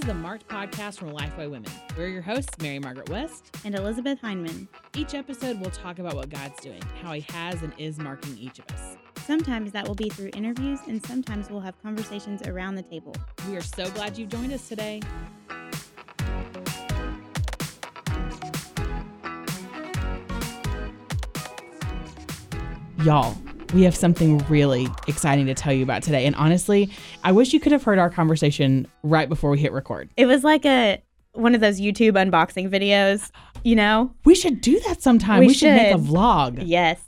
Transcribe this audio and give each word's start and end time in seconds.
is 0.00 0.06
the 0.06 0.14
Marked 0.14 0.48
podcast 0.48 0.98
from 0.98 1.10
Lifeway 1.10 1.50
Women. 1.50 1.70
We're 1.96 2.08
your 2.08 2.22
hosts, 2.22 2.56
Mary 2.62 2.78
Margaret 2.78 3.10
West. 3.10 3.54
and 3.64 3.74
Elizabeth 3.74 4.18
Hyndman. 4.22 4.66
Each 4.96 5.14
episode, 5.14 5.60
we'll 5.60 5.70
talk 5.70 5.98
about 5.98 6.14
what 6.14 6.30
God's 6.30 6.58
doing, 6.60 6.80
how 7.02 7.12
He 7.12 7.20
has 7.32 7.62
and 7.62 7.72
is 7.76 7.98
marking 7.98 8.36
each 8.38 8.58
of 8.58 8.64
us. 8.74 8.96
Sometimes 9.26 9.72
that 9.72 9.86
will 9.86 9.94
be 9.94 10.08
through 10.08 10.30
interviews, 10.34 10.80
and 10.86 11.04
sometimes 11.04 11.50
we'll 11.50 11.60
have 11.60 11.80
conversations 11.82 12.40
around 12.46 12.76
the 12.76 12.82
table. 12.82 13.14
We 13.48 13.56
are 13.56 13.60
so 13.60 13.90
glad 13.90 14.16
you've 14.16 14.30
joined 14.30 14.52
us 14.52 14.66
today. 14.68 15.02
Y'all, 23.04 23.36
we 23.72 23.82
have 23.82 23.94
something 23.96 24.38
really 24.48 24.88
exciting 25.06 25.46
to 25.46 25.54
tell 25.54 25.72
you 25.72 25.82
about 25.82 26.02
today. 26.02 26.26
And 26.26 26.34
honestly, 26.36 26.90
I 27.22 27.32
wish 27.32 27.52
you 27.52 27.60
could 27.60 27.72
have 27.72 27.82
heard 27.82 27.98
our 27.98 28.10
conversation 28.10 28.86
right 29.02 29.28
before 29.28 29.50
we 29.50 29.58
hit 29.58 29.72
record. 29.72 30.10
It 30.16 30.26
was 30.26 30.44
like 30.44 30.64
a 30.64 31.02
one 31.32 31.54
of 31.54 31.60
those 31.60 31.80
YouTube 31.80 32.12
unboxing 32.12 32.68
videos, 32.68 33.30
you 33.62 33.76
know? 33.76 34.12
We 34.24 34.34
should 34.34 34.60
do 34.60 34.80
that 34.88 35.00
sometime. 35.02 35.40
We 35.40 35.48
We, 35.48 35.54
should. 35.54 35.74
make 35.74 35.94
a 35.94 35.98
vlog. 35.98 36.62
Yes. 36.66 37.00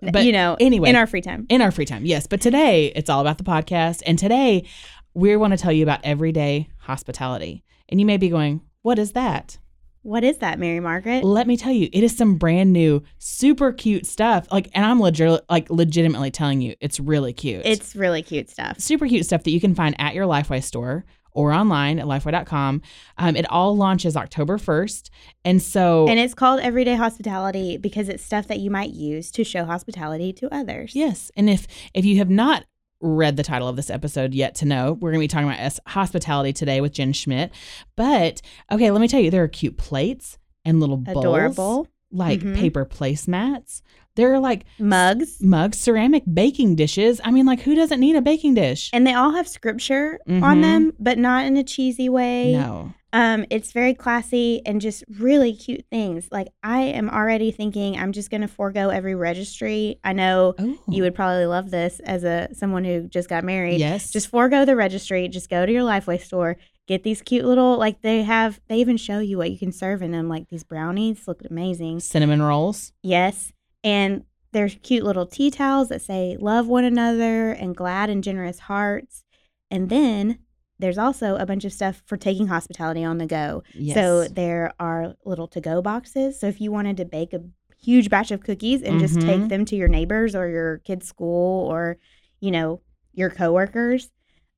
But 0.00 0.24
you 0.24 0.32
know, 0.32 0.56
anyway. 0.60 0.88
in 0.90 0.96
our 0.96 1.06
free 1.06 1.20
time. 1.20 1.46
in 1.48 1.60
our 1.60 1.70
free 1.70 1.84
time. 1.84 2.06
Yes, 2.06 2.26
but 2.26 2.40
today 2.40 2.92
it's 2.94 3.10
all 3.10 3.20
about 3.20 3.38
the 3.38 3.44
podcast. 3.44 4.02
And 4.06 4.18
today 4.18 4.64
we 5.12 5.36
want 5.36 5.52
to 5.52 5.56
tell 5.56 5.72
you 5.72 5.82
about 5.82 6.00
everyday 6.04 6.68
hospitality. 6.78 7.64
And 7.88 8.00
you 8.00 8.06
may 8.06 8.16
be 8.16 8.28
going, 8.28 8.62
What 8.82 8.98
is 8.98 9.12
that? 9.12 9.58
What 10.04 10.22
is 10.22 10.36
that, 10.38 10.58
Mary 10.58 10.80
Margaret? 10.80 11.24
Let 11.24 11.46
me 11.46 11.56
tell 11.56 11.72
you, 11.72 11.88
it 11.90 12.04
is 12.04 12.14
some 12.14 12.36
brand 12.36 12.74
new, 12.74 13.02
super 13.16 13.72
cute 13.72 14.04
stuff. 14.04 14.46
Like, 14.52 14.68
and 14.74 14.84
I'm 14.84 15.00
legit, 15.00 15.40
like 15.48 15.70
legitimately 15.70 16.30
telling 16.30 16.60
you, 16.60 16.74
it's 16.78 17.00
really 17.00 17.32
cute. 17.32 17.62
It's 17.64 17.96
really 17.96 18.20
cute 18.22 18.50
stuff. 18.50 18.78
super 18.78 19.06
cute 19.08 19.24
stuff 19.24 19.44
that 19.44 19.50
you 19.50 19.62
can 19.62 19.74
find 19.74 19.98
at 19.98 20.14
your 20.14 20.26
Lifeway 20.26 20.62
store 20.62 21.06
or 21.32 21.52
online 21.52 21.98
at 21.98 22.04
lifeway.com. 22.04 22.82
Um, 23.16 23.34
it 23.34 23.50
all 23.50 23.76
launches 23.76 24.14
October 24.14 24.58
1st. 24.58 25.08
And 25.42 25.62
so, 25.62 26.06
And 26.06 26.20
it's 26.20 26.34
called 26.34 26.60
Everyday 26.60 26.96
Hospitality 26.96 27.78
because 27.78 28.10
it's 28.10 28.22
stuff 28.22 28.46
that 28.48 28.58
you 28.58 28.70
might 28.70 28.90
use 28.90 29.30
to 29.32 29.42
show 29.42 29.64
hospitality 29.64 30.34
to 30.34 30.54
others. 30.54 30.94
Yes, 30.94 31.30
and 31.34 31.48
if 31.48 31.66
if 31.94 32.04
you 32.04 32.18
have 32.18 32.30
not 32.30 32.66
read 33.00 33.36
the 33.36 33.42
title 33.42 33.68
of 33.68 33.76
this 33.76 33.90
episode 33.90 34.34
yet 34.34 34.54
to 34.56 34.64
know, 34.64 34.92
we're 34.94 35.10
going 35.10 35.20
to 35.20 35.24
be 35.24 35.28
talking 35.28 35.48
about 35.48 35.60
S- 35.60 35.80
hospitality 35.86 36.52
today 36.52 36.80
with 36.80 36.92
Jen 36.92 37.12
Schmidt. 37.12 37.50
But 37.96 38.40
okay, 38.72 38.90
let 38.90 39.00
me 39.00 39.08
tell 39.08 39.20
you, 39.20 39.30
there 39.30 39.42
are 39.44 39.48
cute 39.48 39.76
plates 39.76 40.38
and 40.64 40.80
little 40.80 40.96
bowls, 40.96 41.18
Adorable. 41.18 41.88
like 42.10 42.40
Mhm. 42.40 42.56
paper 42.56 42.86
placemats. 42.86 43.82
There 44.16 44.32
are 44.32 44.38
like 44.38 44.64
Mugs. 44.78 45.42
mugs, 45.42 45.78
ceramic 45.78 46.22
baking 46.32 46.76
dishes. 46.76 47.20
I 47.24 47.30
mean, 47.32 47.46
like 47.46 47.60
who 47.62 47.74
doesn't 47.74 47.98
need 47.98 48.14
a 48.16 48.22
baking 48.22 48.54
dish? 48.54 48.88
And 48.92 49.04
they 49.06 49.12
all 49.12 49.32
have 49.32 49.48
scripture 49.48 50.20
Mhm. 50.28 50.42
on 50.42 50.60
them, 50.60 50.92
but 51.00 51.18
not 51.18 51.44
in 51.46 51.56
a 51.56 51.64
cheesy 51.64 52.08
way. 52.08 52.52
no, 52.52 52.92
Um, 53.14 53.46
it's 53.48 53.70
very 53.70 53.94
classy 53.94 54.60
and 54.66 54.80
just 54.80 55.04
really 55.20 55.54
cute 55.54 55.84
things. 55.88 56.26
Like 56.32 56.48
I 56.64 56.80
am 56.80 57.08
already 57.08 57.52
thinking 57.52 57.96
I'm 57.96 58.10
just 58.10 58.28
gonna 58.28 58.48
forego 58.48 58.88
every 58.90 59.14
registry. 59.14 60.00
I 60.02 60.12
know 60.12 60.56
oh, 60.58 60.76
you 60.88 61.04
would 61.04 61.14
probably 61.14 61.46
love 61.46 61.70
this 61.70 62.00
as 62.00 62.24
a 62.24 62.48
someone 62.52 62.82
who 62.82 63.06
just 63.06 63.28
got 63.28 63.44
married. 63.44 63.78
yes, 63.78 64.10
Just 64.10 64.28
forego 64.30 64.64
the 64.64 64.74
registry. 64.74 65.28
Just 65.28 65.48
go 65.48 65.64
to 65.64 65.72
your 65.72 65.84
Lifeway 65.84 66.20
store. 66.20 66.56
Get 66.88 67.04
these 67.04 67.22
cute 67.22 67.44
little 67.44 67.78
like 67.78 68.02
they 68.02 68.24
have. 68.24 68.60
They 68.68 68.78
even 68.78 68.96
show 68.96 69.20
you 69.20 69.38
what 69.38 69.52
you 69.52 69.58
can 69.58 69.70
serve 69.70 70.02
in 70.02 70.10
them. 70.10 70.28
Like 70.28 70.48
these 70.48 70.64
brownies 70.64 71.28
look 71.28 71.42
amazing. 71.48 72.00
cinnamon 72.00 72.42
rolls. 72.42 72.92
Yes, 73.00 73.52
and 73.84 74.24
there's 74.52 74.76
cute 74.82 75.04
little 75.04 75.24
tea 75.26 75.52
towels 75.52 75.88
that 75.90 76.02
say 76.02 76.36
"Love 76.40 76.66
one 76.66 76.84
another" 76.84 77.52
and 77.52 77.76
"Glad 77.76 78.10
and 78.10 78.24
generous 78.24 78.58
hearts." 78.58 79.22
And 79.70 79.88
then 79.88 80.40
there's 80.84 80.98
also 80.98 81.36
a 81.36 81.46
bunch 81.46 81.64
of 81.64 81.72
stuff 81.72 82.02
for 82.04 82.18
taking 82.18 82.46
hospitality 82.46 83.02
on 83.02 83.16
the 83.16 83.24
go. 83.24 83.62
Yes. 83.72 83.94
So 83.94 84.28
there 84.28 84.74
are 84.78 85.14
little 85.24 85.48
to 85.48 85.60
go 85.62 85.80
boxes. 85.80 86.38
So 86.38 86.46
if 86.46 86.60
you 86.60 86.70
wanted 86.70 86.98
to 86.98 87.06
bake 87.06 87.32
a 87.32 87.40
huge 87.80 88.10
batch 88.10 88.30
of 88.30 88.42
cookies 88.42 88.82
and 88.82 89.00
just 89.00 89.18
Mhm. 89.18 89.24
take 89.24 89.48
them 89.48 89.64
to 89.64 89.76
your 89.76 89.88
neighbors 89.88 90.34
or 90.34 90.46
your 90.50 90.78
kid's 90.78 91.06
school 91.08 91.66
or, 91.70 91.96
you 92.40 92.50
know, 92.50 92.82
your 93.14 93.30
coworkers, 93.30 94.10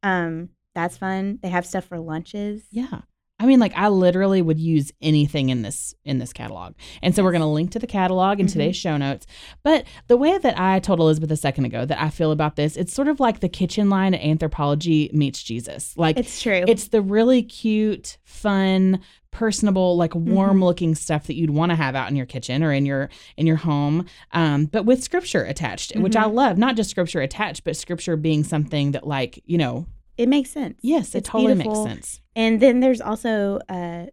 um, 0.03 0.49
that's 0.75 0.97
fun. 0.97 1.39
They 1.43 1.49
have 1.49 1.65
stuff 1.65 1.85
for 1.85 2.01
lunches. 2.01 2.67
Yeah. 2.73 3.03
I 3.39 3.45
mean, 3.45 3.61
like 3.61 3.75
I 3.77 3.89
literally 3.89 4.41
would 4.41 4.59
use 4.59 4.93
anything 5.03 5.51
in 5.51 5.61
this 5.61 5.95
in 6.07 6.19
this 6.19 6.33
catalog, 6.33 6.73
and 7.03 7.15
so 7.15 7.23
we're 7.23 7.33
going 7.33 7.43
to 7.43 7.47
link 7.47 7.71
to 7.73 7.79
the 7.79 7.87
catalog 7.87 8.41
in 8.41 8.47
Mhm. 8.47 8.53
today's 8.53 8.77
show 8.77 8.97
notes. 8.97 9.27
But 9.63 9.85
the 10.07 10.17
way 10.17 10.39
that 10.39 10.59
I 10.59 10.79
told 10.79 11.01
Elizabeth 11.01 11.31
a 11.31 11.37
second 11.37 11.67
ago 11.67 11.85
that 11.85 12.01
I 12.01 12.09
feel 12.09 12.33
about 12.33 12.57
this, 12.57 12.77
it's 12.79 12.95
sort 12.95 13.09
of 13.09 13.21
like 13.21 13.41
the 13.41 13.49
kitchen 13.51 13.91
line 13.91 14.15
at 14.15 14.23
Anthropologie 14.23 15.13
meets 15.13 15.43
Jesus. 15.43 15.95
Like 15.99 16.17
It's 16.19 16.41
true. 16.41 16.65
it's 16.67 16.89
the 16.89 17.03
really 17.03 17.43
cute, 17.43 18.17
fun, 18.25 19.01
personable, 19.33 19.99
like 19.99 20.13
Mm-hmm. 20.13 20.33
warm 20.33 20.65
looking 20.65 20.95
stuff 20.95 21.27
that 21.27 21.35
you'd 21.37 21.51
want 21.51 21.69
to 21.71 21.77
have 21.77 21.95
out 21.95 22.09
in 22.09 22.17
your 22.17 22.25
kitchen 22.25 22.63
or 22.63 22.73
in 22.73 22.87
your 22.87 23.11
in 23.37 23.47
your 23.47 23.57
home, 23.57 24.07
um, 24.33 24.65
but 24.65 24.87
with 24.87 25.03
scripture 25.03 25.45
attached, 25.45 25.95
which 25.99 26.17
I 26.17 26.25
Mhm. 26.25 26.33
love. 26.33 26.57
Not 26.57 26.75
just 26.75 26.89
scripture 26.89 27.21
attached, 27.21 27.65
but 27.65 27.77
scripture 27.77 28.17
being 28.17 28.45
something 28.45 28.93
that, 28.93 29.07
like 29.07 29.43
you 29.45 29.59
know, 29.59 29.85
it 30.19 30.29
makes 30.29 30.51
sense. 30.51 30.79
yes, 30.83 31.15
it 31.15 31.19
It's 31.19 31.29
totally 31.29 31.55
beautiful. 31.55 31.85
makes 31.87 31.95
sense. 31.95 32.21
And 32.35 32.61
then 32.61 32.81
there's 32.81 33.01
also 33.01 33.61
uh, 33.69 34.07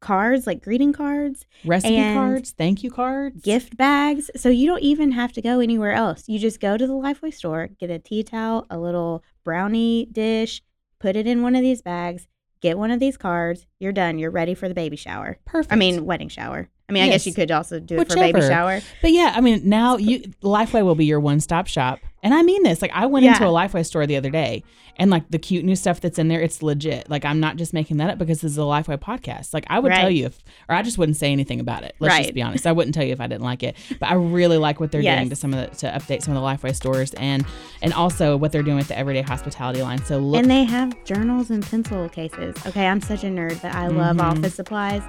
cards, 0.00 0.46
like 0.46 0.62
greeting 0.62 0.92
cards, 0.92 1.46
Recipe 1.64 1.96
cards, 2.14 2.50
thank 2.52 2.82
you 2.82 2.90
cards, 2.90 3.40
gift 3.42 3.76
bags. 3.76 4.30
So 4.36 4.48
you 4.48 4.66
don't 4.66 4.82
even 4.82 5.12
have 5.12 5.32
to 5.34 5.42
go 5.42 5.60
anywhere 5.60 5.92
else. 5.92 6.24
You 6.28 6.38
just 6.38 6.60
go 6.60 6.76
to 6.76 6.86
the 6.86 6.92
Lifeway 6.92 7.32
store, 7.32 7.68
get 7.78 7.90
a 7.90 7.98
tea 7.98 8.22
towel, 8.22 8.66
a 8.70 8.78
little 8.78 9.22
brownie 9.44 10.06
dish, 10.06 10.62
put 10.98 11.16
it 11.16 11.26
in 11.26 11.42
one 11.42 11.54
of 11.54 11.62
these 11.62 11.82
bags, 11.82 12.26
get 12.60 12.78
one 12.78 12.90
of 12.90 13.00
these 13.00 13.16
cards. 13.16 13.66
You're 13.80 13.92
done. 13.92 14.18
You're 14.18 14.30
ready 14.30 14.54
for 14.54 14.68
the 14.68 14.74
baby 14.74 14.96
shower. 14.96 15.38
Perfect. 15.44 15.72
I 15.72 15.76
mean, 15.76 16.04
wedding 16.04 16.28
shower. 16.28 16.68
I 16.88 16.92
mean, 16.92 17.04
I 17.04 17.08
guess 17.08 17.26
you 17.26 17.32
could 17.32 17.50
also 17.50 17.80
do 17.80 17.98
it 17.98 18.08
for 18.08 18.16
baby 18.16 18.40
shower. 18.42 18.80
but 19.00 19.12
yeah, 19.12 19.32
I 19.34 19.40
mean, 19.40 19.66
now 19.68 19.96
you 19.96 20.20
Lifeway 20.42 20.84
will 20.84 20.94
be 20.94 21.06
your 21.06 21.20
one 21.20 21.40
stop 21.40 21.66
shop, 21.66 22.00
and 22.22 22.32
I 22.34 22.42
mean 22.42 22.62
this. 22.62 22.80
Like, 22.82 22.92
I 22.94 23.06
went 23.06 23.26
into 23.26 23.44
a 23.44 23.50
Lifeway 23.50 23.84
store 23.84 24.06
the 24.06 24.16
other 24.16 24.30
day, 24.30 24.62
and 24.96 25.10
like 25.10 25.28
the 25.30 25.38
cute 25.38 25.64
new 25.64 25.74
stuff 25.76 26.00
that's 26.00 26.18
in 26.18 26.28
there, 26.28 26.40
it's 26.40 26.62
legit. 26.62 27.08
Like, 27.10 27.24
I'm 27.24 27.40
not 27.40 27.56
just 27.56 27.72
making 27.72 27.96
that 27.98 28.10
up 28.10 28.18
because 28.18 28.40
this 28.42 28.52
is 28.52 28.58
a 28.58 28.62
Lifeway 28.62 28.98
podcast. 28.98 29.52
Like, 29.54 29.64
I 29.68 29.78
would 29.78 29.92
tell 29.92 30.10
you 30.10 30.26
if, 30.26 30.38
or 30.68 30.74
I 30.74 30.82
just 30.82 30.98
wouldn't 30.98 31.16
say 31.16 31.32
anything 31.32 31.60
about 31.60 31.82
it. 31.82 31.94
Let's 31.98 32.16
just 32.18 32.34
be 32.34 32.42
honest. 32.42 32.66
I 32.66 32.72
wouldn't 32.72 32.94
tell 32.94 33.04
you 33.04 33.12
if 33.12 33.20
I 33.20 33.26
didn't 33.26 33.42
like 33.42 33.62
it. 33.62 33.76
But 33.98 34.10
I 34.10 34.14
really 34.14 34.58
like 34.58 34.80
what 34.80 34.92
they're 34.92 35.02
doing 35.02 35.28
to 35.30 35.36
some 35.36 35.52
of 35.54 35.70
the 35.70 35.76
to 35.78 35.86
update 35.98 36.22
some 36.22 36.36
of 36.36 36.42
the 36.42 36.46
Lifeway 36.46 36.74
stores, 36.74 37.12
and 37.14 37.44
and 37.82 37.92
also 37.92 38.36
what 38.36 38.52
they're 38.52 38.62
doing 38.62 38.76
with 38.76 38.88
the 38.88 38.98
everyday 38.98 39.22
hospitality 39.22 39.82
line. 39.82 40.04
So 40.04 40.18
look, 40.18 40.38
And 40.40 40.50
they 40.50 40.64
have 40.64 41.02
journals 41.04 41.50
and 41.50 41.64
pencil 41.64 42.08
cases. 42.08 42.54
Okay, 42.66 42.86
I'm 42.86 43.00
such 43.00 43.24
a 43.24 43.28
nerd, 43.28 43.60
but 43.62 43.74
I 43.74 43.88
love 43.88 44.16
Mhm. 44.16 44.22
office 44.38 44.54
supplies. 44.54 45.02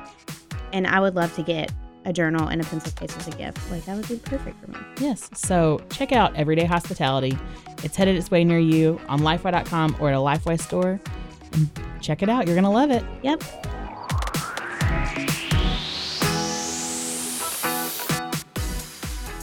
And 0.71 0.87
I 0.87 0.99
would 0.99 1.13
love 1.15 1.33
to 1.35 1.43
get 1.43 1.71
a 2.05 2.13
journal 2.13 2.47
and 2.47 2.61
a 2.61 2.63
pencil 2.65 2.91
case 2.91 3.15
as 3.17 3.27
a 3.27 3.31
gift. 3.31 3.59
Like, 3.71 3.85
that 3.85 3.95
would 3.95 4.07
be 4.07 4.17
perfect 4.17 4.59
for 4.63 4.71
me. 4.71 4.77
Yes. 4.99 5.29
So 5.33 5.81
check 5.89 6.11
out 6.11 6.35
Everyday 6.35 6.65
Hospitality. 6.65 7.37
It's 7.83 7.95
headed 7.95 8.15
its 8.15 8.31
way 8.31 8.43
near 8.43 8.59
you 8.59 8.99
on 9.07 9.19
lifeway.com 9.19 9.97
or 9.99 10.09
at 10.09 10.15
a 10.15 10.17
Lifeway 10.17 10.59
store. 10.59 10.99
And 11.53 11.69
check 12.01 12.23
it 12.23 12.29
out. 12.29 12.47
You're 12.47 12.55
going 12.55 12.63
to 12.63 12.69
love 12.69 12.91
it. 12.91 13.03
Yep. 13.23 13.43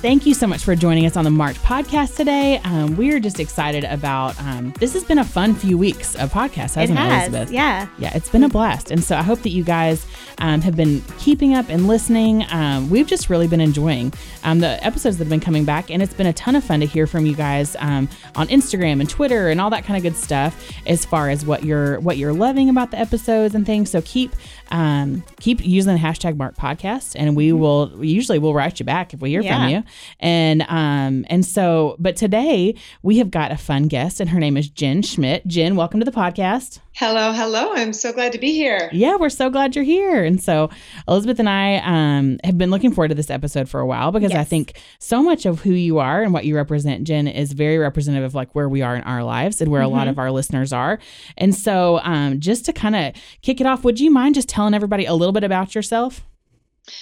Thank 0.00 0.24
you 0.24 0.32
so 0.32 0.46
much 0.46 0.64
for 0.64 0.74
joining 0.74 1.04
us 1.04 1.14
on 1.18 1.24
the 1.24 1.30
Marked 1.30 1.62
podcast 1.62 2.16
today. 2.16 2.58
Um, 2.64 2.96
we 2.96 3.12
are 3.12 3.20
just 3.20 3.38
excited 3.38 3.84
about 3.84 4.40
um, 4.40 4.72
this. 4.78 4.94
Has 4.94 5.04
been 5.04 5.18
a 5.18 5.24
fun 5.24 5.54
few 5.54 5.76
weeks 5.76 6.16
of 6.16 6.32
podcasts, 6.32 6.74
hasn't 6.74 6.98
it, 6.98 7.02
it 7.02 7.06
has. 7.06 7.28
Elizabeth? 7.28 7.52
Yeah. 7.52 7.86
Yeah, 7.98 8.16
it's 8.16 8.30
been 8.30 8.42
a 8.42 8.48
blast. 8.48 8.90
And 8.90 9.04
so 9.04 9.14
I 9.14 9.20
hope 9.22 9.42
that 9.42 9.50
you 9.50 9.62
guys 9.62 10.06
um, 10.38 10.62
have 10.62 10.74
been 10.74 11.02
keeping 11.18 11.52
up 11.52 11.68
and 11.68 11.86
listening. 11.86 12.46
Um, 12.50 12.88
we've 12.88 13.06
just 13.06 13.28
really 13.28 13.46
been 13.46 13.60
enjoying 13.60 14.14
um, 14.42 14.60
the 14.60 14.82
episodes 14.82 15.18
that 15.18 15.24
have 15.24 15.28
been 15.28 15.38
coming 15.38 15.66
back. 15.66 15.90
And 15.90 16.02
it's 16.02 16.14
been 16.14 16.26
a 16.26 16.32
ton 16.32 16.56
of 16.56 16.64
fun 16.64 16.80
to 16.80 16.86
hear 16.86 17.06
from 17.06 17.26
you 17.26 17.34
guys 17.34 17.76
um, 17.78 18.08
on 18.36 18.48
Instagram 18.48 19.00
and 19.00 19.10
Twitter 19.10 19.50
and 19.50 19.60
all 19.60 19.68
that 19.68 19.84
kind 19.84 19.98
of 19.98 20.02
good 20.02 20.18
stuff 20.18 20.66
as 20.86 21.04
far 21.04 21.28
as 21.28 21.44
what 21.44 21.62
you're 21.62 22.00
what 22.00 22.16
you're 22.16 22.32
loving 22.32 22.70
about 22.70 22.90
the 22.90 22.98
episodes 22.98 23.54
and 23.54 23.66
things. 23.66 23.90
So 23.90 24.00
keep 24.00 24.34
um, 24.70 25.22
keep 25.40 25.64
using 25.64 25.92
the 25.94 26.00
hashtag 26.00 26.36
Marked 26.36 26.58
Podcast, 26.58 27.14
and 27.18 27.34
we 27.36 27.52
will 27.52 27.88
usually 27.88 28.00
we 28.00 28.08
usually 28.08 28.38
will 28.38 28.54
write 28.54 28.78
you 28.80 28.84
back 28.86 29.12
if 29.14 29.20
we 29.20 29.30
hear 29.30 29.42
Yeah. 29.42 29.56
from 29.58 29.68
you. 29.70 29.82
And 30.20 30.62
um 30.68 31.24
and 31.28 31.44
so, 31.44 31.96
but 31.98 32.16
today 32.16 32.74
we 33.02 33.18
have 33.18 33.30
got 33.30 33.50
a 33.52 33.56
fun 33.56 33.88
guest, 33.88 34.20
and 34.20 34.30
her 34.30 34.38
name 34.38 34.56
is 34.56 34.68
Jen 34.68 35.02
Schmidt. 35.02 35.46
Jen, 35.46 35.76
welcome 35.76 36.00
to 36.00 36.04
the 36.04 36.12
podcast. 36.12 36.78
Hello, 36.92 37.32
hello. 37.32 37.72
I'm 37.72 37.92
so 37.94 38.12
glad 38.12 38.32
to 38.32 38.38
be 38.38 38.52
here. 38.52 38.90
Yeah, 38.92 39.16
we're 39.16 39.30
so 39.30 39.48
glad 39.48 39.74
you're 39.74 39.84
here. 39.84 40.22
And 40.22 40.42
so 40.42 40.68
Elizabeth 41.08 41.38
and 41.38 41.48
I 41.48 41.76
um, 41.78 42.38
have 42.44 42.58
been 42.58 42.70
looking 42.70 42.92
forward 42.92 43.08
to 43.08 43.14
this 43.14 43.30
episode 43.30 43.68
for 43.70 43.80
a 43.80 43.86
while 43.86 44.12
because 44.12 44.32
I 44.32 44.44
think 44.44 44.78
so 44.98 45.22
much 45.22 45.46
of 45.46 45.60
who 45.60 45.70
you 45.70 45.98
are 45.98 46.22
and 46.22 46.34
what 46.34 46.44
you 46.44 46.56
represent, 46.56 47.04
Jen, 47.04 47.26
is 47.26 47.52
very 47.52 47.78
representative 47.78 48.26
of 48.26 48.34
like 48.34 48.54
where 48.54 48.68
we 48.68 48.82
are 48.82 48.96
in 48.96 49.02
our 49.04 49.22
lives 49.24 49.62
and 49.62 49.70
where 49.70 49.80
a 49.82 49.88
lot 49.88 50.08
Mhm. 50.08 50.10
of 50.10 50.18
our 50.18 50.30
listeners 50.30 50.72
are. 50.72 50.98
And 51.38 51.54
so 51.54 52.00
um, 52.02 52.38
just 52.40 52.66
to 52.66 52.72
kind 52.72 52.96
of 52.96 53.14
kick 53.40 53.60
it 53.62 53.66
off, 53.66 53.82
would 53.84 53.98
you 54.00 54.10
mind 54.10 54.34
just 54.34 54.48
telling 54.48 54.74
everybody 54.74 55.06
a 55.06 55.14
little 55.14 55.32
bit 55.32 55.44
about 55.44 55.74
yourself? 55.74 56.26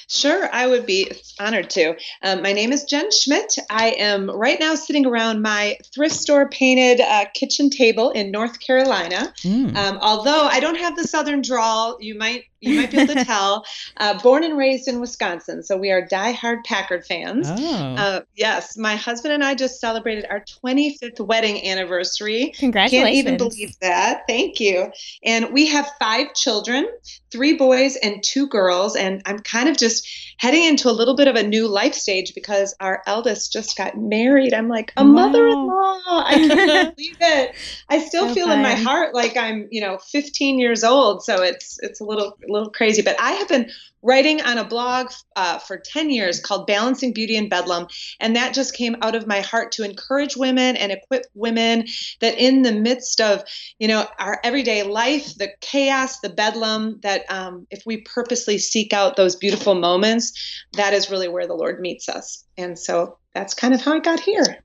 Sure, 0.08 0.48
I 0.52 0.66
would 0.66 0.86
be 0.86 1.10
honored 1.40 1.70
to. 1.70 1.96
Um, 2.22 2.42
my 2.42 2.52
name 2.52 2.72
is 2.72 2.84
Jen 2.84 3.10
Schmidt. 3.10 3.58
I 3.70 3.90
am 3.90 4.30
right 4.30 4.58
now 4.58 4.74
sitting 4.74 5.06
around 5.06 5.42
my 5.42 5.78
thrift 5.94 6.14
store 6.14 6.48
painted 6.48 7.00
uh, 7.00 7.26
kitchen 7.34 7.70
table 7.70 8.10
in 8.10 8.30
North 8.30 8.60
Carolina. 8.60 9.32
Mm. 9.42 9.76
Um, 9.76 9.98
although 10.00 10.46
I 10.46 10.60
don't 10.60 10.78
have 10.78 10.96
the 10.96 11.04
southern 11.04 11.42
drawl, 11.42 11.98
you 12.00 12.16
might 12.16 12.44
you 12.60 12.80
might 12.80 12.90
be 12.90 12.98
able 12.98 13.14
to 13.14 13.24
tell. 13.24 13.64
Uh, 13.96 14.20
born 14.20 14.44
and 14.44 14.56
raised 14.56 14.88
in 14.88 15.00
Wisconsin, 15.00 15.62
so 15.62 15.76
we 15.76 15.90
are 15.90 16.06
diehard 16.06 16.64
Packer 16.64 17.02
fans. 17.02 17.48
Oh. 17.50 17.94
Uh, 17.96 18.20
yes, 18.34 18.76
my 18.76 18.96
husband 18.96 19.34
and 19.34 19.44
I 19.44 19.54
just 19.54 19.80
celebrated 19.80 20.26
our 20.30 20.44
25th 20.64 21.20
wedding 21.20 21.64
anniversary. 21.66 22.52
Congratulations! 22.56 23.04
Can't 23.04 23.14
even 23.14 23.36
believe 23.36 23.78
that. 23.80 24.22
Thank 24.28 24.60
you. 24.60 24.90
And 25.22 25.52
we 25.52 25.66
have 25.68 25.90
five 26.00 26.34
children, 26.34 26.88
three 27.30 27.54
boys 27.54 27.96
and 27.96 28.22
two 28.22 28.46
girls, 28.48 28.96
and 28.96 29.22
I'm 29.26 29.40
kind 29.40 29.68
of 29.68 29.76
just 29.76 30.08
heading 30.38 30.64
into 30.64 30.88
a 30.88 30.92
little 30.92 31.16
bit 31.16 31.28
of 31.28 31.36
a 31.36 31.42
new 31.42 31.68
life 31.68 31.94
stage 31.94 32.34
because 32.34 32.74
our 32.80 33.02
eldest 33.06 33.52
just 33.52 33.76
got 33.76 33.98
married. 33.98 34.54
I'm 34.54 34.68
like 34.68 34.92
a 34.96 35.04
wow. 35.04 35.10
mother-in-law. 35.10 36.02
I 36.06 36.34
can't 36.34 36.96
believe 36.96 37.16
it. 37.20 37.54
I 37.88 37.98
still 38.00 38.28
so 38.28 38.34
feel 38.34 38.46
fun. 38.46 38.58
in 38.58 38.62
my 38.62 38.74
heart 38.74 39.14
like 39.14 39.36
I'm, 39.36 39.68
you 39.70 39.80
know, 39.80 39.98
15 39.98 40.58
years 40.58 40.84
old. 40.84 41.22
So 41.22 41.42
it's 41.42 41.78
it's 41.82 42.00
a 42.00 42.04
little 42.04 42.38
a 42.48 42.52
little 42.52 42.70
crazy. 42.70 43.02
But 43.02 43.20
I 43.20 43.32
have 43.32 43.48
been 43.48 43.70
writing 44.02 44.40
on 44.42 44.58
a 44.58 44.64
blog 44.64 45.10
uh, 45.36 45.58
for 45.58 45.78
10 45.78 46.10
years 46.10 46.40
called 46.40 46.66
Balancing 46.66 47.12
Beauty 47.12 47.36
and 47.36 47.50
Bedlam. 47.50 47.86
And 48.20 48.36
that 48.36 48.54
just 48.54 48.74
came 48.74 48.96
out 49.02 49.14
of 49.14 49.26
my 49.26 49.40
heart 49.40 49.72
to 49.72 49.84
encourage 49.84 50.36
women 50.36 50.76
and 50.76 50.92
equip 50.92 51.26
women 51.34 51.86
that 52.20 52.38
in 52.38 52.62
the 52.62 52.72
midst 52.72 53.20
of, 53.20 53.42
you 53.78 53.88
know, 53.88 54.06
our 54.18 54.40
everyday 54.44 54.82
life, 54.82 55.34
the 55.36 55.50
chaos, 55.60 56.20
the 56.20 56.28
bedlam, 56.28 57.00
that 57.02 57.24
um, 57.30 57.66
if 57.70 57.82
we 57.86 57.98
purposely 57.98 58.58
seek 58.58 58.92
out 58.92 59.16
those 59.16 59.36
beautiful 59.36 59.74
moments, 59.74 60.64
that 60.74 60.92
is 60.92 61.10
really 61.10 61.28
where 61.28 61.46
the 61.46 61.54
Lord 61.54 61.80
meets 61.80 62.08
us. 62.08 62.44
And 62.56 62.78
so 62.78 63.18
that's 63.34 63.54
kind 63.54 63.74
of 63.74 63.80
how 63.80 63.94
I 63.94 64.00
got 64.00 64.20
here. 64.20 64.64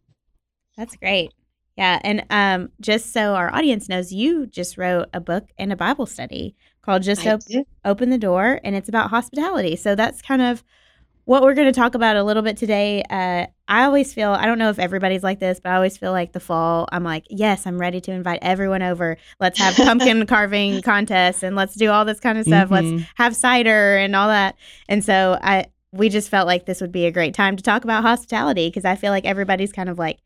That's 0.77 0.95
great. 0.95 1.31
Yeah. 1.75 1.99
And 2.03 2.25
um, 2.29 2.69
just 2.79 3.13
so 3.13 3.33
our 3.33 3.53
audience 3.53 3.89
knows, 3.89 4.11
you 4.11 4.45
just 4.45 4.77
wrote 4.77 5.09
a 5.13 5.19
book 5.19 5.49
and 5.57 5.71
a 5.71 5.75
Bible 5.75 6.05
study 6.05 6.55
called 6.83 7.03
Just 7.03 7.25
Op- 7.25 7.41
Open 7.85 8.09
the 8.09 8.17
Door, 8.17 8.59
and 8.63 8.75
it's 8.75 8.89
about 8.89 9.09
hospitality. 9.09 9.75
So 9.75 9.95
that's 9.95 10.21
kind 10.21 10.41
of 10.41 10.63
what 11.25 11.41
we're 11.41 11.53
going 11.53 11.71
to 11.71 11.79
talk 11.79 11.95
about 11.95 12.17
a 12.17 12.23
little 12.23 12.43
bit 12.43 12.57
today. 12.57 13.01
Uh, 13.09 13.47
I 13.67 13.85
always 13.85 14.13
feel, 14.13 14.31
I 14.31 14.45
don't 14.45 14.59
know 14.59 14.69
if 14.69 14.77
everybody's 14.77 15.23
like 15.23 15.39
this, 15.39 15.61
but 15.61 15.69
I 15.69 15.75
always 15.75 15.97
feel 15.97 16.11
like 16.11 16.33
the 16.33 16.41
fall, 16.41 16.87
I'm 16.91 17.05
like, 17.05 17.25
yes, 17.29 17.65
I'm 17.65 17.79
ready 17.79 18.01
to 18.01 18.11
invite 18.11 18.39
everyone 18.41 18.81
over. 18.81 19.17
Let's 19.39 19.57
have 19.59 19.75
pumpkin 19.77 20.25
carving 20.25 20.81
contests 20.81 21.41
and 21.41 21.55
let's 21.55 21.75
do 21.75 21.89
all 21.89 22.03
this 22.03 22.19
kind 22.19 22.37
of 22.37 22.45
stuff. 22.45 22.69
Mm-hmm. 22.69 22.97
Let's 22.97 23.09
have 23.15 23.35
cider 23.35 23.95
and 23.95 24.15
all 24.17 24.27
that. 24.27 24.55
And 24.89 25.03
so 25.03 25.39
I, 25.41 25.67
we 25.93 26.09
just 26.09 26.27
felt 26.27 26.45
like 26.45 26.65
this 26.65 26.81
would 26.81 26.91
be 26.91 27.05
a 27.05 27.11
great 27.11 27.33
time 27.33 27.55
to 27.55 27.63
talk 27.63 27.85
about 27.85 28.03
hospitality 28.03 28.67
because 28.67 28.83
I 28.83 28.95
feel 28.95 29.11
like 29.11 29.25
everybody's 29.25 29.71
kind 29.71 29.87
of 29.87 29.97
like, 29.97 30.19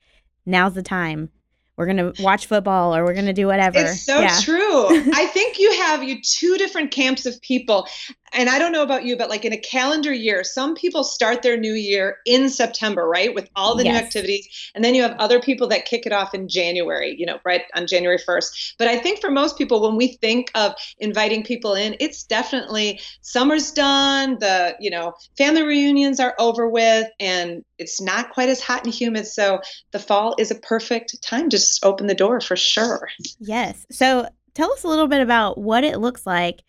now's 0.48 0.74
the 0.74 0.82
time 0.82 1.30
we're 1.78 1.86
gonna 1.86 2.12
watch 2.20 2.48
football 2.48 2.96
or 2.96 3.06
we're 3.06 3.14
gonna 3.14 3.34
do 3.34 3.48
whatever. 3.48 3.80
It's 3.80 4.02
so 4.02 4.20
yeah. 4.20 4.40
true. 4.42 4.88
I 5.14 5.28
think 5.28 5.60
you 5.60 5.72
have 5.74 6.04
you 6.04 6.20
two 6.22 6.58
different 6.58 6.92
camps 6.92 7.26
of 7.26 7.40
people 7.42 7.88
and 8.34 8.50
I 8.50 8.60
don't 8.60 8.72
know 8.72 8.84
about 8.84 9.06
you, 9.06 9.18
but 9.18 9.30
like 9.30 9.46
in 9.46 9.54
a 9.54 9.58
calendar 9.58 10.14
year, 10.14 10.44
some 10.44 10.76
people 10.76 11.04
start 11.04 11.42
their 11.42 11.58
new 11.58 11.74
year 11.74 12.18
in 12.26 12.50
September, 12.50 13.08
right? 13.08 13.34
With 13.34 13.50
all 13.56 13.76
the 13.76 13.86
yes. 13.86 13.94
new 13.94 14.06
activities. 14.06 14.72
And 14.76 14.84
then 14.84 14.96
you 14.96 15.02
have 15.02 15.16
other 15.18 15.40
people 15.40 15.68
that 15.68 15.86
kick 15.86 16.06
it 16.06 16.12
off 16.12 16.34
in 16.34 16.48
January, 16.48 17.16
you 17.18 17.26
know, 17.26 17.40
right 17.46 17.64
on 17.76 17.88
January 17.88 18.18
1st. 18.18 18.76
But 18.78 18.88
I 18.88 18.98
think 18.98 19.22
for 19.22 19.32
most 19.32 19.58
people, 19.58 19.82
when 19.82 19.96
we 19.96 20.08
think 20.08 20.52
of 20.56 20.74
inviting 21.00 21.44
people 21.44 21.74
in, 21.74 21.96
it's 22.00 22.24
definitely 22.24 23.00
summer's 23.22 23.72
done, 23.72 24.38
the, 24.40 24.76
you 24.80 24.90
know, 24.90 25.14
family 25.38 25.64
reunions 25.64 26.20
are 26.20 26.36
over 26.38 26.70
with, 26.70 27.08
and 27.20 27.64
it's 27.78 28.02
not 28.02 28.32
quite 28.32 28.50
as 28.50 28.62
hot 28.62 28.84
and 28.84 28.94
humid. 28.94 29.28
So 29.28 29.62
the 29.92 30.00
fall 30.00 30.36
is 30.38 30.52
a 30.52 30.56
perfect 30.56 31.22
time 31.22 31.50
to 31.50 31.58
just 31.58 31.84
open 31.86 32.08
the 32.08 32.16
door 32.16 32.42
for 32.42 32.56
sure. 32.56 33.10
Yes. 33.40 33.86
So 33.92 34.28
tell 34.54 34.72
us 34.74 34.84
a 34.84 34.88
little 34.88 35.08
bit 35.08 35.22
about 35.22 35.58
what 35.58 35.84
it 35.84 36.00
looks 36.00 36.26
like 36.26 36.62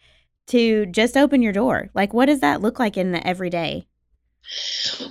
to 0.49 0.87
just 0.87 1.17
open 1.17 1.43
your 1.43 1.53
door? 1.53 1.91
Like, 1.95 2.13
what 2.13 2.27
does 2.27 2.41
that 2.41 2.61
look 2.61 2.79
like 2.79 2.97
in 2.97 3.13
the 3.13 3.27
everyday? 3.27 3.87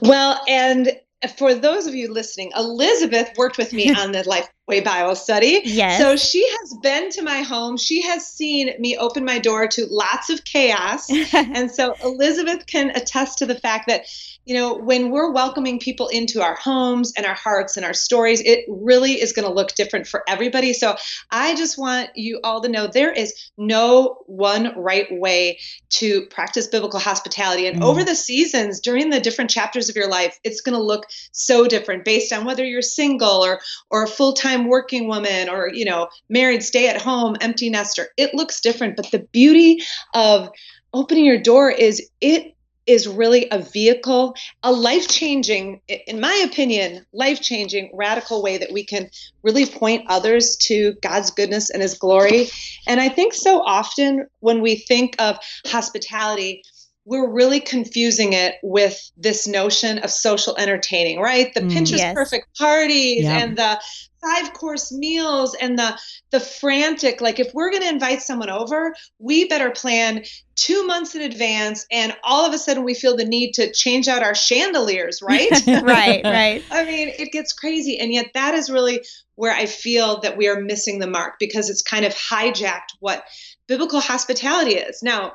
Well, 0.02 0.42
and 0.48 0.92
for 1.36 1.56
those 1.56 1.88
of 1.88 1.96
you 1.96 2.12
listening, 2.12 2.52
Elizabeth 2.56 3.32
worked 3.38 3.58
with 3.58 3.74
me 3.74 3.90
on 3.98 4.12
the 4.12 4.24
Lifeway 4.24 4.84
Bible 4.84 5.16
study. 5.16 5.62
Yes. 5.64 6.00
So 6.00 6.16
she 6.16 6.48
has 6.48 6.76
been 6.82 7.10
to 7.12 7.22
my 7.24 7.42
home. 7.42 7.78
She 7.78 8.02
has 8.04 8.26
seen 8.26 8.72
me 8.80 8.98
open 8.98 9.26
my 9.26 9.40
door 9.40 9.68
to 9.68 9.88
lots 9.90 10.30
of 10.30 10.44
chaos. 10.44 11.10
and 11.34 11.72
so 11.72 11.96
Elizabeth 12.04 12.66
can 12.68 12.92
attest 12.92 13.40
to 13.40 13.46
the 13.46 13.56
fact 13.56 13.88
that 13.88 14.06
you 14.48 14.54
know, 14.54 14.74
when 14.76 15.12
we're 15.12 15.30
welcoming 15.30 15.78
people 15.78 16.08
into 16.08 16.42
our 16.42 16.56
homes 16.56 17.12
and 17.18 17.26
our 17.26 17.36
hearts 17.36 17.76
and 17.76 17.86
our 17.86 17.94
stories, 17.94 18.40
it 18.40 18.64
really 18.70 19.22
is 19.22 19.34
going 19.34 19.46
to 19.46 19.54
look 19.54 19.76
different 19.76 20.08
for 20.08 20.24
everybody. 20.26 20.72
So 20.72 20.96
I 21.30 21.54
just 21.56 21.78
want 21.78 22.12
you 22.16 22.40
all 22.46 22.62
to 22.62 22.70
know 22.70 22.88
there 22.88 23.12
is 23.12 23.52
no 23.58 24.24
one 24.26 24.72
right 24.78 25.08
way 25.12 25.60
to 25.90 26.26
practice 26.28 26.68
biblical 26.68 26.98
hospitality. 26.98 27.68
And 27.68 27.82
mm. 27.82 27.84
over 27.84 28.06
the 28.06 28.16
seasons, 28.16 28.80
during 28.80 29.10
the 29.10 29.20
different 29.20 29.50
chapters 29.50 29.90
of 29.90 29.98
your 29.98 30.08
life, 30.08 30.40
it's 30.46 30.62
going 30.62 30.78
to 30.78 30.82
look 30.82 31.08
so 31.34 31.68
different 31.68 32.06
based 32.06 32.32
on 32.32 32.46
whether 32.46 32.64
you're 32.64 32.82
single 32.82 33.44
or 33.44 33.60
or 33.90 34.04
a 34.04 34.08
full-time 34.08 34.70
working 34.70 35.10
woman 35.10 35.50
or, 35.50 35.70
you 35.74 35.84
know, 35.84 36.08
married, 36.30 36.64
stay 36.64 36.88
at 36.88 37.02
home, 37.02 37.36
empty 37.42 37.70
nester. 37.70 38.08
It 38.16 38.34
looks 38.34 38.62
different, 38.62 38.96
but 38.96 39.12
the 39.12 39.20
beauty 39.20 39.84
of 40.14 40.50
opening 40.94 41.26
your 41.26 41.42
door 41.42 41.70
is 41.70 42.10
it 42.22 42.54
is 42.88 43.08
really 43.08 43.48
a 43.52 43.60
vehicle, 43.60 44.36
a 44.64 44.72
life 44.72 45.08
changing, 45.08 45.82
in 45.88 46.20
my 46.20 46.34
opinion, 46.46 47.06
life 47.14 47.42
changing, 47.42 47.92
radical 47.94 48.42
way 48.42 48.58
that 48.58 48.72
we 48.72 48.84
can 48.84 49.10
really 49.44 49.66
point 49.66 50.06
others 50.08 50.56
to 50.56 50.94
God's 51.02 51.30
goodness 51.32 51.70
and 51.70 51.82
His 51.82 51.98
glory. 51.98 52.48
And 52.88 53.00
I 53.00 53.10
think 53.10 53.34
so 53.34 53.62
often 53.62 54.28
when 54.40 54.62
we 54.62 54.76
think 54.76 55.16
of 55.20 55.38
hospitality, 55.66 56.64
we're 57.08 57.32
really 57.32 57.62
confusing 57.62 58.34
it 58.34 58.56
with 58.62 59.12
this 59.16 59.48
notion 59.48 60.00
of 60.00 60.12
social 60.12 60.58
entertaining, 60.58 61.22
right? 61.22 61.54
The 61.54 61.62
mm, 61.62 61.72
Pinterest 61.72 62.00
yes. 62.00 62.14
perfect 62.14 62.58
parties 62.58 63.24
yeah. 63.24 63.38
and 63.38 63.58
the 63.58 63.80
five 64.22 64.52
course 64.52 64.92
meals 64.92 65.56
and 65.62 65.80
the 65.80 65.98
the 66.32 66.40
frantic 66.40 67.22
like 67.22 67.40
if 67.40 67.54
we're 67.54 67.70
going 67.70 67.84
to 67.84 67.88
invite 67.88 68.20
someone 68.20 68.50
over 68.50 68.94
we 69.20 69.48
better 69.48 69.70
plan 69.70 70.24
two 70.56 70.88
months 70.88 71.14
in 71.14 71.22
advance 71.22 71.86
and 71.92 72.16
all 72.24 72.44
of 72.44 72.52
a 72.52 72.58
sudden 72.58 72.84
we 72.84 72.96
feel 72.96 73.16
the 73.16 73.24
need 73.24 73.54
to 73.54 73.72
change 73.72 74.08
out 74.08 74.24
our 74.24 74.34
chandeliers 74.34 75.22
right 75.22 75.52
right 75.68 76.24
right 76.24 76.64
i 76.72 76.84
mean 76.84 77.10
it 77.20 77.32
gets 77.32 77.54
crazy 77.54 78.00
and 78.00 78.12
yet 78.12 78.32
that 78.34 78.56
is 78.56 78.72
really 78.72 79.02
where 79.36 79.54
i 79.54 79.68
feel 79.68 80.20
that 80.22 80.36
we 80.36 80.48
are 80.48 80.60
missing 80.60 80.98
the 80.98 81.08
mark 81.08 81.36
because 81.40 81.70
it's 81.70 81.84
kind 81.84 82.04
of 82.04 82.14
hijacked 82.14 82.90
what 83.00 83.24
biblical 83.68 84.00
hospitality 84.02 84.74
is 84.74 85.04
now 85.04 85.34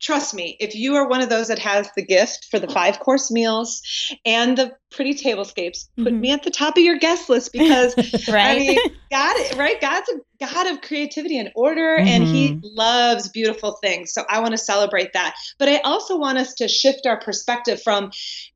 trust 0.00 0.34
me, 0.34 0.56
if 0.60 0.74
you 0.74 0.94
are 0.94 1.08
one 1.08 1.20
of 1.20 1.28
those 1.28 1.48
that 1.48 1.58
has 1.58 1.90
the 1.96 2.04
gift 2.04 2.46
for 2.50 2.58
the 2.58 2.68
five 2.68 3.00
course 3.00 3.30
meals 3.30 3.82
and 4.24 4.56
the 4.56 4.72
pretty 4.90 5.14
tablescapes, 5.14 5.88
put 5.96 6.06
mm-hmm. 6.06 6.20
me 6.20 6.32
at 6.32 6.42
the 6.42 6.50
top 6.50 6.76
of 6.76 6.82
your 6.82 6.98
guest 6.98 7.28
list 7.28 7.52
because 7.52 7.94
right? 8.28 8.56
I 8.56 8.58
mean, 8.58 8.78
God, 9.10 9.56
right? 9.56 9.80
God's 9.80 10.08
a 10.10 10.20
God 10.40 10.66
of 10.68 10.80
creativity 10.80 11.38
and 11.38 11.50
order, 11.54 11.96
mm-hmm. 11.98 12.08
and 12.08 12.24
He 12.24 12.60
loves 12.62 13.28
beautiful 13.28 13.78
things. 13.82 14.12
So 14.12 14.24
I 14.28 14.40
want 14.40 14.52
to 14.52 14.58
celebrate 14.58 15.12
that. 15.14 15.34
But 15.58 15.68
I 15.68 15.78
also 15.78 16.18
want 16.18 16.38
us 16.38 16.54
to 16.54 16.68
shift 16.68 17.06
our 17.06 17.20
perspective 17.20 17.82
from 17.82 18.10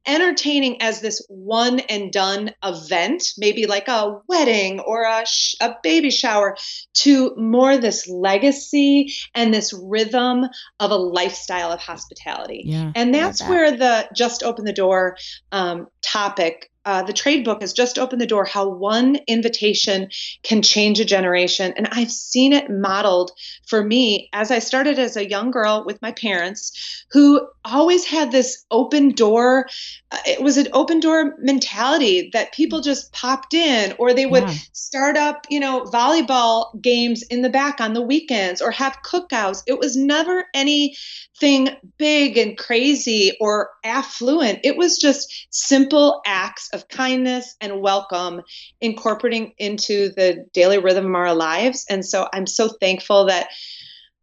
entertaining 0.06 0.82
as 0.82 1.00
this 1.00 1.24
one 1.28 1.80
and 1.80 2.12
done 2.12 2.52
event, 2.64 3.24
maybe 3.38 3.66
like 3.66 3.88
a 3.88 4.18
wedding 4.28 4.80
or 4.80 5.04
a, 5.04 5.24
sh- 5.26 5.54
a 5.60 5.74
baby 5.82 6.10
shower, 6.10 6.56
to 6.94 7.34
more 7.36 7.76
this 7.76 8.08
legacy 8.08 9.12
and 9.34 9.52
this 9.52 9.72
rhythm 9.72 10.44
of 10.80 10.90
a 10.90 10.96
lifestyle 10.96 11.70
of 11.70 11.80
hospitality. 11.80 12.62
Yeah, 12.66 12.92
and 12.94 13.14
that's 13.14 13.40
that. 13.40 13.50
where 13.50 13.76
the 13.76 14.08
just 14.14 14.42
open 14.42 14.64
the 14.64 14.72
door 14.72 15.16
um, 15.52 15.86
topic 16.02 16.71
uh, 16.84 17.02
the 17.02 17.12
trade 17.12 17.44
book 17.44 17.60
has 17.60 17.72
just 17.72 17.98
opened 17.98 18.20
the 18.20 18.26
door 18.26 18.44
how 18.44 18.68
one 18.68 19.16
invitation 19.28 20.08
can 20.42 20.62
change 20.62 20.98
a 20.98 21.04
generation. 21.04 21.72
And 21.76 21.88
I've 21.92 22.10
seen 22.10 22.52
it 22.52 22.70
modeled 22.70 23.30
for 23.66 23.84
me 23.84 24.28
as 24.32 24.50
I 24.50 24.58
started 24.58 24.98
as 24.98 25.16
a 25.16 25.28
young 25.28 25.50
girl 25.50 25.84
with 25.86 26.02
my 26.02 26.12
parents 26.12 27.06
who 27.12 27.46
always 27.64 28.04
had 28.04 28.32
this 28.32 28.64
open 28.70 29.10
door. 29.10 29.68
Uh, 30.10 30.18
it 30.26 30.42
was 30.42 30.56
an 30.56 30.68
open 30.72 30.98
door 30.98 31.36
mentality 31.38 32.30
that 32.32 32.52
people 32.52 32.80
just 32.80 33.12
popped 33.12 33.54
in, 33.54 33.94
or 33.98 34.12
they 34.12 34.26
would 34.26 34.44
yeah. 34.44 34.54
start 34.72 35.16
up, 35.16 35.46
you 35.50 35.60
know, 35.60 35.82
volleyball 35.84 36.80
games 36.82 37.22
in 37.22 37.42
the 37.42 37.50
back 37.50 37.80
on 37.80 37.94
the 37.94 38.02
weekends 38.02 38.60
or 38.60 38.72
have 38.72 38.98
cookouts. 39.04 39.62
It 39.66 39.78
was 39.78 39.96
never 39.96 40.46
anything 40.52 41.68
big 41.96 42.36
and 42.36 42.58
crazy 42.58 43.36
or 43.40 43.70
affluent. 43.84 44.60
It 44.64 44.76
was 44.76 44.98
just 44.98 45.46
simple 45.50 46.22
acts 46.26 46.71
of 46.72 46.88
kindness 46.88 47.56
and 47.60 47.80
welcome 47.80 48.42
incorporating 48.80 49.52
into 49.58 50.10
the 50.16 50.46
daily 50.52 50.78
rhythm 50.78 51.06
of 51.06 51.14
our 51.14 51.34
lives. 51.34 51.84
And 51.88 52.04
so 52.04 52.28
I'm 52.32 52.46
so 52.46 52.68
thankful 52.68 53.26
that 53.26 53.48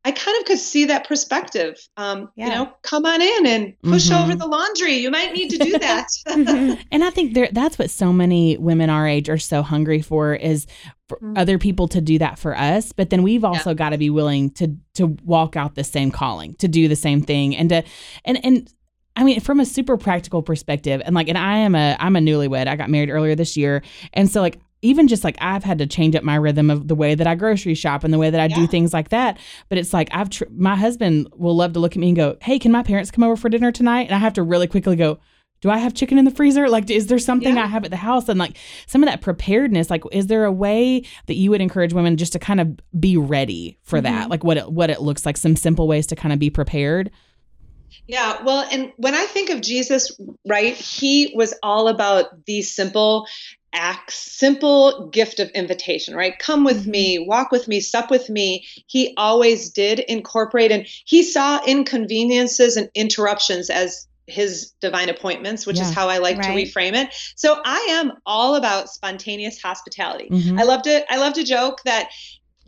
I 0.05 0.11
kind 0.11 0.37
of 0.39 0.45
could 0.45 0.57
see 0.59 0.85
that 0.85 1.05
perspective. 1.07 1.75
Um, 1.97 2.29
Yeah. 2.37 2.45
You 2.45 2.51
know, 2.53 2.71
come 2.83 3.05
on 3.05 3.21
in 3.21 3.45
and 3.45 3.73
push 3.83 4.09
Mhm. 4.09 4.23
over 4.23 4.33
the 4.33 4.47
laundry. 4.47 4.93
You 4.93 5.11
might 5.11 5.33
need 5.33 5.49
to 5.49 5.57
do 5.57 5.77
that. 5.77 6.07
And 6.91 7.03
I 7.03 7.09
think 7.09 7.33
there, 7.33 7.49
that's 7.51 7.77
what 7.77 7.89
so 7.89 8.13
many 8.13 8.57
women 8.57 8.89
our 8.89 9.05
age 9.05 9.27
are 9.29 9.37
so 9.37 9.61
hungry 9.61 10.01
for 10.01 10.33
is 10.33 10.67
for 11.09 11.19
Mhm. 11.21 11.37
other 11.37 11.57
people 11.57 11.89
to 11.89 11.99
do 11.99 12.17
that 12.17 12.39
for 12.39 12.57
us. 12.57 12.93
But 12.93 13.09
then 13.09 13.23
we've 13.23 13.43
also 13.43 13.73
got 13.73 13.89
to 13.89 13.97
be 13.97 14.09
willing 14.09 14.51
to 14.51 14.75
to 14.95 15.17
walk 15.25 15.55
out 15.57 15.75
the 15.75 15.83
same 15.83 16.11
calling, 16.11 16.55
to 16.55 16.67
do 16.69 16.87
the 16.87 16.95
same 16.95 17.21
thing, 17.21 17.55
and 17.55 17.69
to 17.69 17.83
and 18.25 18.43
and. 18.45 18.69
I 19.19 19.23
mean, 19.25 19.39
from 19.41 19.59
a 19.59 19.65
super 19.65 19.97
practical 19.97 20.41
perspective, 20.41 21.01
and 21.03 21.13
like, 21.13 21.27
and 21.27 21.37
I 21.37 21.57
am 21.57 21.75
a 21.75 21.97
I'm 21.99 22.15
a 22.15 22.19
newlywed. 22.19 22.67
I 22.67 22.75
got 22.77 22.89
married 22.89 23.09
earlier 23.09 23.35
this 23.35 23.57
year, 23.57 23.83
and 24.13 24.29
so 24.31 24.39
like 24.39 24.59
even 24.81 25.09
just 25.09 25.25
like 25.25 25.35
I've 25.41 25.65
had 25.65 25.77
to 25.79 25.85
change 25.85 26.15
up 26.15 26.23
my 26.23 26.35
rhythm 26.35 26.69
of 26.69 26.87
the 26.87 26.95
way 26.95 27.13
that 27.13 27.27
I 27.27 27.35
grocery 27.35 27.75
shop 27.75 28.05
and 28.05 28.13
the 28.13 28.17
way 28.17 28.29
that 28.29 28.39
I 28.39 28.47
do 28.47 28.65
things 28.65 28.93
like 28.93 29.09
that. 29.09 29.37
But 29.67 29.77
it's 29.77 29.93
like 29.93 30.07
I've 30.13 30.29
tr- 30.29 30.45
my 30.55 30.77
husband 30.77 31.27
will 31.35 31.53
love 31.53 31.73
to 31.73 31.79
look 31.81 31.91
at 31.91 31.97
me 31.99 32.07
and 32.07 32.15
go, 32.15 32.37
"Hey, 32.41 32.57
can 32.59 32.71
my 32.71 32.81
parents 32.81 33.11
come 33.11 33.25
over 33.25 33.35
for 33.35 33.49
dinner 33.49 33.73
tonight?" 33.73 34.07
And 34.07 34.15
I 34.15 34.19
have 34.19 34.33
to 34.33 34.41
really 34.41 34.67
quickly 34.67 34.95
go, 34.95 35.19
do 35.61 35.69
I 35.69 35.77
have 35.79 35.93
chicken 35.93 36.17
in 36.17 36.23
the 36.23 36.31
freezer? 36.31 36.69
Like, 36.69 36.89
is 36.89 37.07
there 37.07 37.19
something 37.19 37.55
Yeah. 37.57 37.63
I 37.63 37.67
have 37.67 37.83
at 37.83 37.91
the 37.91 37.97
house? 37.97 38.29
And 38.29 38.39
like 38.39 38.55
some 38.87 39.03
of 39.03 39.09
that 39.09 39.19
preparedness, 39.19 39.89
like, 39.89 40.03
is 40.13 40.27
there 40.27 40.45
a 40.45 40.51
way 40.53 41.03
that 41.25 41.33
you 41.33 41.49
would 41.49 41.59
encourage 41.59 41.91
women 41.91 42.15
just 42.15 42.31
to 42.31 42.39
kind 42.39 42.61
of 42.61 42.79
be 42.97 43.17
ready 43.17 43.77
for 43.83 43.99
that? 43.99 44.27
Mhm. 44.27 44.29
Like 44.29 44.45
what 44.45 44.55
it, 44.55 44.71
what 44.71 44.89
it 44.89 45.01
looks 45.01 45.25
like, 45.25 45.35
some 45.35 45.57
simple 45.57 45.85
ways 45.85 46.07
to 46.07 46.15
kind 46.15 46.31
of 46.31 46.39
be 46.39 46.49
prepared. 46.49 47.11
Yeah, 48.07 48.43
well, 48.43 48.67
and 48.71 48.91
when 48.97 49.15
I 49.15 49.25
think 49.25 49.49
of 49.49 49.61
Jesus, 49.61 50.17
right, 50.47 50.75
he 50.75 51.31
was 51.35 51.53
all 51.61 51.87
about 51.87 52.45
these 52.45 52.73
simple 52.73 53.27
acts, 53.71 54.15
simple 54.15 55.09
gift 55.09 55.39
of 55.39 55.49
invitation, 55.49 56.15
right? 56.15 56.37
Come 56.39 56.63
with 56.63 56.87
me, 56.87 57.19
walk 57.19 57.51
with 57.51 57.67
me, 57.67 57.79
sup 57.79 58.09
with 58.09 58.29
me. 58.29 58.65
He 58.87 59.13
always 59.15 59.69
did 59.69 59.99
incorporate, 59.99 60.71
and 60.71 60.87
he 61.05 61.21
saw 61.23 61.63
inconveniences 61.65 62.77
and 62.77 62.89
interruptions 62.95 63.69
as 63.69 64.07
his 64.25 64.73
divine 64.79 65.09
appointments, 65.09 65.65
which 65.65 65.79
is 65.79 65.91
how 65.93 66.07
I 66.07 66.19
like 66.19 66.37
to 66.43 66.49
reframe 66.49 66.93
it. 66.93 67.13
So 67.35 67.59
I 67.65 67.87
am 67.91 68.13
all 68.25 68.55
about 68.55 68.89
spontaneous 68.89 69.61
hospitality. 69.61 70.29
Mhm. 70.31 70.59
I 70.59 70.63
love 70.63 70.83
to 70.83 71.11
I 71.11 71.17
love 71.17 71.33
to 71.33 71.43
joke 71.43 71.81
that 71.85 72.09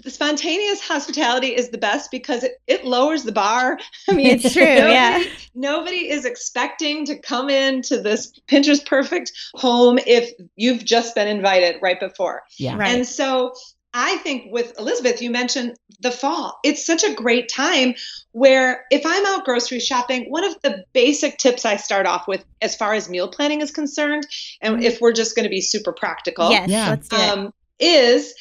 spontaneous 0.10 0.82
hospitality 0.82 1.50
is 1.56 1.70
the 1.70 1.78
best 1.78 2.10
because 2.10 2.44
it, 2.44 2.54
it 2.66 2.86
lowers 2.86 3.24
the 3.24 3.32
bar. 3.32 3.78
I 4.10 4.14
mean, 4.14 4.28
It's 4.28 4.54
true, 4.54 4.64
yeah. 4.64 5.18
nobody- 5.18 5.30
Nobody 5.54 6.10
is 6.10 6.26
expecting 6.26 7.06
to 7.06 7.18
come 7.20 7.50
into 7.50 8.02
this 8.02 8.32
Pinterest 8.48 8.86
perfect 8.86 9.32
home 9.56 10.00
if 10.08 10.32
you've 10.56 10.84
just 10.84 11.14
been 11.14 11.28
invited 11.28 11.76
right 11.82 12.00
before. 12.00 12.42
Yeah. 12.58 12.78
Right. 12.78 12.96
And 12.96 13.06
so 13.08 13.54
I 13.94 14.16
think 14.18 14.46
with 14.52 14.80
Elizabeth, 14.80 15.22
you 15.22 15.30
mentioned 15.30 15.76
the 16.00 16.12
fall. 16.12 16.58
It's 16.64 16.86
such 16.86 17.04
a 17.04 17.14
great 17.14 17.50
time 17.50 17.96
where 18.32 18.86
if 18.90 19.02
I'm 19.06 19.26
out 19.26 19.44
grocery 19.44 19.82
shopping, 19.82 20.26
one 20.30 20.46
of 20.46 20.56
the 20.64 20.86
basic 20.94 21.38
tips 21.38 21.66
I 21.66 21.76
start 21.76 22.06
off 22.06 22.28
with 22.28 22.46
as 22.62 22.76
far 22.76 22.94
as 22.94 23.10
meal 23.10 23.28
planning 23.28 23.60
is 23.60 23.72
concerned, 23.72 24.26
and 24.62 24.82
if 24.84 25.02
we're 25.02 25.12
just 25.12 25.36
going 25.36 25.44
to 25.44 25.50
be 25.50 25.60
super 25.62 25.92
practical, 25.92 26.50
yes, 26.50 26.70
Yeah. 26.70 26.90
let's 26.92 27.12
um, 27.12 27.54
is 27.80 28.34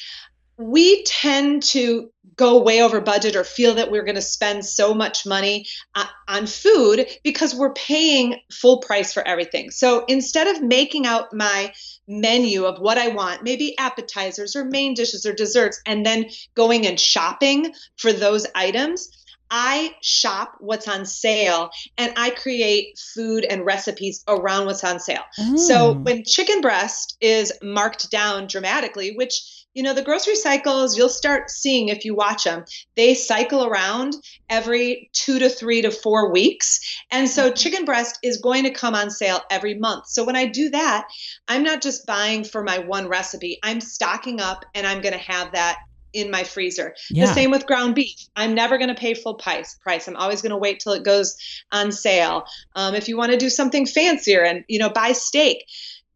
we 0.61 1.03
tend 1.03 1.63
to 1.63 2.11
go 2.35 2.61
way 2.61 2.81
over 2.81 3.01
budget 3.01 3.35
or 3.35 3.43
feel 3.43 3.75
that 3.75 3.91
we're 3.91 4.03
going 4.03 4.15
to 4.15 4.21
spend 4.21 4.65
so 4.65 4.93
much 4.93 5.25
money 5.25 5.67
uh, 5.95 6.05
on 6.27 6.47
food 6.47 7.05
because 7.23 7.53
we're 7.53 7.73
paying 7.73 8.39
full 8.51 8.79
price 8.79 9.13
for 9.13 9.27
everything. 9.27 9.69
So 9.69 10.05
instead 10.07 10.47
of 10.47 10.63
making 10.63 11.05
out 11.05 11.33
my 11.33 11.73
menu 12.07 12.65
of 12.65 12.79
what 12.79 12.97
I 12.97 13.09
want, 13.09 13.43
maybe 13.43 13.77
appetizers 13.77 14.55
or 14.55 14.65
main 14.65 14.93
dishes 14.93 15.25
or 15.25 15.33
desserts, 15.33 15.81
and 15.85 16.05
then 16.05 16.25
going 16.55 16.87
and 16.87 16.99
shopping 16.99 17.73
for 17.97 18.13
those 18.13 18.47
items, 18.55 19.09
I 19.53 19.93
shop 20.01 20.55
what's 20.59 20.87
on 20.87 21.05
sale 21.05 21.71
and 21.97 22.13
I 22.15 22.29
create 22.29 22.97
food 23.13 23.43
and 23.43 23.65
recipes 23.65 24.23
around 24.27 24.65
what's 24.65 24.83
on 24.83 24.99
sale. 24.99 25.23
So 25.57 25.89
Oh. 25.89 25.93
when 25.93 26.23
chicken 26.23 26.61
breast 26.61 27.17
is 27.19 27.51
marked 27.61 28.09
down 28.09 28.47
dramatically, 28.47 29.11
which 29.15 29.60
you 29.73 29.83
know 29.83 29.93
the 29.93 30.01
grocery 30.01 30.35
cycles 30.35 30.97
you'll 30.97 31.09
start 31.09 31.49
seeing 31.49 31.89
if 31.89 32.05
you 32.05 32.15
watch 32.15 32.43
them 32.43 32.63
they 32.95 33.13
cycle 33.13 33.65
around 33.65 34.13
every 34.49 35.09
two 35.13 35.39
to 35.39 35.49
three 35.49 35.81
to 35.81 35.91
four 35.91 36.31
weeks 36.31 36.79
and 37.11 37.29
so 37.29 37.51
chicken 37.51 37.85
breast 37.85 38.19
is 38.23 38.37
going 38.37 38.63
to 38.63 38.71
come 38.71 38.95
on 38.95 39.09
sale 39.09 39.41
every 39.49 39.73
month 39.73 40.07
so 40.07 40.23
when 40.23 40.35
i 40.35 40.45
do 40.45 40.69
that 40.69 41.07
i'm 41.47 41.63
not 41.63 41.81
just 41.81 42.05
buying 42.05 42.43
for 42.43 42.63
my 42.63 42.79
one 42.79 43.07
recipe 43.07 43.59
i'm 43.63 43.81
stocking 43.81 44.39
up 44.39 44.65
and 44.75 44.85
i'm 44.85 45.01
going 45.01 45.13
to 45.13 45.19
have 45.19 45.51
that 45.53 45.77
in 46.13 46.29
my 46.29 46.43
freezer 46.43 46.93
yeah. 47.09 47.25
the 47.25 47.33
same 47.33 47.51
with 47.51 47.65
ground 47.65 47.95
beef. 47.95 48.27
I'm 48.35 48.53
never 48.53 48.77
going 48.77 48.89
to 48.89 48.95
pay 48.95 49.13
full 49.13 49.35
price. 49.35 49.77
Price. 49.81 50.07
I'm 50.07 50.15
always 50.15 50.41
going 50.41 50.51
to 50.51 50.57
wait 50.57 50.79
till 50.79 50.93
it 50.93 51.03
goes 51.03 51.37
on 51.71 51.91
sale. 51.91 52.45
Um, 52.75 52.95
if 52.95 53.07
you 53.07 53.17
want 53.17 53.31
to 53.31 53.37
do 53.37 53.49
something 53.49 53.85
fancier 53.85 54.43
and 54.43 54.63
you 54.67 54.79
know 54.79 54.89
buy 54.89 55.13
steak, 55.13 55.65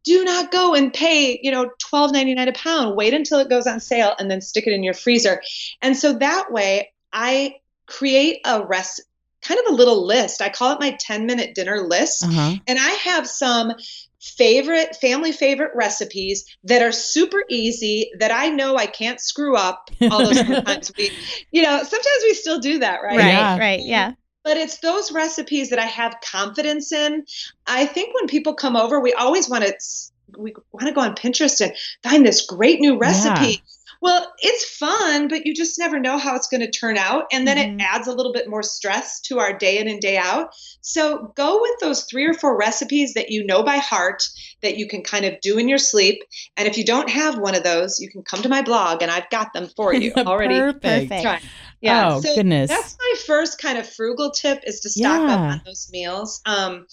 do 0.05 0.23
not 0.23 0.51
go 0.51 0.73
and 0.73 0.93
pay 0.93 1.39
you 1.41 1.51
know 1.51 1.69
twelve 1.79 2.11
ninety 2.11 2.33
nine 2.33 2.47
a 2.47 2.53
pound. 2.53 2.95
Wait 2.95 3.13
until 3.13 3.39
it 3.39 3.49
goes 3.49 3.67
on 3.67 3.79
sale 3.79 4.13
and 4.17 4.29
then 4.29 4.41
stick 4.41 4.67
it 4.67 4.73
in 4.73 4.83
your 4.83 4.93
freezer. 4.93 5.41
And 5.81 5.97
so 5.97 6.13
that 6.13 6.51
way, 6.51 6.91
I 7.11 7.55
create 7.87 8.39
a 8.45 8.65
rest 8.65 9.01
kind 9.41 9.59
of 9.59 9.73
a 9.73 9.75
little 9.75 10.05
list. 10.05 10.41
I 10.41 10.49
call 10.49 10.73
it 10.73 10.79
my 10.79 10.97
10 10.99 11.25
minute 11.25 11.53
dinner 11.53 11.81
list. 11.87 12.23
Uh-huh. 12.23 12.55
And 12.67 12.79
I 12.79 12.89
have 12.89 13.27
some 13.27 13.73
favorite 14.19 14.95
family 14.95 15.31
favorite 15.31 15.71
recipes 15.75 16.45
that 16.63 16.81
are 16.81 16.91
super 16.91 17.43
easy 17.47 18.09
that 18.17 18.31
I 18.31 18.49
know 18.49 18.75
I 18.75 18.87
can't 18.87 19.21
screw 19.21 19.55
up. 19.55 19.89
All 20.01 20.13
Although 20.13 20.33
sometimes 20.33 20.91
we, 20.97 21.11
you 21.51 21.61
know, 21.61 21.77
sometimes 21.77 22.23
we 22.23 22.33
still 22.33 22.59
do 22.59 22.79
that, 22.79 23.03
right? 23.03 23.17
right, 23.17 23.27
Yeah. 23.27 23.59
right, 23.59 23.79
yeah. 23.83 24.11
But 24.45 24.57
it's 24.57 24.77
those 24.77 25.11
recipes 25.11 25.71
that 25.71 25.79
I 25.79 25.85
have 25.85 26.15
confidence 26.21 26.93
in. 26.93 27.25
I 27.67 27.85
think 27.85 28.15
when 28.15 28.27
people 28.27 28.53
come 28.53 28.77
over, 28.77 29.01
we 29.01 29.11
always 29.11 29.49
want 29.49 29.65
to 29.65 29.73
we 30.37 30.53
want 30.71 30.87
to 30.87 30.93
go 30.93 31.01
on 31.01 31.15
Pinterest 31.15 31.59
and 31.61 31.73
find 32.03 32.25
this 32.25 32.45
great 32.45 32.79
new 32.79 32.97
recipe. 32.97 33.63
Well, 34.05 34.31
it's 34.37 34.65
fun, 34.77 35.29
but 35.29 35.47
you 35.47 35.55
just 35.55 35.79
never 35.79 35.97
know 35.97 36.19
how 36.19 36.35
it's 36.35 36.47
going 36.47 36.61
to 36.61 36.69
turn 36.69 36.95
out. 36.95 37.25
And 37.31 37.47
then 37.47 37.57
Mhm. 37.57 37.81
it 37.81 37.83
adds 37.83 38.07
a 38.07 38.11
little 38.11 38.31
bit 38.31 38.47
more 38.47 38.61
stress 38.61 39.19
to 39.21 39.39
our 39.39 39.51
day 39.51 39.79
in 39.79 39.87
and 39.87 39.99
day 39.99 40.15
out. 40.15 40.49
So 40.81 41.33
go 41.35 41.59
with 41.59 41.71
those 41.81 42.03
three 42.03 42.25
or 42.25 42.35
four 42.35 42.55
recipes 42.55 43.15
that 43.15 43.31
you 43.31 43.43
know 43.43 43.63
by 43.63 43.77
heart 43.77 44.21
that 44.61 44.77
you 44.77 44.87
can 44.87 45.01
kind 45.01 45.25
of 45.25 45.41
do 45.41 45.57
in 45.57 45.67
your 45.67 45.79
sleep. 45.79 46.21
And 46.55 46.67
if 46.67 46.77
you 46.77 46.85
don't 46.85 47.09
have 47.09 47.39
one 47.39 47.55
of 47.55 47.63
those, 47.63 47.99
you 47.99 48.07
can 48.11 48.21
come 48.21 48.43
to 48.43 48.49
my 48.49 48.61
blog 48.61 49.01
and 49.01 49.09
I've 49.09 49.27
got 49.31 49.53
them 49.53 49.69
for 49.75 49.91
you 49.91 50.13
already. 50.17 50.59
Perfect. 50.59 50.83
Perfect. 50.83 51.43
Yeah. 51.81 52.09
Oh, 52.13 52.21
so 52.21 52.35
goodness. 52.35 52.69
That's 52.69 52.95
my 52.99 53.13
first 53.25 53.59
kind 53.59 53.79
of 53.79 53.89
frugal 53.89 54.29
tip 54.29 54.59
is 54.67 54.81
to 54.81 54.89
stock 54.89 55.29
up 55.29 55.39
on 55.39 55.61
those 55.65 55.89
meals. 55.91 56.41
Um, 56.45 56.85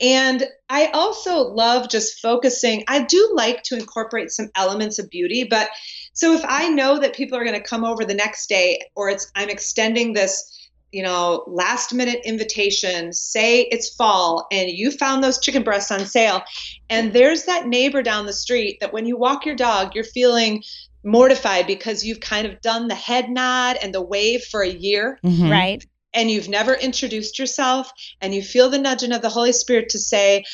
and 0.00 0.44
I 0.68 0.86
also 0.94 1.38
love 1.38 1.88
just 1.88 2.20
focusing. 2.20 2.84
I 2.88 3.02
do 3.02 3.32
like 3.34 3.62
to 3.64 3.76
incorporate 3.76 4.30
some 4.30 4.50
elements 4.56 4.98
of 4.98 5.10
beauty, 5.10 5.44
but 5.44 5.68
so 6.14 6.32
if 6.32 6.44
I 6.48 6.68
know 6.68 6.98
that 7.00 7.14
people 7.14 7.36
are 7.36 7.44
going 7.44 7.60
to 7.60 7.68
come 7.68 7.84
over 7.84 8.04
the 8.04 8.14
next 8.14 8.48
day, 8.48 8.80
or 8.96 9.10
it's 9.10 9.30
I'm 9.34 9.50
extending 9.50 10.14
this, 10.14 10.50
you 10.92 11.02
know, 11.02 11.44
last 11.46 11.92
minute 11.92 12.20
invitation. 12.24 13.12
Say 13.12 13.62
it's 13.62 13.94
fall 13.94 14.46
and 14.50 14.70
you 14.70 14.90
found 14.92 15.22
those 15.22 15.40
chicken 15.40 15.62
breasts 15.64 15.90
on 15.90 16.06
sale, 16.06 16.42
and 16.88 17.12
there's 17.12 17.44
that 17.44 17.66
neighbor 17.66 18.02
down 18.02 18.26
the 18.26 18.32
street 18.32 18.78
that 18.80 18.92
when 18.92 19.06
you 19.06 19.16
walk 19.18 19.44
your 19.44 19.56
dog, 19.56 19.94
you're 19.94 20.04
feeling 20.04 20.62
mortified 21.02 21.66
because 21.66 22.04
you've 22.04 22.20
kind 22.20 22.46
of 22.46 22.60
done 22.62 22.88
the 22.88 22.94
head 22.94 23.28
nod 23.28 23.76
and 23.82 23.92
the 23.94 24.00
wave 24.00 24.42
for 24.44 24.62
a 24.62 24.70
year 24.70 25.18
Mhm. 25.22 25.50
Right. 25.50 25.84
and 26.14 26.30
you've 26.30 26.48
never 26.48 26.74
introduced 26.74 27.38
yourself 27.40 27.90
and 28.20 28.32
you 28.34 28.40
feel 28.40 28.70
the 28.70 28.78
nudging 28.78 29.12
of 29.12 29.20
the 29.20 29.28
Holy 29.28 29.52
Spirit 29.52 29.88
to 29.90 29.98
say, 29.98 30.44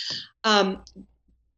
um, 0.42 0.82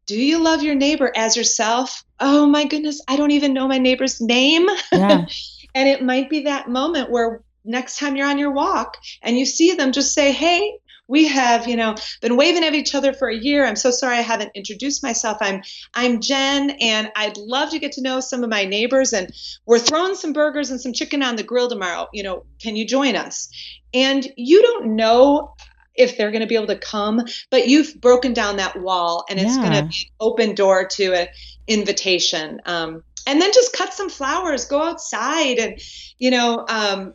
do 0.07 0.19
you 0.19 0.39
love 0.39 0.63
your 0.63 0.75
neighbor 0.75 1.13
as 1.15 1.37
yourself? 1.37 2.05
Oh 2.19 2.47
my 2.47 2.65
goodness, 2.65 3.01
I 3.09 3.17
don't 3.17 3.31
even 3.31 3.55
know 3.55 3.69
my 3.69 3.79
neighbor's 3.79 4.21
name. 4.21 4.67
Yeah. 4.93 5.27
and 5.75 5.89
it 5.89 6.03
might 6.03 6.29
be 6.29 6.41
that 6.45 6.69
moment 6.69 7.11
where 7.11 7.43
next 7.65 7.99
time 7.99 8.17
you're 8.17 8.29
on 8.29 8.39
your 8.39 8.53
walk 8.53 8.97
and 9.23 9.39
you 9.39 9.47
see 9.47 9.75
them, 9.75 9.93
just 9.93 10.13
say, 10.13 10.33
hey, 10.33 10.79
we 11.09 11.29
have, 11.29 11.69
you 11.69 11.77
know, 11.77 11.95
been 12.21 12.37
waving 12.37 12.65
at 12.65 12.75
each 12.75 12.95
other 12.95 13.13
for 13.13 13.29
a 13.29 13.37
year. 13.37 13.67
I'm 13.67 13.77
so 13.77 13.91
sorry 13.91 14.17
I 14.17 14.23
haven't 14.23 14.53
introduced 14.55 15.03
myself. 15.03 15.37
I'm 15.41 15.63
I'm 15.95 16.21
Jen 16.21 16.71
and 16.81 17.11
I'd 17.17 17.37
love 17.37 17.71
to 17.71 17.79
get 17.79 17.93
to 17.93 18.03
know 18.03 18.21
some 18.21 18.43
of 18.43 18.51
my 18.51 18.65
neighbors 18.65 19.13
and 19.13 19.31
we're 19.67 19.79
throwing 19.79 20.15
some 20.15 20.33
burgers 20.33 20.71
and 20.71 20.81
some 20.81 20.93
chicken 20.93 21.23
on 21.23 21.37
the 21.37 21.43
grill 21.43 21.69
tomorrow. 21.69 22.09
You 22.13 22.23
know, 22.23 22.45
can 22.61 22.77
you 22.77 22.87
join 22.87 23.17
us? 23.17 23.49
And 23.93 24.27
you 24.37 24.63
don't 24.63 24.97
know 24.97 25.55
if 25.95 26.17
they're 26.17 26.31
going 26.31 26.43
to 26.43 26.47
be 26.47 26.55
able 26.55 26.67
to 26.69 26.79
come, 26.79 27.23
but 27.51 27.69
you've 27.69 28.01
broken 28.01 28.33
down 28.33 28.57
that 28.57 28.81
wall 28.81 29.25
and 29.29 29.39
it's 29.39 29.57
going 29.57 29.73
to 29.73 29.83
be 29.83 30.07
an 30.09 30.15
open 30.21 30.55
door 30.55 30.87
to 30.87 31.13
an 31.13 31.29
invitation. 31.67 32.61
Um, 32.65 33.03
and 33.27 33.41
then 33.41 33.53
just 33.53 33.73
cut 33.73 33.93
some 33.93 34.11
flowers, 34.11 34.65
go 34.65 34.83
outside 34.83 35.59
and, 35.59 35.81
you 36.19 36.31
know, 36.31 36.65
um, 36.69 37.15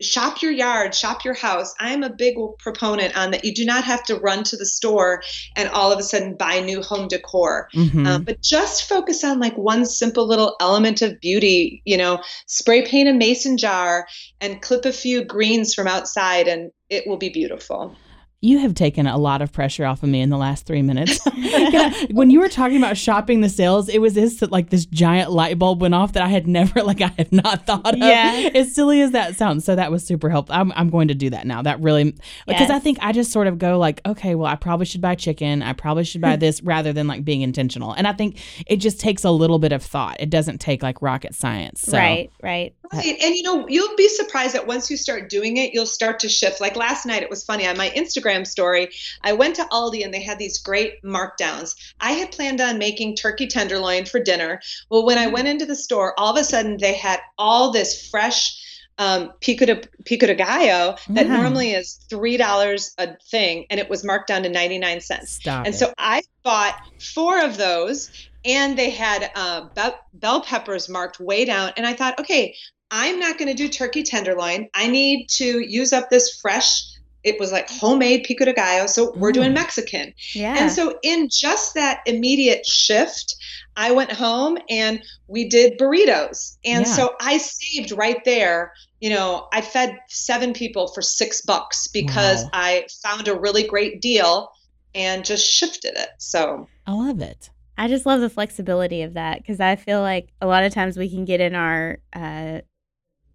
shop 0.00 0.42
your 0.42 0.50
yard, 0.50 0.94
shop 0.94 1.24
your 1.24 1.34
house. 1.34 1.74
I'm 1.78 2.02
a 2.02 2.10
big 2.10 2.34
proponent 2.58 3.16
on 3.16 3.30
that. 3.30 3.44
You 3.44 3.54
do 3.54 3.64
not 3.64 3.84
have 3.84 4.02
to 4.04 4.16
run 4.16 4.42
to 4.44 4.56
the 4.56 4.66
store 4.66 5.22
and 5.56 5.68
all 5.68 5.92
of 5.92 5.98
a 5.98 6.02
sudden 6.02 6.36
buy 6.36 6.60
new 6.60 6.82
home 6.82 7.08
decor, 7.08 7.68
mm-hmm. 7.74 8.06
um, 8.06 8.24
but 8.24 8.40
just 8.42 8.88
focus 8.88 9.22
on 9.22 9.38
like 9.38 9.56
one 9.56 9.86
simple 9.86 10.26
little 10.26 10.56
element 10.60 11.02
of 11.02 11.20
beauty. 11.20 11.82
You 11.84 11.96
know, 11.96 12.22
spray 12.46 12.84
paint 12.84 13.08
a 13.08 13.12
mason 13.12 13.56
jar 13.56 14.06
and 14.40 14.60
clip 14.60 14.84
a 14.84 14.92
few 14.92 15.24
greens 15.24 15.74
from 15.74 15.86
outside, 15.86 16.48
and 16.48 16.72
it 16.90 17.06
will 17.06 17.16
be 17.16 17.28
beautiful 17.28 17.96
you 18.44 18.58
have 18.58 18.74
taken 18.74 19.06
a 19.06 19.16
lot 19.16 19.40
of 19.40 19.50
pressure 19.52 19.86
off 19.86 20.02
of 20.02 20.08
me 20.10 20.20
in 20.20 20.28
the 20.28 20.36
last 20.36 20.66
three 20.66 20.82
minutes. 20.82 21.18
when 22.10 22.28
you 22.28 22.40
were 22.40 22.48
talking 22.50 22.76
about 22.76 22.94
shopping 22.94 23.40
the 23.40 23.48
sales, 23.48 23.88
it 23.88 24.00
was 24.00 24.12
this 24.12 24.42
like 24.42 24.68
this 24.68 24.84
giant 24.84 25.30
light 25.30 25.58
bulb 25.58 25.80
went 25.80 25.94
off 25.94 26.12
that 26.12 26.22
I 26.22 26.28
had 26.28 26.46
never 26.46 26.82
like 26.84 27.00
I 27.00 27.10
had 27.16 27.32
not 27.32 27.64
thought 27.64 27.94
of. 27.94 27.98
Yeah. 27.98 28.50
As 28.54 28.74
silly 28.74 29.00
as 29.00 29.12
that 29.12 29.36
sounds. 29.36 29.64
So 29.64 29.74
that 29.74 29.90
was 29.90 30.04
super 30.04 30.28
helpful. 30.28 30.54
I'm, 30.54 30.72
I'm 30.72 30.90
going 30.90 31.08
to 31.08 31.14
do 31.14 31.30
that 31.30 31.46
now. 31.46 31.62
That 31.62 31.80
really 31.80 32.04
because 32.46 32.68
yes. 32.68 32.70
I 32.70 32.78
think 32.80 32.98
I 33.00 33.12
just 33.12 33.32
sort 33.32 33.46
of 33.46 33.58
go 33.58 33.78
like, 33.78 34.02
okay, 34.04 34.34
well, 34.34 34.46
I 34.46 34.56
probably 34.56 34.84
should 34.84 35.00
buy 35.00 35.14
chicken. 35.14 35.62
I 35.62 35.72
probably 35.72 36.04
should 36.04 36.20
buy 36.20 36.36
this 36.44 36.62
rather 36.62 36.92
than 36.92 37.06
like 37.06 37.24
being 37.24 37.40
intentional. 37.40 37.92
And 37.92 38.06
I 38.06 38.12
think 38.12 38.38
it 38.66 38.76
just 38.76 39.00
takes 39.00 39.24
a 39.24 39.30
little 39.30 39.58
bit 39.58 39.72
of 39.72 39.82
thought. 39.82 40.18
It 40.20 40.28
doesn't 40.28 40.58
take 40.58 40.82
like 40.82 41.00
rocket 41.00 41.34
science. 41.34 41.80
So. 41.80 41.96
Right, 41.96 42.30
right. 42.42 42.74
Right. 42.92 43.18
And 43.22 43.34
you 43.34 43.42
know, 43.42 43.66
you'll 43.66 43.96
be 43.96 44.08
surprised 44.08 44.54
that 44.54 44.66
once 44.66 44.90
you 44.90 44.96
start 44.96 45.30
doing 45.30 45.56
it, 45.56 45.72
you'll 45.72 45.86
start 45.86 46.20
to 46.20 46.28
shift. 46.28 46.60
Like 46.60 46.76
last 46.76 47.06
night, 47.06 47.22
it 47.22 47.30
was 47.30 47.42
funny 47.42 47.66
on 47.66 47.78
my 47.78 47.90
Instagram 47.90 48.33
story. 48.42 48.88
I 49.22 49.34
went 49.34 49.54
to 49.56 49.68
Aldi 49.70 50.04
and 50.04 50.12
they 50.12 50.22
had 50.22 50.40
these 50.40 50.58
great 50.58 51.00
markdowns. 51.04 51.76
I 52.00 52.12
had 52.12 52.32
planned 52.32 52.60
on 52.60 52.78
making 52.78 53.14
turkey 53.14 53.46
tenderloin 53.46 54.06
for 54.06 54.18
dinner. 54.18 54.60
Well, 54.90 55.06
when 55.06 55.18
I 55.18 55.28
went 55.28 55.46
into 55.46 55.66
the 55.66 55.76
store, 55.76 56.18
all 56.18 56.34
of 56.34 56.40
a 56.40 56.44
sudden 56.44 56.78
they 56.78 56.94
had 56.94 57.20
all 57.38 57.70
this 57.70 58.08
fresh 58.08 58.60
um, 58.98 59.32
pico 59.40 59.66
de 59.66 59.82
pico 60.04 60.26
de 60.26 60.34
gallo 60.34 60.96
that 61.10 61.26
mm. 61.26 61.30
normally 61.30 61.72
is 61.72 61.94
three 62.08 62.36
dollars 62.36 62.94
a 62.98 63.16
thing, 63.30 63.66
and 63.70 63.80
it 63.80 63.90
was 63.90 64.04
marked 64.04 64.28
down 64.28 64.42
to 64.44 64.48
ninety 64.48 64.78
nine 64.78 65.00
cents. 65.00 65.32
Stop 65.32 65.66
and 65.66 65.74
it. 65.74 65.78
so 65.78 65.92
I 65.98 66.22
bought 66.42 66.74
four 67.00 67.42
of 67.44 67.56
those, 67.56 68.10
and 68.44 68.78
they 68.78 68.90
had 68.90 69.30
uh, 69.34 69.68
bell, 69.74 69.98
bell 70.12 70.42
peppers 70.42 70.88
marked 70.88 71.18
way 71.18 71.44
down. 71.44 71.72
And 71.76 71.86
I 71.86 71.94
thought, 71.94 72.20
okay, 72.20 72.54
I'm 72.90 73.18
not 73.18 73.38
going 73.38 73.48
to 73.48 73.54
do 73.54 73.68
turkey 73.68 74.02
tenderloin. 74.02 74.68
I 74.74 74.88
need 74.88 75.28
to 75.36 75.60
use 75.60 75.92
up 75.92 76.10
this 76.10 76.38
fresh. 76.40 76.84
It 77.24 77.40
was 77.40 77.50
like 77.50 77.68
homemade 77.70 78.24
pico 78.24 78.44
de 78.44 78.52
gallo, 78.52 78.86
so 78.86 79.12
we're 79.16 79.30
mm. 79.30 79.34
doing 79.34 79.52
Mexican. 79.54 80.14
Yeah. 80.34 80.56
And 80.58 80.70
so 80.70 80.98
in 81.02 81.28
just 81.30 81.74
that 81.74 82.00
immediate 82.06 82.66
shift, 82.66 83.34
I 83.76 83.92
went 83.92 84.12
home 84.12 84.58
and 84.68 85.02
we 85.26 85.48
did 85.48 85.78
burritos. 85.78 86.56
And 86.64 86.86
yeah. 86.86 86.92
so 86.92 87.14
I 87.20 87.38
saved 87.38 87.92
right 87.92 88.22
there. 88.24 88.72
You 89.00 89.10
know, 89.10 89.48
I 89.52 89.60
fed 89.60 89.98
seven 90.08 90.52
people 90.52 90.88
for 90.88 91.02
six 91.02 91.40
bucks 91.40 91.88
because 91.88 92.44
wow. 92.44 92.50
I 92.52 92.86
found 93.02 93.28
a 93.28 93.38
really 93.38 93.66
great 93.66 94.00
deal 94.00 94.50
and 94.94 95.24
just 95.24 95.46
shifted 95.46 95.94
it. 95.96 96.10
So 96.18 96.68
I 96.86 96.92
love 96.92 97.20
it. 97.20 97.50
I 97.76 97.88
just 97.88 98.06
love 98.06 98.20
the 98.20 98.30
flexibility 98.30 99.02
of 99.02 99.14
that 99.14 99.38
because 99.38 99.58
I 99.58 99.74
feel 99.76 100.00
like 100.00 100.28
a 100.40 100.46
lot 100.46 100.62
of 100.62 100.72
times 100.72 100.96
we 100.96 101.10
can 101.10 101.24
get 101.24 101.40
in 101.40 101.56
our, 101.56 101.98
uh, 102.12 102.60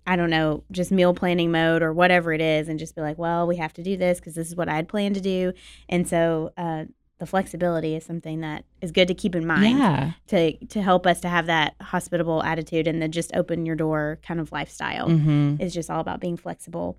I 0.10 0.16
don't 0.16 0.32
know, 0.32 0.64
just 0.72 0.92
meal 0.92 1.14
planning 1.14 1.52
mode 1.52 1.84
or 1.84 1.94
whatever 1.94 2.34
it 2.34 2.42
is 2.42 2.68
and 2.68 2.80
just 2.80 2.96
be 2.96 3.02
like, 3.02 3.20
well, 3.20 3.46
we 3.46 3.58
have 3.58 3.74
to 3.74 3.84
do 3.84 3.96
this 3.96 4.20
because 4.20 4.34
this 4.34 4.48
is 4.48 4.56
what 4.56 4.68
I 4.68 4.74
had 4.74 4.88
planned 4.88 5.14
to 5.14 5.22
do. 5.22 5.54
And 5.88 6.10
so 6.10 6.52
uh, 6.58 6.86
the 7.20 7.28
flexibility 7.28 7.96
is 7.96 8.06
something 8.06 8.42
that 8.42 8.66
is 8.82 8.92
good 8.92 9.08
to 9.10 9.14
keep 9.14 9.36
in 9.36 9.46
mind 9.46 9.78
yeah. 9.78 10.14
to, 10.30 10.58
to 10.66 10.82
help 10.82 11.06
us 11.06 11.22
to 11.22 11.30
have 11.30 11.46
that 11.46 11.76
hospitable 11.80 12.42
attitude 12.42 12.88
and 12.88 13.00
the 13.00 13.08
just 13.08 13.36
open 13.36 13.68
your 13.68 13.76
door 13.76 14.18
kind 14.24 14.40
of 14.40 14.52
lifestyle. 14.52 15.10
Mm-hmm. 15.10 15.58
It's 15.60 15.76
just 15.76 15.92
all 15.92 16.00
about 16.00 16.20
being 16.20 16.38
flexible. 16.38 16.98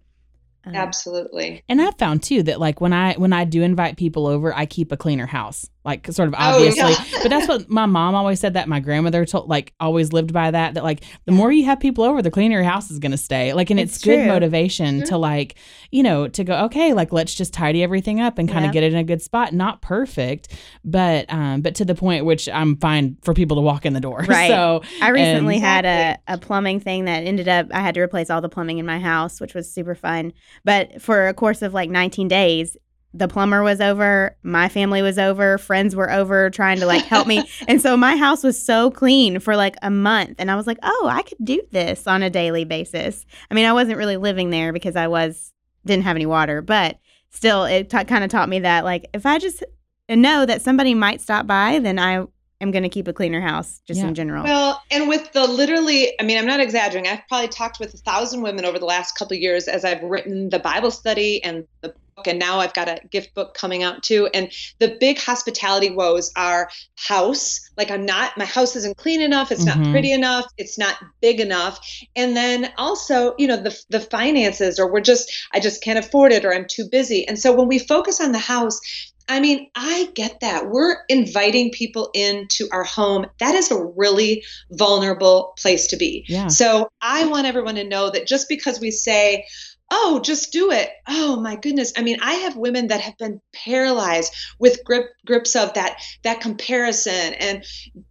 Um, 0.63 0.77
Absolutely. 0.77 1.65
And 1.69 1.83
I've 1.83 1.99
found 1.99 2.23
too 2.23 2.45
that 2.45 2.61
like 2.61 2.81
when 2.81 2.93
I 2.93 3.15
when 3.15 3.33
I 3.33 3.45
do 3.45 3.63
invite 3.63 3.97
people 3.97 4.29
over, 4.29 4.55
I 4.55 4.67
keep 4.67 4.93
a 4.93 4.97
cleaner 4.97 5.27
house 5.27 5.69
like 5.85 6.07
sort 6.09 6.29
of 6.29 6.35
obviously. 6.37 6.83
Oh, 6.83 6.89
yeah. 6.89 7.19
but 7.23 7.31
that's 7.31 7.49
what 7.49 7.71
my 7.71 7.87
mom 7.87 8.15
always 8.15 8.39
said 8.39 8.55
that 8.55 8.69
my 8.69 8.81
grandmother 8.81 9.25
told 9.25 9.49
like 9.49 9.73
always 9.81 10.13
lived 10.13 10.33
by 10.33 10.51
that 10.51 10.75
that 10.75 10.85
like 10.85 11.05
the 11.25 11.33
more 11.33 11.51
you 11.51 11.65
have 11.65 11.81
people 11.81 12.05
over, 12.05 12.21
the 12.21 12.31
cleaner 12.31 12.57
your 12.57 12.65
house 12.65 12.91
is 12.91 12.99
going 12.99 13.13
to 13.13 13.19
stay. 13.19 13.55
Like 13.55 13.71
and 13.71 13.81
it's, 13.81 13.97
it's 13.97 14.05
good 14.05 14.27
motivation 14.27 15.05
to 15.05 15.17
like, 15.17 15.55
you 15.91 16.03
know, 16.03 16.29
to 16.29 16.45
go 16.45 16.65
okay, 16.67 16.93
like 16.93 17.13
let's 17.13 17.35
just 17.35 17.55
tidy 17.55 17.83
everything 17.83 18.21
up 18.21 18.39
and 18.39 18.47
kind 18.49 18.67
of 18.67 18.71
yeah. 18.71 18.73
get 18.81 18.83
it 18.85 18.93
in 18.93 18.99
a 18.99 19.05
good 19.05 19.23
spot. 19.23 19.55
Not 19.55 19.81
perfect, 19.81 20.49
but 20.85 21.33
um 21.33 21.63
but 21.63 21.75
to 21.77 21.87
the 21.87 21.95
point 21.95 22.27
which 22.27 22.47
I'm 22.49 22.77
fine 22.77 23.17
for 23.23 23.33
people 23.33 23.57
to 23.57 23.63
walk 23.63 23.87
in 23.87 23.93
the 23.93 24.01
door. 24.01 24.25
Right. 24.31 24.49
So 24.49 24.83
I 25.03 25.09
recently 25.09 25.57
and, 25.57 25.65
had 25.65 25.85
a, 25.85 26.35
a 26.35 26.39
plumbing 26.39 26.79
thing 26.79 27.07
that 27.07 27.25
ended 27.25 27.49
up 27.49 27.67
I 27.73 27.81
had 27.81 27.95
to 27.95 28.01
replace 28.01 28.31
all 28.31 28.41
the 28.41 28.49
plumbing 28.49 28.79
in 28.79 28.87
my 28.87 29.01
house, 29.01 29.41
which 29.41 29.55
was 29.55 29.69
super 29.71 29.97
fun. 29.97 30.33
But 30.65 31.03
for 31.03 31.27
a 31.27 31.35
course 31.35 31.63
of 31.63 31.75
like 31.75 31.91
19 31.91 32.29
days, 32.29 32.77
the 33.13 33.27
plumber 33.27 33.63
was 33.63 33.81
over, 33.81 34.37
my 34.43 34.69
family 34.69 35.03
was 35.03 35.19
over, 35.19 35.59
friends 35.59 35.97
were 35.97 36.11
over 36.11 36.49
trying 36.51 36.79
to 36.79 36.87
like 36.87 37.05
help 37.05 37.27
me. 37.27 37.43
and 37.69 37.81
so 37.81 37.97
my 37.97 38.17
house 38.17 38.45
was 38.45 38.61
so 38.63 38.91
clean 38.91 39.41
for 39.41 39.57
like 39.57 39.77
a 39.83 39.91
month. 39.91 40.37
And 40.39 40.51
I 40.51 40.57
was 40.57 40.67
like, 40.67 40.79
oh, 40.83 41.09
I 41.11 41.23
could 41.23 41.39
do 41.45 41.61
this 41.73 42.07
on 42.07 42.23
a 42.23 42.31
daily 42.31 42.65
basis. 42.65 43.27
I 43.51 43.55
mean, 43.55 43.67
I 43.67 43.73
wasn't 43.73 43.99
really 43.99 44.17
living 44.17 44.51
there 44.51 44.73
because 44.73 44.95
I 44.95 45.09
was, 45.09 45.53
didn't 45.85 46.05
have 46.05 46.17
any 46.17 46.27
water, 46.27 46.63
but 46.63 46.99
still, 47.31 47.65
it 47.65 47.91
t- 47.91 48.05
kind 48.05 48.23
of 48.23 48.31
taught 48.31 48.49
me 48.49 48.61
that 48.61 48.85
like 48.85 49.09
if 49.13 49.27
I 49.27 49.39
just 49.39 49.65
know 50.09 50.47
that 50.47 50.63
somebody 50.63 50.95
might 50.95 51.21
stop 51.21 51.47
by, 51.47 51.79
then 51.81 51.99
I 51.99 52.27
am 52.61 52.71
going 52.71 52.83
to 52.83 52.89
keep 52.89 53.09
a 53.09 53.13
cleaner 53.13 53.41
house 53.41 53.81
just 53.87 54.01
yeah. 54.01 54.09
in 54.09 54.15
general. 54.15 54.45
Well, 54.45 54.83
and 54.91 55.09
with 55.09 55.33
the 55.33 55.47
literally, 55.47 56.13
I 56.21 56.25
mean, 56.25 56.39
I'm 56.39 56.47
not 56.47 56.61
exaggerating. 56.61 57.11
I've 57.11 57.27
probably 57.29 57.49
talked 57.49 57.81
with 57.81 57.95
a 57.95 57.99
thousand 57.99 58.43
women 58.43 58.65
over 58.65 58.79
the 58.79 58.87
last 58.87 59.17
couple 59.17 59.37
years 59.37 59.67
as 59.67 59.85
I've 59.85 60.03
written 60.03 60.51
the 60.51 60.59
Bible 60.59 60.91
study 60.91 61.43
and 61.43 61.67
the 61.81 61.95
and 62.27 62.39
now 62.39 62.59
I've 62.59 62.75
got 62.75 62.89
a 62.89 63.01
gift 63.11 63.35
book 63.35 63.55
coming 63.55 63.83
out 63.83 64.03
too. 64.03 64.29
And 64.33 64.53
the 64.79 64.97
big 65.01 65.19
hospitality 65.19 65.91
woes 65.91 66.33
are 66.37 66.71
house. 66.97 67.61
Like 67.77 67.91
I'm 67.91 68.05
not, 68.07 68.37
my 68.37 68.45
house 68.45 68.77
isn't 68.77 68.97
clean 68.97 69.21
enough. 69.21 69.53
It's 69.53 69.65
mm-hmm. 69.65 69.83
not 69.83 69.91
pretty 69.93 70.13
enough. 70.13 70.47
It's 70.59 70.79
not 70.79 70.97
big 71.21 71.41
enough. 71.41 71.81
And 72.17 72.37
then 72.37 72.73
also, 72.77 73.35
you 73.39 73.47
know, 73.47 73.57
the 73.57 73.79
the 73.89 74.01
finances, 74.01 74.79
or 74.79 74.93
we're 74.93 75.01
just, 75.01 75.33
I 75.53 75.61
just 75.61 75.83
can't 75.83 75.99
afford 75.99 76.33
it, 76.33 76.45
or 76.45 76.53
I'm 76.53 76.67
too 76.67 76.89
busy. 76.91 77.27
And 77.27 77.39
so 77.39 77.55
when 77.55 77.69
we 77.69 77.79
focus 77.79 78.21
on 78.21 78.33
the 78.33 78.39
house, 78.39 78.81
I 79.29 79.39
mean, 79.39 79.71
I 79.77 80.11
get 80.17 80.41
that. 80.41 80.71
We're 80.71 80.97
inviting 81.09 81.71
people 81.71 82.11
into 82.15 82.69
our 82.73 82.83
home. 82.83 83.27
That 83.39 83.55
is 83.55 83.71
a 83.71 83.81
really 83.97 84.43
vulnerable 84.73 85.55
place 85.57 85.87
to 85.89 85.97
be. 85.97 86.25
Yeah. 86.27 86.49
So 86.49 86.91
I 87.01 87.27
want 87.27 87.47
everyone 87.47 87.77
to 87.77 87.85
know 87.85 88.11
that 88.11 88.27
just 88.27 88.49
because 88.49 88.81
we 88.81 88.91
say, 88.91 89.47
oh 89.91 90.21
just 90.23 90.53
do 90.53 90.71
it. 90.71 90.91
Oh 91.09 91.41
my 91.41 91.57
goodness. 91.57 91.93
I 91.97 92.03
mean 92.03 92.19
i 92.23 92.35
have 92.35 92.57
women 92.57 92.89
that 92.89 93.01
have 93.01 93.17
been 93.19 93.41
paralyzed 93.53 94.35
with 94.59 94.85
grip 94.85 95.11
grips 95.27 95.57
of 95.57 95.75
that 95.75 96.01
that 96.23 96.41
comparison 96.41 97.35
and 97.35 97.65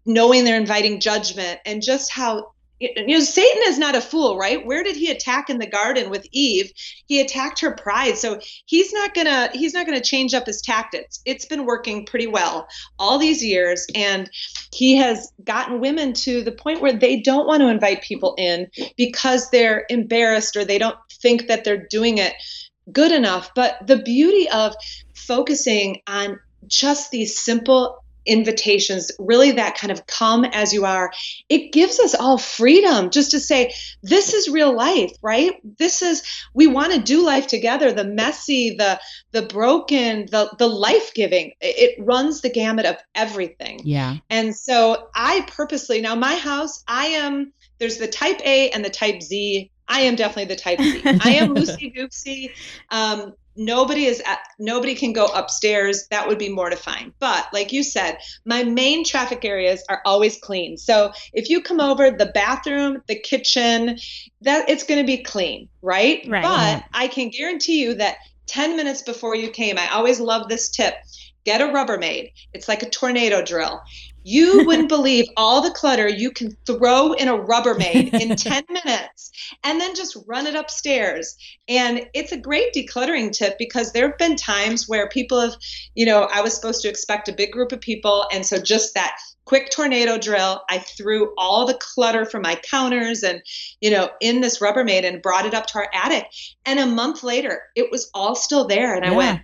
knowing 0.06 0.44
they're 0.44 0.60
inviting 0.60 1.00
judgment 1.00 1.60
and 1.66 1.82
just 1.82 2.12
how 2.12 2.52
you 2.80 3.08
know 3.08 3.20
satan 3.20 3.62
is 3.68 3.78
not 3.78 3.96
a 3.96 4.02
fool 4.02 4.30
right? 4.38 4.66
Where 4.66 4.84
did 4.84 4.96
he 4.96 5.12
attack 5.12 5.50
in 5.50 5.60
the 5.60 5.68
garden 5.68 6.10
with 6.10 6.26
eve? 6.32 6.72
He 7.06 7.20
attacked 7.20 7.60
her 7.62 7.72
pride. 7.72 8.18
So 8.18 8.40
he's 8.66 8.94
not 8.94 9.14
gonna 9.14 9.50
he's 9.54 9.74
not 9.74 9.86
gonna 9.86 10.02
change 10.02 10.34
up 10.34 10.46
his 10.46 10.62
tactics. 10.62 11.20
It's 11.26 11.46
been 11.46 11.66
working 11.66 12.06
pretty 12.06 12.28
well 12.28 12.68
all 12.98 13.20
these 13.20 13.44
years 13.44 13.86
and 13.94 14.30
he 14.74 14.96
has 14.98 15.32
gotten 15.44 15.80
women 15.80 16.14
to 16.14 16.44
the 16.44 16.52
point 16.52 16.82
where 16.82 16.94
they 16.94 17.20
don't 17.20 17.48
want 17.48 17.62
to 17.62 17.68
invite 17.68 18.02
people 18.02 18.36
in 18.38 18.68
because 18.98 19.50
they're 19.50 19.86
embarrassed 19.90 20.56
or 20.56 20.66
they 20.66 20.78
don't 20.78 20.98
think 21.22 21.48
that 21.48 21.64
they're 21.64 21.88
doing 21.90 22.18
it 22.18 22.34
good 22.92 23.12
enough. 23.12 23.52
But 23.56 23.86
the 23.86 23.98
beauty 23.98 24.50
of 24.50 24.74
focusing 25.14 26.02
on 26.08 26.40
just 26.68 27.12
these 27.12 27.38
simple 27.38 28.04
invitations, 28.30 29.12
really 29.20 29.52
that 29.52 29.78
kind 29.78 29.92
of 29.92 30.06
come 30.08 30.46
as 30.46 30.74
you 30.74 30.86
are, 30.86 31.12
it 31.50 31.72
gives 31.72 32.00
us 32.00 32.16
all 32.16 32.38
freedom 32.38 33.10
just 33.10 33.32
to 33.32 33.40
say, 33.40 33.74
this 34.04 34.34
is 34.34 34.50
real 34.50 34.76
life, 34.76 35.12
right? 35.22 35.54
This 35.78 36.02
is 36.02 36.24
we 36.54 36.68
want 36.68 36.94
to 36.94 37.02
do 37.02 37.26
life 37.26 37.48
together, 37.48 37.92
the 37.92 38.06
messy, 38.06 38.76
the 38.78 39.00
the 39.32 39.42
broken, 39.42 40.28
the 40.32 40.54
the 40.58 40.68
life-giving. 40.68 41.54
It 41.60 41.96
runs 42.00 42.42
the 42.42 42.50
gamut 42.50 42.86
of 42.86 42.98
everything. 43.16 43.82
Yeah. 43.84 44.18
And 44.30 44.56
so 44.56 45.10
I 45.16 45.46
purposely 45.50 46.02
now 46.02 46.16
my 46.16 46.36
house, 46.36 46.84
I 46.88 47.08
am 47.08 47.54
there's 47.80 47.98
the 47.98 48.08
type 48.08 48.40
A 48.46 48.70
and 48.70 48.84
the 48.84 48.90
type 48.90 49.22
Z 49.22 49.72
I 49.90 50.02
am 50.02 50.16
definitely 50.16 50.46
the 50.46 50.56
type 50.56 50.80
Z. 50.80 51.02
I 51.04 51.32
am 51.32 51.50
loosey 51.56 51.94
goosey. 51.94 52.52
Um, 52.92 53.34
nobody 53.60 54.06
is 54.06 54.22
at, 54.26 54.40
nobody 54.58 54.96
can 54.96 55.14
go 55.14 55.28
upstairs. 55.28 56.08
That 56.10 56.28
would 56.28 56.40
be 56.40 56.50
mortifying. 56.50 57.14
But 57.20 57.48
like 57.54 57.72
you 57.72 57.84
said 57.84 58.18
my 58.46 58.64
main 58.64 59.04
traffic 59.06 59.46
areas 59.46 59.84
are 59.90 60.02
always 60.06 60.40
clean. 60.40 60.78
So 60.78 61.12
if 61.34 61.50
you 61.50 61.62
come 61.62 61.80
over 61.80 62.10
the 62.10 62.28
bathroom 62.28 63.04
the 63.08 63.20
kitchen 63.20 64.00
that 64.42 64.70
it's 64.70 64.84
going 64.84 65.00
to 65.00 65.06
be 65.06 65.22
clean 65.22 65.68
right, 65.82 66.26
right. 66.28 66.44
But 66.44 66.84
i 66.94 67.08
can 67.08 67.30
guarantee 67.30 67.82
you 67.82 67.96
that 67.96 68.18
10 68.48 68.76
minutes 68.76 69.02
before 69.02 69.36
you 69.36 69.50
came 69.50 69.78
i 69.78 69.88
always 69.90 70.20
love 70.20 70.48
this 70.48 70.70
tip 70.70 70.96
get 71.46 71.62
a 71.62 71.66
rubbermaid. 71.66 72.32
It's 72.54 72.68
like 72.68 72.84
a 72.84 72.90
tornado 72.90 73.42
drill 73.42 73.82
You 74.24 74.66
wouldn't 74.66 74.90
believe 74.98 75.28
all 75.38 75.62
the 75.62 75.72
clutter 75.72 76.08
you 76.08 76.32
can 76.32 76.56
throw 76.66 77.14
in 77.14 77.28
a 77.28 77.38
Rubbermaid 77.38 78.14
in 78.14 78.36
10 78.36 78.64
minutes 78.70 79.32
and 79.64 79.80
then 79.80 79.96
just 79.96 80.18
run 80.28 80.48
it 80.48 80.56
upstairs. 80.56 81.36
And 81.68 82.08
it's 82.14 82.32
a 82.32 82.38
great 82.38 82.74
decluttering 82.74 83.32
tip 83.32 83.58
because 83.58 83.92
there 83.92 84.08
have 84.10 84.18
been 84.18 84.36
times 84.36 84.88
where 84.88 85.10
people 85.10 85.40
have, 85.40 85.56
you 85.96 86.06
know, 86.06 86.24
I 86.32 86.42
was 86.42 86.54
supposed 86.54 86.82
to 86.84 86.90
expect 86.90 87.28
a 87.28 87.34
big 87.34 87.52
group 87.52 87.72
of 87.72 87.82
people. 87.82 88.26
And 88.32 88.46
so 88.46 88.60
just 88.60 88.94
that 88.96 89.18
quick 89.46 89.72
tornado 89.72 90.18
drill, 90.20 90.62
I 90.70 90.78
threw 90.78 91.34
all 91.36 91.66
the 91.66 91.74
clutter 91.74 92.24
from 92.24 92.44
my 92.44 92.56
counters 92.56 93.24
and, 93.24 93.42
you 93.82 93.90
know, 93.90 94.12
in 94.22 94.42
this 94.42 94.60
Rubbermaid 94.60 95.06
and 95.06 95.24
brought 95.24 95.48
it 95.48 95.56
up 95.56 95.66
to 95.68 95.80
our 95.80 95.90
attic. 95.94 96.28
And 96.66 96.80
a 96.80 96.86
month 96.86 97.24
later, 97.24 97.64
it 97.76 97.90
was 97.92 98.12
all 98.14 98.36
still 98.36 98.68
there. 98.68 98.96
And 98.96 99.04
I 99.04 99.12
went, 99.12 99.42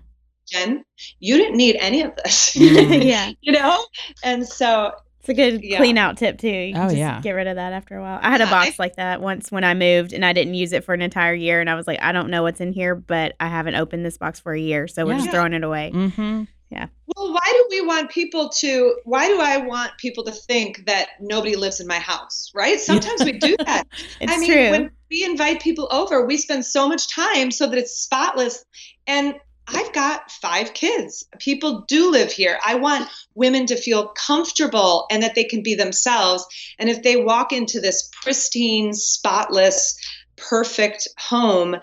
Jen, 0.47 0.86
you 1.19 1.38
didn't 1.38 1.58
need 1.58 1.77
any 1.79 2.01
of 2.01 2.15
this. 2.17 2.55
Mm. 2.65 3.05
yeah. 3.05 3.31
You 3.41 3.51
know? 3.51 3.86
And 4.23 4.47
so 4.47 4.91
it's 5.27 5.29
a 5.29 5.34
good 5.34 5.63
yeah. 5.63 5.77
clean 5.77 5.97
out 5.97 6.17
tip 6.17 6.38
too. 6.38 6.47
You 6.47 6.75
oh 6.77 6.89
yeah. 6.89 7.19
Get 7.21 7.31
rid 7.31 7.47
of 7.47 7.55
that 7.55 7.73
after 7.73 7.97
a 7.97 8.01
while. 8.01 8.19
I 8.21 8.29
had 8.29 8.41
a 8.41 8.45
box 8.45 8.79
I, 8.79 8.84
like 8.84 8.95
that 8.97 9.21
once 9.21 9.51
when 9.51 9.63
I 9.63 9.73
moved 9.73 10.13
and 10.13 10.23
I 10.23 10.34
didn't 10.34 10.53
use 10.53 10.71
it 10.71 10.84
for 10.84 10.93
an 10.93 11.01
entire 11.01 11.34
year 11.34 11.60
and 11.60 11.69
I 11.69 11.73
was 11.73 11.88
like, 11.88 11.99
I 12.01 12.12
don't 12.12 12.29
know 12.29 12.43
what's 12.43 12.62
in 12.62 12.71
here, 12.71 12.93
but 12.93 13.34
I 13.39 13.47
haven't 13.47 13.73
opened 13.73 14.05
this 14.05 14.19
box 14.19 14.39
for 14.39 14.53
a 14.53 14.60
year. 14.60 14.88
So 14.88 15.01
yeah. 15.01 15.13
we're 15.13 15.19
just 15.19 15.31
throwing 15.31 15.53
it 15.53 15.63
away. 15.63 15.91
Mm-hmm. 15.93 16.43
Yeah. 16.69 16.88
Well, 17.15 17.34
why 17.34 17.39
do 17.43 17.67
we 17.71 17.81
want 17.81 18.12
people 18.12 18.49
to, 18.49 18.97
why 19.03 19.27
do 19.27 19.39
I 19.39 19.58
want 19.58 19.97
people 19.97 20.23
to 20.25 20.31
think 20.31 20.86
that 20.86 21.10
nobody 21.19 21.55
lives 21.55 21.79
in 21.79 21.88
my 21.88 21.99
house, 21.99 22.51
right? 22.53 22.79
Sometimes 22.79 23.23
we 23.23 23.34
do 23.34 23.55
that. 23.65 23.88
it's 24.21 24.31
I 24.31 24.38
mean, 24.38 24.51
true. 24.51 24.69
when 24.69 24.91
we 25.10 25.23
invite 25.23 25.60
people 25.60 25.88
over, 25.91 26.23
we 26.25 26.38
spend 26.38 26.65
so 26.65 26.88
much 26.88 27.10
time 27.10 27.49
so 27.49 27.67
that 27.67 27.77
it's 27.79 27.95
spotless. 27.95 28.63
And 29.08 29.36
I've 29.67 29.93
got 29.93 30.30
five 30.32 30.73
kids. 30.73 31.25
People 31.39 31.86
do 31.88 32.12
live 32.12 32.32
here. 32.32 32.58
I 32.65 32.75
want 32.75 33.10
women 33.34 33.65
to 33.67 33.75
feel 33.75 34.10
comfortable 34.10 35.08
and 35.10 35.23
that 35.23 35.36
they 35.36 35.43
can 35.43 35.63
be 35.63 35.75
themselves. 35.75 36.45
And 36.78 36.89
if 36.89 37.04
they 37.04 37.17
walk 37.17 37.51
into 37.51 37.80
this 37.80 38.10
pristine, 38.21 38.93
spotless, 38.93 39.97
perfect 40.36 41.08
home, 41.17 41.75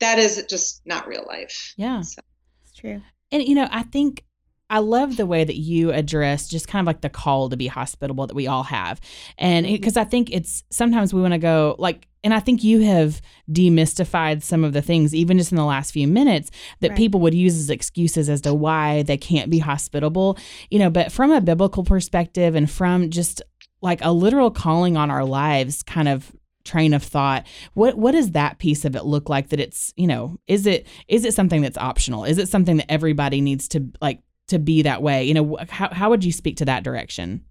that 0.00 0.18
is 0.18 0.44
just 0.48 0.82
not 0.84 1.06
real 1.06 1.24
life. 1.26 1.74
Yeah. 1.76 2.00
So. 2.00 2.20
It's 2.62 2.72
true. 2.72 3.02
And, 3.30 3.42
you 3.42 3.54
know, 3.54 3.68
I 3.70 3.82
think 3.82 4.24
I 4.70 4.80
love 4.80 5.16
the 5.16 5.26
way 5.26 5.44
that 5.44 5.56
you 5.56 5.92
address 5.92 6.46
just 6.46 6.68
kind 6.68 6.82
of 6.82 6.86
like 6.86 7.00
the 7.00 7.08
call 7.08 7.48
to 7.48 7.56
be 7.56 7.68
hospitable 7.68 8.26
that 8.26 8.34
we 8.34 8.46
all 8.46 8.64
have. 8.64 9.00
And 9.38 9.66
because 9.66 9.94
mm-hmm. 9.94 10.06
I 10.06 10.10
think 10.10 10.30
it's 10.30 10.62
sometimes 10.70 11.14
we 11.14 11.22
want 11.22 11.32
to 11.32 11.38
go 11.38 11.74
like, 11.78 12.06
and 12.22 12.34
I 12.34 12.40
think 12.40 12.64
you 12.64 12.80
have 12.80 13.22
demystified 13.50 14.42
some 14.42 14.64
of 14.64 14.72
the 14.72 14.82
things, 14.82 15.14
even 15.14 15.38
just 15.38 15.52
in 15.52 15.56
the 15.56 15.64
last 15.64 15.92
few 15.92 16.06
minutes, 16.06 16.50
that 16.80 16.90
right. 16.90 16.96
people 16.96 17.20
would 17.20 17.34
use 17.34 17.56
as 17.56 17.70
excuses 17.70 18.28
as 18.28 18.42
to 18.42 18.52
why 18.52 19.02
they 19.04 19.16
can't 19.16 19.50
be 19.50 19.58
hospitable, 19.58 20.36
you 20.70 20.78
know, 20.78 20.90
but 20.90 21.12
from 21.12 21.30
a 21.30 21.40
biblical 21.40 21.84
perspective 21.84 22.54
and 22.54 22.70
from 22.70 23.08
just 23.10 23.40
like 23.80 24.04
a 24.04 24.12
literal 24.12 24.50
calling 24.50 24.96
on 24.96 25.10
our 25.10 25.24
lives 25.24 25.82
kind 25.82 26.08
of 26.08 26.32
train 26.64 26.92
of 26.92 27.02
thought 27.02 27.46
what 27.72 27.96
what 27.96 28.12
does 28.12 28.32
that 28.32 28.58
piece 28.58 28.84
of 28.84 28.94
it 28.94 29.04
look 29.04 29.30
like 29.30 29.48
that 29.48 29.60
it's 29.60 29.94
you 29.96 30.06
know 30.06 30.36
is 30.46 30.66
it 30.66 30.86
is 31.06 31.24
it 31.24 31.32
something 31.32 31.62
that's 31.62 31.78
optional 31.78 32.24
is 32.24 32.36
it 32.36 32.46
something 32.46 32.76
that 32.76 32.92
everybody 32.92 33.40
needs 33.40 33.68
to 33.68 33.90
like 34.02 34.20
to 34.48 34.58
be 34.58 34.82
that 34.82 35.02
way 35.02 35.24
you 35.24 35.34
know 35.34 35.56
how, 35.68 35.88
how 35.92 36.10
would 36.10 36.24
you 36.24 36.32
speak 36.32 36.56
to 36.56 36.64
that 36.64 36.82
direction 36.82 37.44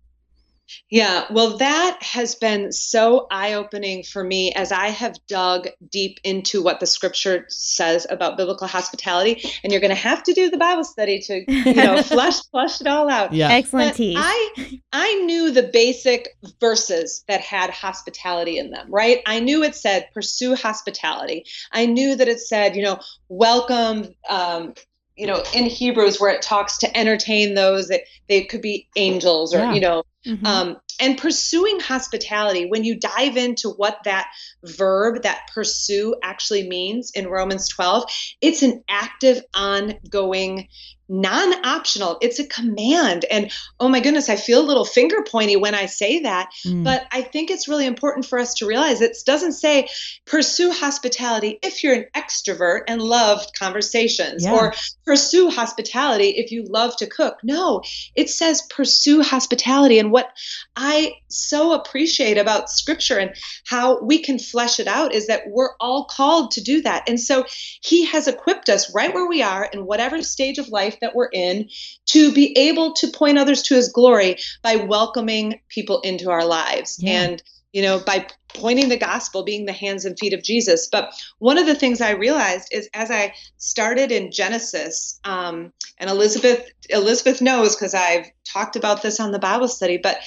yeah, 0.89 1.25
well, 1.29 1.57
that 1.57 1.97
has 2.01 2.35
been 2.35 2.71
so 2.71 3.27
eye 3.31 3.53
opening 3.53 4.03
for 4.03 4.23
me 4.23 4.51
as 4.53 4.71
I 4.71 4.87
have 4.87 5.15
dug 5.27 5.67
deep 5.89 6.19
into 6.23 6.61
what 6.61 6.79
the 6.79 6.85
scripture 6.85 7.45
says 7.49 8.05
about 8.09 8.37
biblical 8.37 8.67
hospitality. 8.67 9.41
And 9.63 9.71
you're 9.71 9.81
going 9.81 9.95
to 9.95 9.95
have 9.95 10.23
to 10.23 10.33
do 10.33 10.49
the 10.49 10.57
Bible 10.57 10.83
study 10.83 11.19
to, 11.19 11.43
you 11.47 11.73
know, 11.73 12.01
flush 12.03 12.41
flush 12.51 12.81
it 12.81 12.87
all 12.87 13.09
out. 13.09 13.33
Yeah, 13.33 13.49
excellent. 13.49 13.95
Tease. 13.95 14.17
I 14.19 14.79
I 14.91 15.13
knew 15.25 15.51
the 15.51 15.63
basic 15.63 16.35
verses 16.59 17.23
that 17.27 17.41
had 17.41 17.69
hospitality 17.69 18.57
in 18.57 18.71
them, 18.71 18.87
right? 18.89 19.21
I 19.25 19.39
knew 19.39 19.63
it 19.63 19.75
said 19.75 20.09
pursue 20.13 20.55
hospitality. 20.55 21.45
I 21.71 21.85
knew 21.85 22.15
that 22.15 22.27
it 22.27 22.39
said, 22.39 22.75
you 22.75 22.83
know, 22.83 22.99
welcome. 23.29 24.09
Um, 24.29 24.73
you 25.17 25.25
know, 25.25 25.43
in 25.53 25.65
Hebrews 25.65 26.19
where 26.19 26.29
it 26.29 26.41
talks 26.41 26.77
to 26.79 26.97
entertain 26.97 27.55
those 27.55 27.87
that 27.87 28.01
they 28.29 28.43
could 28.43 28.61
be 28.61 28.87
angels 28.95 29.53
or, 29.53 29.59
yeah. 29.59 29.73
you 29.73 29.81
know, 29.81 30.03
mm-hmm. 30.25 30.45
um, 30.45 30.77
and 30.99 31.17
pursuing 31.17 31.79
hospitality, 31.79 32.67
when 32.67 32.83
you 32.83 32.99
dive 32.99 33.35
into 33.35 33.69
what 33.69 33.99
that 34.05 34.27
verb, 34.63 35.23
that 35.23 35.49
pursue 35.53 36.15
actually 36.23 36.67
means 36.67 37.11
in 37.11 37.27
Romans 37.27 37.67
12, 37.69 38.05
it's 38.41 38.61
an 38.61 38.83
active, 38.89 39.41
ongoing 39.53 40.67
non 41.09 41.65
optional. 41.65 42.17
It's 42.21 42.39
a 42.39 42.47
command. 42.47 43.25
And 43.29 43.51
oh 43.79 43.89
my 43.89 43.99
goodness, 43.99 44.29
I 44.29 44.35
feel 44.35 44.61
a 44.61 44.67
little 44.67 44.85
finger 44.85 45.23
pointy 45.23 45.55
when 45.55 45.75
I 45.75 45.85
say 45.85 46.19
that. 46.21 46.49
Mm. 46.65 46.83
But 46.83 47.05
I 47.11 47.21
think 47.21 47.49
it's 47.49 47.67
really 47.67 47.85
important 47.85 48.25
for 48.25 48.39
us 48.39 48.53
to 48.55 48.67
realize 48.67 49.01
it 49.01 49.17
doesn't 49.25 49.53
say 49.53 49.87
pursue 50.25 50.71
hospitality 50.71 51.59
if 51.63 51.83
you're 51.83 51.93
an 51.93 52.05
extrovert 52.15 52.81
and 52.87 53.01
love 53.01 53.41
conversations 53.57 54.43
yeah. 54.43 54.53
or 54.53 54.73
pursue 55.05 55.49
hospitality 55.49 56.29
if 56.29 56.51
you 56.51 56.63
love 56.65 56.95
to 56.97 57.07
cook. 57.07 57.37
No, 57.43 57.81
it 58.15 58.29
says 58.29 58.61
pursue 58.69 59.23
hospitality. 59.23 59.99
And 59.99 60.11
what 60.11 60.31
I 60.75 61.13
so 61.29 61.73
appreciate 61.73 62.37
about 62.37 62.69
scripture 62.69 63.17
and 63.17 63.33
how 63.65 64.01
we 64.01 64.19
can 64.19 64.39
flesh 64.39 64.79
it 64.79 64.87
out 64.87 65.13
is 65.13 65.27
that 65.27 65.43
we're 65.47 65.75
all 65.79 66.05
called 66.05 66.51
to 66.51 66.61
do 66.61 66.81
that. 66.81 67.07
And 67.07 67.19
so 67.19 67.45
he 67.81 68.05
has 68.05 68.27
equipped 68.27 68.69
us 68.69 68.93
right 68.93 69.13
where 69.13 69.27
we 69.27 69.41
are 69.41 69.65
in 69.65 69.85
whatever 69.85 70.21
stage 70.21 70.57
of 70.57 70.69
life 70.69 70.96
that 71.01 71.15
we're 71.15 71.29
in 71.31 71.69
to 72.07 72.31
be 72.31 72.57
able 72.57 72.93
to 72.93 73.07
point 73.07 73.37
others 73.37 73.61
to 73.63 73.75
his 73.75 73.91
glory 73.91 74.37
by 74.63 74.75
welcoming 74.75 75.59
people 75.69 76.01
into 76.01 76.29
our 76.29 76.45
lives. 76.45 76.97
Yeah. 77.01 77.23
And 77.23 77.43
you 77.77 77.83
know, 77.83 77.99
by 77.99 78.25
pointing 78.55 78.89
the 78.89 78.97
gospel, 78.97 79.43
being 79.43 79.67
the 79.67 79.71
hands 79.71 80.03
and 80.03 80.17
feet 80.17 80.33
of 80.33 80.41
Jesus. 80.41 80.89
But 80.91 81.13
one 81.37 81.59
of 81.59 81.67
the 81.67 81.75
things 81.75 82.01
I 82.01 82.09
realized 82.09 82.69
is 82.71 82.89
as 82.95 83.11
I 83.11 83.35
started 83.57 84.11
in 84.11 84.31
Genesis, 84.31 85.19
um, 85.25 85.71
and 85.99 86.09
Elizabeth 86.09 86.67
Elizabeth 86.89 87.39
knows 87.39 87.75
because 87.75 87.93
I've 87.93 88.25
talked 88.51 88.75
about 88.75 89.03
this 89.03 89.19
on 89.19 89.31
the 89.31 89.37
Bible 89.37 89.67
study, 89.67 89.99
but 90.01 90.17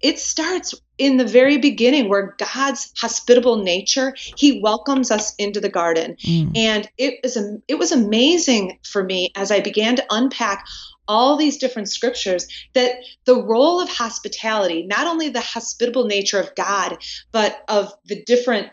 it 0.00 0.20
starts 0.20 0.72
in 0.98 1.16
the 1.16 1.24
very 1.24 1.58
beginning 1.58 2.08
where 2.08 2.36
God's 2.38 2.92
hospitable 2.96 3.56
nature, 3.56 4.14
he 4.16 4.60
welcomes 4.60 5.10
us 5.10 5.34
into 5.34 5.58
the 5.58 5.68
garden. 5.68 6.14
Mm. 6.24 6.56
And 6.56 6.88
it 6.96 7.18
was 7.24 7.36
it 7.66 7.78
was 7.80 7.90
amazing 7.90 8.78
for 8.84 9.02
me 9.02 9.32
as 9.34 9.50
I 9.50 9.58
began 9.58 9.96
to 9.96 10.06
unpack 10.10 10.64
all 11.10 11.36
these 11.36 11.56
different 11.56 11.88
scriptures 11.88 12.46
that 12.72 12.92
the 13.24 13.34
role 13.34 13.80
of 13.80 13.88
hospitality, 13.88 14.86
not 14.86 15.08
only 15.08 15.28
the 15.28 15.40
hospitable 15.40 16.04
nature 16.04 16.38
of 16.38 16.54
God, 16.54 16.98
but 17.32 17.64
of 17.66 17.92
the 18.04 18.22
different 18.22 18.68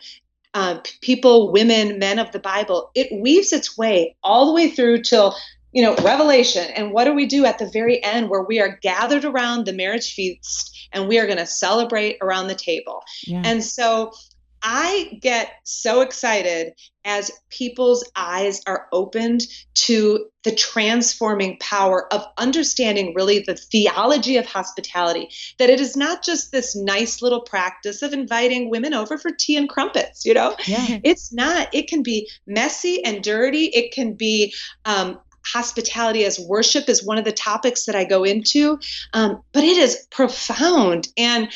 uh, 0.53 0.79
people, 1.01 1.51
women, 1.51 1.97
men 1.97 2.19
of 2.19 2.31
the 2.31 2.39
Bible, 2.39 2.91
it 2.93 3.07
weaves 3.11 3.51
its 3.51 3.75
way 3.75 4.15
all 4.23 4.45
the 4.45 4.53
way 4.53 4.69
through 4.69 5.01
till 5.01 5.35
you 5.71 5.81
know 5.81 5.95
revelation 5.95 6.65
and 6.75 6.91
what 6.91 7.05
do 7.05 7.13
we 7.13 7.25
do 7.25 7.43
at 7.45 7.57
the 7.57 7.69
very 7.69 8.01
end 8.03 8.29
where 8.29 8.43
we 8.43 8.59
are 8.59 8.79
gathered 8.81 9.25
around 9.25 9.65
the 9.65 9.73
marriage 9.73 10.13
feast 10.13 10.89
and 10.93 11.07
we 11.07 11.19
are 11.19 11.25
going 11.25 11.37
to 11.37 11.45
celebrate 11.45 12.17
around 12.21 12.47
the 12.47 12.55
table 12.55 13.03
yeah. 13.25 13.41
and 13.43 13.63
so 13.63 14.11
I 14.61 15.19
get 15.21 15.51
so 15.63 16.01
excited 16.01 16.73
as 17.05 17.31
people's 17.49 18.09
eyes 18.15 18.61
are 18.67 18.87
opened 18.91 19.43
to 19.73 20.25
the 20.43 20.53
transforming 20.53 21.57
power 21.59 22.11
of 22.13 22.25
understanding 22.37 23.13
really 23.15 23.39
the 23.39 23.55
theology 23.55 24.37
of 24.37 24.45
hospitality. 24.45 25.29
That 25.59 25.69
it 25.69 25.79
is 25.79 25.95
not 25.95 26.23
just 26.23 26.51
this 26.51 26.75
nice 26.75 27.21
little 27.21 27.41
practice 27.41 28.01
of 28.01 28.13
inviting 28.13 28.69
women 28.69 28.93
over 28.93 29.17
for 29.17 29.31
tea 29.31 29.55
and 29.55 29.69
crumpets, 29.69 30.25
you 30.25 30.33
know? 30.33 30.55
Yeah. 30.65 30.99
It's 31.03 31.31
not. 31.33 31.73
It 31.73 31.87
can 31.87 32.03
be 32.03 32.29
messy 32.45 33.03
and 33.03 33.23
dirty. 33.23 33.65
It 33.65 33.93
can 33.93 34.13
be 34.13 34.53
um, 34.85 35.19
hospitality 35.53 36.25
as 36.25 36.39
worship 36.39 36.89
is 36.89 37.05
one 37.05 37.17
of 37.17 37.25
the 37.25 37.31
topics 37.31 37.85
that 37.85 37.95
I 37.95 38.03
go 38.03 38.23
into, 38.23 38.79
um, 39.13 39.41
but 39.53 39.63
it 39.63 39.77
is 39.77 40.07
profound. 40.11 41.07
And 41.17 41.49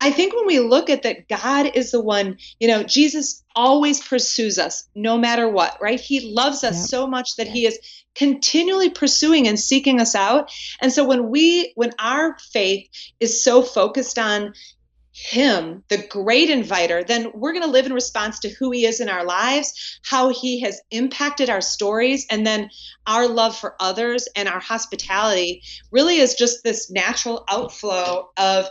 I 0.00 0.10
think 0.10 0.34
when 0.34 0.46
we 0.46 0.60
look 0.60 0.90
at 0.90 1.02
that, 1.02 1.28
God 1.28 1.70
is 1.74 1.90
the 1.90 2.00
one, 2.00 2.38
you 2.60 2.68
know, 2.68 2.82
Jesus 2.82 3.44
always 3.56 4.00
pursues 4.00 4.58
us 4.58 4.88
no 4.94 5.18
matter 5.18 5.48
what, 5.48 5.76
right? 5.80 6.00
He 6.00 6.32
loves 6.32 6.62
us 6.62 6.88
so 6.88 7.06
much 7.06 7.36
that 7.36 7.48
he 7.48 7.66
is 7.66 7.78
continually 8.14 8.90
pursuing 8.90 9.48
and 9.48 9.58
seeking 9.58 10.00
us 10.00 10.14
out. 10.14 10.52
And 10.80 10.92
so 10.92 11.04
when 11.04 11.30
we, 11.30 11.72
when 11.74 11.92
our 11.98 12.36
faith 12.52 12.88
is 13.20 13.42
so 13.42 13.62
focused 13.62 14.18
on, 14.18 14.54
him, 15.20 15.82
the 15.88 15.98
great 15.98 16.48
inviter, 16.48 17.02
then 17.02 17.30
we're 17.34 17.52
going 17.52 17.64
to 17.64 17.70
live 17.70 17.86
in 17.86 17.92
response 17.92 18.38
to 18.38 18.48
who 18.48 18.70
he 18.70 18.86
is 18.86 19.00
in 19.00 19.08
our 19.08 19.24
lives, 19.24 19.98
how 20.04 20.28
he 20.28 20.60
has 20.60 20.80
impacted 20.90 21.50
our 21.50 21.60
stories, 21.60 22.26
and 22.30 22.46
then 22.46 22.70
our 23.06 23.26
love 23.26 23.56
for 23.56 23.74
others 23.80 24.28
and 24.36 24.48
our 24.48 24.60
hospitality 24.60 25.62
really 25.90 26.18
is 26.18 26.34
just 26.34 26.62
this 26.62 26.90
natural 26.90 27.44
outflow 27.50 28.30
of 28.36 28.66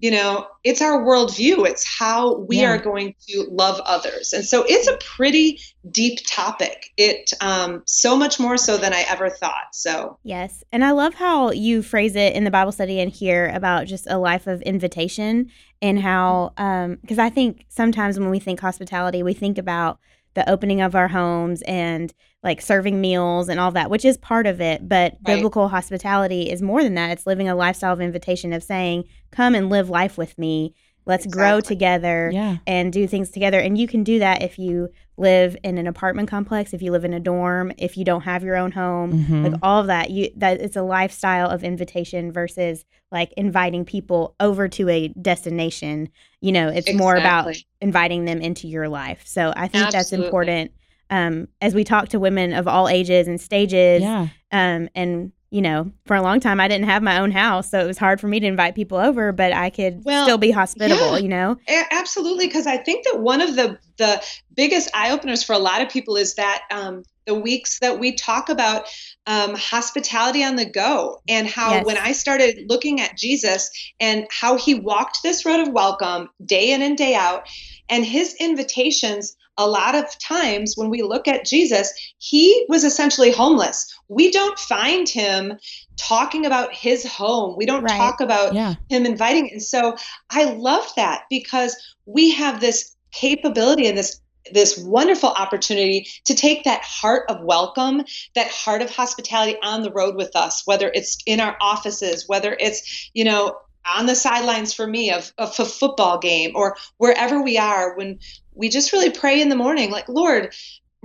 you 0.00 0.10
know, 0.10 0.46
it's 0.64 0.80
our 0.80 1.02
worldview. 1.02 1.66
It's 1.66 1.84
how 1.84 2.36
we 2.38 2.60
Yeah. 2.60 2.70
are 2.74 2.78
going 2.78 3.14
to 3.28 3.46
love 3.50 3.80
others. 3.84 4.32
And 4.32 4.44
so 4.44 4.64
it's 4.68 4.86
a 4.88 4.96
pretty 4.98 5.58
deep 5.90 6.20
topic. 6.26 6.90
It 6.96 7.32
um, 7.40 7.82
so 7.86 8.16
much 8.16 8.38
more 8.38 8.56
so 8.56 8.76
than 8.76 8.92
I 8.92 9.04
ever 9.08 9.28
thought. 9.28 9.74
So 9.74 10.18
Yes. 10.22 10.62
And 10.70 10.84
I 10.84 10.92
love 10.92 11.14
how 11.14 11.50
you 11.50 11.82
phrase 11.82 12.14
it 12.14 12.34
in 12.34 12.44
the 12.44 12.50
Bible 12.50 12.72
study 12.72 13.00
and 13.00 13.10
here 13.10 13.50
about 13.54 13.86
just 13.86 14.06
a 14.08 14.18
life 14.18 14.46
of 14.46 14.62
invitation 14.62 15.50
and 15.80 15.98
how, 16.00 16.52
because 17.00 17.18
I 17.18 17.30
think 17.30 17.64
sometimes 17.68 18.18
when 18.18 18.30
we 18.30 18.38
think 18.38 18.60
hospitality, 18.60 19.22
we 19.22 19.32
think 19.34 19.58
about 19.58 19.98
the 20.38 20.48
opening 20.48 20.80
of 20.80 20.94
our 20.94 21.08
homes 21.08 21.62
and 21.62 22.14
like 22.44 22.60
serving 22.60 23.00
meals 23.00 23.48
and 23.48 23.58
all 23.58 23.72
that, 23.72 23.90
which 23.90 24.04
is 24.04 24.16
part 24.16 24.46
of 24.46 24.60
it. 24.60 24.88
But 24.88 25.14
Right. 25.14 25.34
biblical 25.34 25.68
hospitality 25.68 26.48
is 26.50 26.62
more 26.62 26.84
than 26.84 26.94
that. 26.94 27.10
It's 27.10 27.26
living 27.26 27.48
a 27.48 27.56
lifestyle 27.56 27.92
of 27.92 28.00
invitation 28.00 28.52
of 28.52 28.62
saying, 28.62 29.04
come 29.32 29.56
and 29.56 29.68
live 29.68 29.90
life 29.90 30.16
with 30.16 30.38
me. 30.38 30.74
Let's 31.08 31.26
grow 31.26 31.60
together 31.60 32.30
Yeah. 32.32 32.58
and 32.66 32.92
do 32.92 33.06
things 33.08 33.30
together. 33.30 33.58
And 33.58 33.76
you 33.76 33.88
can 33.88 34.04
do 34.04 34.18
that 34.20 34.42
if 34.42 34.58
you 34.58 34.90
live 35.16 35.56
in 35.64 35.78
an 35.78 35.86
apartment 35.88 36.28
complex, 36.28 36.72
if 36.72 36.80
you 36.82 36.92
live 36.92 37.04
in 37.04 37.12
a 37.14 37.18
dorm, 37.18 37.72
if 37.78 37.96
you 37.96 38.04
don't 38.04 38.20
have 38.20 38.44
your 38.44 38.54
own 38.56 38.70
home, 38.70 39.24
Mhm. 39.24 39.50
like 39.50 39.60
all 39.62 39.80
of 39.80 39.88
that. 39.88 40.10
You 40.10 40.28
that 40.36 40.60
it's 40.60 40.76
a 40.76 40.82
lifestyle 40.82 41.48
of 41.48 41.64
invitation 41.64 42.30
versus 42.30 42.84
like 43.10 43.32
inviting 43.36 43.84
people 43.84 44.36
over 44.38 44.68
to 44.68 44.88
a 44.90 45.08
destination. 45.08 46.10
You 46.40 46.52
know, 46.52 46.68
it's 46.68 46.92
more 46.92 47.16
about 47.16 47.56
inviting 47.80 48.26
them 48.26 48.40
into 48.40 48.68
your 48.68 48.88
life. 48.88 49.22
So 49.24 49.52
I 49.56 49.66
think 49.66 49.90
that's 49.90 50.12
important. 50.12 50.72
Um, 51.10 51.48
as 51.62 51.74
we 51.74 51.84
talk 51.84 52.10
to 52.10 52.20
women 52.20 52.52
of 52.52 52.68
all 52.68 52.86
ages 52.86 53.28
and 53.28 53.40
stages, 53.40 54.02
yeah. 54.02 54.28
um, 54.52 54.90
and 54.94 55.32
you 55.50 55.62
know, 55.62 55.90
for 56.06 56.14
a 56.16 56.22
long 56.22 56.40
time 56.40 56.60
I 56.60 56.68
didn't 56.68 56.84
have 56.86 57.02
my 57.02 57.18
own 57.18 57.30
house, 57.30 57.70
so 57.70 57.80
it 57.80 57.86
was 57.86 57.96
hard 57.98 58.20
for 58.20 58.28
me 58.28 58.38
to 58.40 58.46
invite 58.46 58.74
people 58.74 58.98
over, 58.98 59.32
but 59.32 59.52
I 59.52 59.70
could 59.70 60.04
Well, 60.04 60.24
still 60.24 60.38
be 60.38 60.50
hospitable. 60.50 61.12
yeah. 61.12 61.18
You 61.18 61.28
know, 61.28 61.56
Absolutely, 61.90 62.46
because 62.46 62.66
I 62.66 62.76
think 62.76 63.04
that 63.06 63.20
one 63.20 63.40
of 63.40 63.56
the 63.56 63.78
the 63.96 64.22
biggest 64.54 64.88
eye 64.94 65.10
openers 65.10 65.42
for 65.42 65.52
a 65.54 65.58
lot 65.58 65.82
of 65.82 65.88
people 65.88 66.16
is 66.16 66.34
that 66.36 66.62
um, 66.70 67.02
the 67.26 67.34
weeks 67.34 67.78
that 67.80 67.98
we 67.98 68.14
talk 68.14 68.48
about 68.48 68.86
um, 69.26 69.54
hospitality 69.56 70.44
on 70.44 70.56
the 70.56 70.64
go, 70.64 71.20
and 71.28 71.46
how 71.48 71.72
Yes. 71.72 71.86
when 71.86 71.96
I 71.96 72.12
started 72.12 72.66
looking 72.68 73.00
at 73.00 73.16
Jesus 73.16 73.70
and 74.00 74.26
how 74.30 74.56
he 74.56 74.74
walked 74.74 75.22
this 75.22 75.44
road 75.44 75.66
of 75.66 75.72
welcome 75.74 76.28
day 76.44 76.72
in 76.72 76.82
and 76.82 76.96
day 76.96 77.14
out, 77.14 77.48
and 77.88 78.04
his 78.04 78.34
invitations. 78.38 79.34
A 79.58 79.66
lot 79.66 79.94
of 79.94 80.06
times 80.20 80.74
when 80.76 80.88
we 80.88 81.02
look 81.02 81.28
at 81.28 81.44
Jesus, 81.44 81.92
he 82.18 82.64
was 82.68 82.84
essentially 82.84 83.32
homeless. 83.32 83.86
We 84.08 84.30
don't 84.30 84.58
find 84.58 85.08
him 85.08 85.54
talking 85.96 86.46
about 86.46 86.72
his 86.72 87.04
home. 87.04 87.56
We 87.56 87.66
don't 87.66 87.82
Right. 87.82 87.98
talk 87.98 88.20
about 88.20 88.54
Yeah. 88.54 88.74
him 88.88 89.04
inviting 89.04 89.50
and 89.50 89.62
so 89.62 89.96
i 90.30 90.44
love 90.44 90.88
that 90.96 91.22
because 91.28 91.76
we 92.06 92.30
have 92.30 92.60
this 92.60 92.94
capability 93.12 93.86
and 93.86 93.98
this 93.98 94.20
this 94.52 94.78
wonderful 94.78 95.28
opportunity 95.30 96.06
to 96.24 96.34
take 96.34 96.64
that 96.64 96.82
heart 96.82 97.24
of 97.28 97.38
welcome 97.42 98.02
that 98.34 98.48
heart 98.48 98.80
of 98.80 98.90
hospitality 98.90 99.58
on 99.62 99.82
the 99.82 99.92
road 99.92 100.14
with 100.16 100.34
us 100.34 100.62
whether 100.64 100.90
it's 100.94 101.18
in 101.26 101.40
our 101.40 101.56
offices 101.60 102.24
whether 102.28 102.56
it's 102.58 103.10
you 103.12 103.24
know 103.24 103.54
on 103.86 104.06
the 104.06 104.14
sidelines 104.14 104.72
for 104.72 104.86
me 104.86 105.10
of, 105.10 105.32
of 105.38 105.58
a 105.58 105.64
football 105.64 106.18
game 106.18 106.52
or 106.54 106.76
wherever 106.98 107.42
we 107.42 107.58
are 107.58 107.96
when 107.96 108.18
we 108.54 108.68
just 108.68 108.92
really 108.92 109.10
pray 109.10 109.40
in 109.40 109.48
the 109.48 109.56
morning 109.56 109.90
like 109.90 110.08
lord 110.08 110.52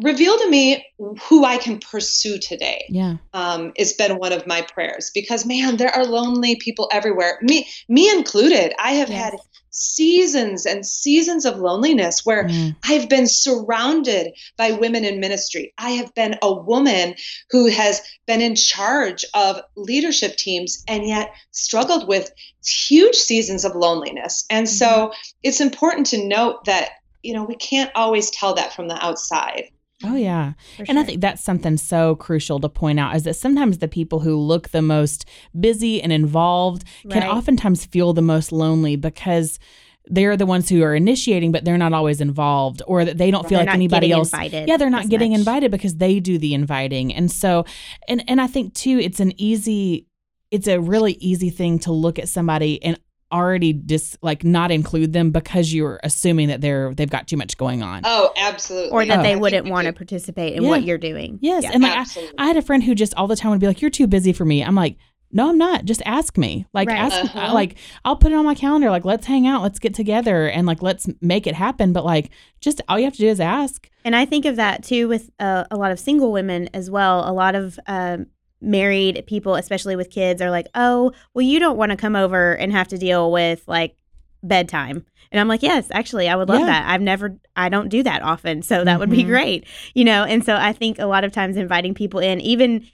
reveal 0.01 0.37
to 0.39 0.49
me 0.49 0.85
who 1.21 1.45
i 1.45 1.57
can 1.57 1.79
pursue 1.79 2.39
today 2.39 2.83
Yeah. 2.89 3.17
um, 3.33 3.71
it's 3.75 3.93
been 3.93 4.17
one 4.17 4.33
of 4.33 4.47
my 4.47 4.61
prayers 4.61 5.11
because 5.13 5.45
man 5.45 5.77
there 5.77 5.93
are 5.93 6.05
lonely 6.05 6.55
people 6.55 6.89
everywhere 6.91 7.37
me 7.41 7.67
me 7.87 8.09
included 8.09 8.73
i 8.79 8.91
have 8.93 9.09
had 9.09 9.33
Yes. 9.33 9.47
Seasons 9.75 10.67
and 10.67 10.85
seasons 10.85 11.45
of 11.45 11.57
loneliness 11.57 12.23
where 12.23 12.43
Mm. 12.45 12.75
i've 12.83 13.09
been 13.09 13.27
surrounded 13.27 14.33
by 14.55 14.71
women 14.71 15.03
in 15.03 15.19
ministry. 15.19 15.73
I 15.77 15.91
have 15.91 16.13
been 16.13 16.37
a 16.43 16.53
woman 16.53 17.15
who 17.49 17.67
has 17.69 18.01
been 18.27 18.39
in 18.39 18.55
charge 18.55 19.25
of 19.33 19.61
leadership 19.75 20.37
teams 20.37 20.83
and 20.87 21.07
yet 21.07 21.31
struggled 21.51 22.07
with 22.07 22.31
huge 22.63 23.15
seasons 23.15 23.65
of 23.65 23.75
loneliness. 23.75 24.45
And 24.49 24.69
so 24.69 25.11
it's 25.41 25.59
important 25.59 26.05
to 26.07 26.23
note 26.23 26.65
that 26.65 26.89
you 27.23 27.33
know 27.33 27.43
we 27.43 27.55
can't 27.55 27.91
always 27.95 28.29
tell 28.29 28.53
that 28.55 28.73
from 28.73 28.87
the 28.87 29.03
outside 29.03 29.65
Oh 30.03 30.15
yeah. 30.15 30.53
for 30.77 30.85
And 30.87 30.99
I 30.99 31.03
think 31.03 31.21
that's 31.21 31.43
something 31.43 31.77
so 31.77 32.15
crucial 32.15 32.59
to 32.59 32.69
point 32.69 32.99
out 32.99 33.15
is 33.15 33.23
that 33.23 33.35
sometimes 33.35 33.77
the 33.77 33.87
people 33.87 34.19
who 34.21 34.35
look 34.37 34.69
the 34.69 34.81
most 34.81 35.25
busy 35.59 36.01
and 36.01 36.11
involved 36.11 36.83
can 37.09 37.23
oftentimes 37.23 37.85
feel 37.85 38.13
the 38.13 38.21
most 38.21 38.51
lonely 38.51 38.95
because 38.95 39.59
they're 40.07 40.35
the 40.35 40.45
ones 40.45 40.67
who 40.67 40.83
are 40.83 40.93
initiating, 40.93 41.53
but 41.53 41.63
they're 41.63 41.77
not 41.77 41.93
always 41.93 42.19
involved, 42.19 42.81
or 42.87 43.05
that 43.05 43.17
they 43.17 43.31
don't 43.31 43.43
feel 43.43 43.51
They're 43.51 43.59
like 43.59 43.67
not 43.67 43.75
anybody 43.75 44.11
else. 44.11 44.33
invited 44.33 44.67
Yeah, 44.67 44.75
they're 44.75 44.89
not 44.89 45.07
getting 45.07 45.31
much. 45.31 45.39
invited 45.39 45.71
because 45.71 45.95
they 45.95 46.19
do 46.19 46.37
the 46.37 46.53
inviting, 46.53 47.13
and 47.13 47.31
so, 47.31 47.63
and 48.09 48.21
and 48.29 48.41
I 48.41 48.47
think 48.47 48.73
too, 48.73 48.99
it's 48.99 49.21
an 49.21 49.31
easy, 49.39 50.05
it's 50.51 50.67
a 50.67 50.81
really 50.81 51.13
easy 51.13 51.49
thing 51.49 51.79
to 51.79 51.93
look 51.93 52.19
at 52.19 52.27
somebody 52.27 52.83
and 52.83 52.99
already 53.33 53.73
dis 53.73 54.15
like 54.21 54.43
not 54.43 54.71
include 54.71 55.11
them 55.11 55.31
because 55.31 55.73
you're 55.73 55.99
assuming 56.03 56.47
that 56.49 56.61
they're 56.61 56.93
they've 56.93 57.09
got 57.09 57.27
too 57.27 57.35
much 57.37 57.57
going 57.57 57.81
on. 57.83 58.01
oh 58.05 58.31
absolutely 58.37 58.91
or 58.91 59.03
that 59.05 59.19
Oh. 59.19 59.23
they 59.23 59.35
wouldn't 59.35 59.67
want 59.67 59.87
to 59.87 59.93
participate 59.93 60.53
in 60.53 60.63
Yeah. 60.63 60.69
what 60.69 60.83
you're 60.83 60.97
doing. 60.99 61.39
yes, 61.41 61.63
Yeah. 61.63 61.71
and 61.73 61.83
like 61.83 61.91
I, 61.93 62.01
Absolutely. 62.01 62.35
I 62.37 62.45
had 62.47 62.57
a 62.57 62.61
friend 62.61 62.83
who 62.83 62.93
just 62.95 63.13
all 63.15 63.27
the 63.27 63.35
time 63.35 63.51
would 63.51 63.59
be 63.59 63.67
like, 63.67 63.81
"You're 63.81 63.89
too 63.91 64.07
busy 64.07 64.31
for 64.33 64.45
me." 64.45 64.63
I'm 64.63 64.75
like, 64.75 64.97
"No, 65.31 65.49
I'm 65.49 65.57
not. 65.57 65.85
Just 65.85 66.03
ask 66.05 66.37
me. 66.37 66.67
Like, 66.73 66.87
Right. 66.89 66.99
ask. 66.99 67.15
Uh-huh. 67.35 67.53
Like, 67.53 67.75
I'll 68.05 68.15
put 68.15 68.31
it 68.31 68.35
on 68.35 68.45
my 68.45 68.53
calendar. 68.53 68.91
Like, 68.91 69.03
let's 69.03 69.25
hang 69.25 69.47
out. 69.47 69.63
Let's 69.63 69.79
get 69.79 69.95
together, 69.95 70.47
and 70.47 70.67
like, 70.67 70.83
let's 70.83 71.09
make 71.21 71.47
it 71.47 71.55
happen. 71.55 71.91
But 71.91 72.05
like, 72.05 72.29
just 72.61 72.81
all 72.87 72.99
you 72.99 73.05
have 73.05 73.13
to 73.13 73.19
do 73.19 73.27
is 73.29 73.39
ask. 73.39 73.89
And 74.05 74.15
I 74.15 74.25
think 74.25 74.45
of 74.45 74.57
that 74.57 74.83
too 74.83 75.07
with 75.07 75.31
uh, 75.39 75.63
a 75.71 75.75
lot 75.75 75.91
of 75.91 75.99
single 75.99 76.31
women 76.31 76.69
as 76.73 76.91
well. 76.91 77.27
A 77.27 77.33
lot 77.33 77.55
of 77.55 77.79
um, 77.87 78.27
married 78.63 79.23
people, 79.27 79.55
especially 79.55 79.95
with 79.95 80.09
kids, 80.09 80.41
are 80.41 80.49
like, 80.51 80.67
oh, 80.75 81.11
well, 81.33 81.43
you 81.43 81.59
don't 81.59 81.77
want 81.77 81.91
to 81.91 81.97
come 81.97 82.15
over 82.15 82.53
and 82.53 82.71
have 82.71 82.87
to 82.89 82.97
deal 82.97 83.31
with 83.31 83.63
like 83.67 83.95
bedtime. 84.41 85.05
And 85.31 85.39
I'm 85.39 85.47
like, 85.47 85.63
yes, 85.63 85.87
actually, 85.91 86.27
I 86.29 86.35
would 86.35 86.49
love 86.49 86.59
Yeah. 86.61 86.65
that. 86.67 86.89
I've 86.89 87.01
never, 87.01 87.37
I 87.55 87.69
don't 87.69 87.89
do 87.89 88.03
that 88.03 88.21
often. 88.21 88.61
So 88.61 88.83
that 88.83 88.99
would 88.99 89.09
be 89.09 89.23
Mhm. 89.23 89.27
great, 89.27 89.67
you 89.93 90.03
know? 90.03 90.23
And 90.23 90.43
so 90.43 90.55
I 90.55 90.73
think 90.73 90.99
a 90.99 91.05
lot 91.05 91.23
of 91.23 91.31
times 91.31 91.55
inviting 91.57 91.93
people 91.93 92.19
in, 92.19 92.39
even, 92.41 92.85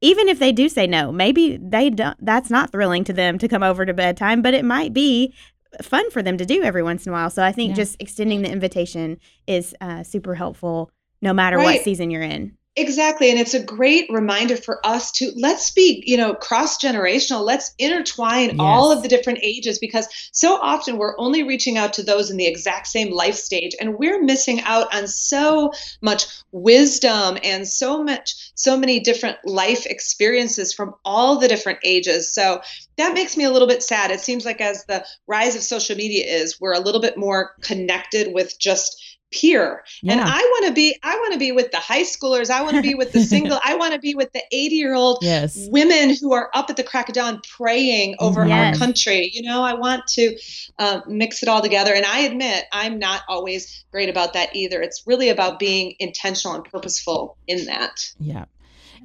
even 0.00 0.28
if 0.28 0.38
they 0.38 0.52
do 0.52 0.68
say 0.68 0.86
no, 0.86 1.10
maybe 1.12 1.56
they 1.60 1.90
don't, 1.90 2.16
that's 2.24 2.50
not 2.50 2.70
thrilling 2.70 3.04
to 3.04 3.12
them 3.12 3.38
to 3.38 3.48
come 3.48 3.62
over 3.62 3.84
to 3.84 3.92
bedtime, 3.94 4.40
but 4.42 4.54
it 4.54 4.64
might 4.64 4.92
be 4.92 5.34
fun 5.82 6.08
for 6.10 6.22
them 6.22 6.38
to 6.38 6.46
do 6.46 6.62
every 6.62 6.82
once 6.82 7.04
in 7.06 7.10
a 7.10 7.12
while. 7.12 7.30
So 7.30 7.42
I 7.42 7.50
think 7.52 7.70
Yeah. 7.70 7.76
just 7.76 7.96
extending 8.00 8.42
the 8.42 8.50
invitation 8.50 9.18
is 9.46 9.74
uh, 9.80 10.04
super 10.04 10.34
helpful 10.36 10.90
no 11.20 11.32
matter 11.34 11.56
Right. 11.58 11.64
what 11.64 11.80
season 11.84 12.10
you're 12.10 12.22
in. 12.22 12.56
Exactly. 12.76 13.30
And 13.30 13.38
it's 13.38 13.54
a 13.54 13.62
great 13.62 14.06
reminder 14.10 14.56
for 14.56 14.84
us 14.84 15.12
to 15.12 15.30
let's 15.36 15.70
be, 15.70 16.02
you 16.06 16.16
know, 16.16 16.34
cross 16.34 16.76
generational. 16.76 17.44
Let's 17.44 17.72
intertwine 17.78 18.58
all 18.58 18.90
of 18.90 19.02
the 19.02 19.08
different 19.08 19.38
ages 19.42 19.78
because 19.78 20.08
so 20.32 20.58
often 20.60 20.96
we're 20.96 21.16
only 21.16 21.44
reaching 21.44 21.78
out 21.78 21.92
to 21.94 22.02
those 22.02 22.32
in 22.32 22.36
the 22.36 22.48
exact 22.48 22.88
same 22.88 23.12
life 23.12 23.36
stage 23.36 23.76
and 23.78 23.96
we're 23.96 24.20
missing 24.20 24.60
out 24.62 24.92
on 24.92 25.06
so 25.06 25.70
much 26.02 26.26
wisdom 26.50 27.38
and 27.44 27.68
so 27.68 28.02
much, 28.02 28.34
so 28.56 28.76
many 28.76 28.98
different 28.98 29.38
life 29.44 29.86
experiences 29.86 30.72
from 30.72 30.94
all 31.04 31.38
the 31.38 31.46
different 31.46 31.78
ages. 31.84 32.34
So 32.34 32.60
that 32.96 33.14
makes 33.14 33.36
me 33.36 33.44
a 33.44 33.52
little 33.52 33.68
bit 33.68 33.84
sad. 33.84 34.10
It 34.10 34.20
seems 34.20 34.44
like 34.44 34.60
as 34.60 34.84
the 34.86 35.06
rise 35.28 35.54
of 35.54 35.62
social 35.62 35.94
media 35.94 36.24
is, 36.24 36.60
we're 36.60 36.74
a 36.74 36.80
little 36.80 37.00
bit 37.00 37.16
more 37.16 37.52
connected 37.60 38.34
with 38.34 38.58
just 38.58 39.00
peer 39.32 39.82
and 40.06 40.20
i 40.20 40.38
want 40.38 40.66
to 40.66 40.72
be 40.72 40.96
i 41.02 41.16
want 41.16 41.32
to 41.32 41.38
be 41.38 41.50
with 41.50 41.70
the 41.72 41.78
high 41.78 42.02
schoolers. 42.04 42.50
I 42.50 42.62
want 42.62 42.76
to 42.76 42.82
be 42.82 42.94
with 42.94 43.12
the 43.12 43.20
single 43.20 43.58
i 43.64 43.74
want 43.74 43.92
to 43.92 43.98
be 43.98 44.14
with 44.14 44.32
the 44.32 44.42
80 44.52 44.74
year 44.76 44.94
old 44.94 45.18
Yes. 45.22 45.66
women 45.70 46.14
who 46.20 46.32
are 46.32 46.50
up 46.54 46.70
at 46.70 46.76
the 46.76 46.84
crack 46.84 47.08
of 47.08 47.14
dawn 47.16 47.40
praying 47.56 48.14
over 48.20 48.46
Yes. 48.46 48.76
our 48.76 48.78
country. 48.78 49.30
You 49.32 49.42
know 49.42 49.62
i 49.62 49.74
want 49.74 50.06
to 50.08 50.36
uh, 50.78 51.00
mix 51.08 51.42
it 51.42 51.48
all 51.48 51.62
together. 51.62 51.92
And 51.94 52.04
i 52.06 52.20
admit 52.20 52.64
i'm 52.72 52.98
not 52.98 53.22
always 53.28 53.84
great 53.90 54.08
about 54.08 54.34
that 54.34 54.54
either. 54.54 54.80
It's 54.82 55.02
really 55.06 55.28
about 55.30 55.58
being 55.58 55.94
intentional 55.98 56.54
and 56.54 56.64
purposeful 56.64 57.36
in 57.48 57.64
that. 57.66 58.12
Yeah. 58.20 58.44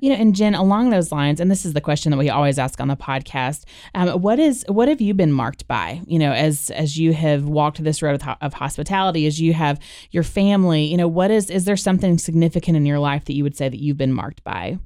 You 0.01 0.09
know, 0.09 0.15
and 0.15 0.35
Jen, 0.35 0.55
along 0.55 0.89
those 0.89 1.11
lines, 1.11 1.39
and 1.39 1.49
this 1.49 1.65
is 1.65 1.73
the 1.73 1.81
question 1.81 2.11
that 2.11 2.17
we 2.17 2.29
always 2.29 2.57
ask 2.57 2.79
on 2.79 2.87
the 2.87 2.95
podcast: 2.95 3.63
um, 3.95 4.09
What 4.21 4.39
is 4.39 4.65
what 4.67 4.87
have 4.87 5.01
you 5.01 5.13
been 5.13 5.31
marked 5.31 5.67
by? 5.67 6.01
You 6.05 6.19
know, 6.19 6.31
as 6.31 6.69
as 6.71 6.97
you 6.97 7.13
have 7.13 7.45
walked 7.45 7.83
this 7.83 8.01
road 8.01 8.21
of, 8.21 8.37
of 8.41 8.53
hospitality, 8.53 9.25
as 9.27 9.39
you 9.39 9.53
have 9.53 9.79
your 10.11 10.23
family. 10.23 10.85
You 10.85 10.97
know, 10.97 11.07
what 11.07 11.31
is 11.31 11.49
is 11.49 11.65
there 11.65 11.77
something 11.77 12.17
significant 12.17 12.77
in 12.77 12.85
your 12.85 12.99
life 12.99 13.25
that 13.25 13.33
you 13.33 13.43
would 13.43 13.57
say 13.57 13.69
that 13.69 13.79
you've 13.79 13.97
been 13.97 14.13
marked 14.13 14.43
by? 14.43 14.79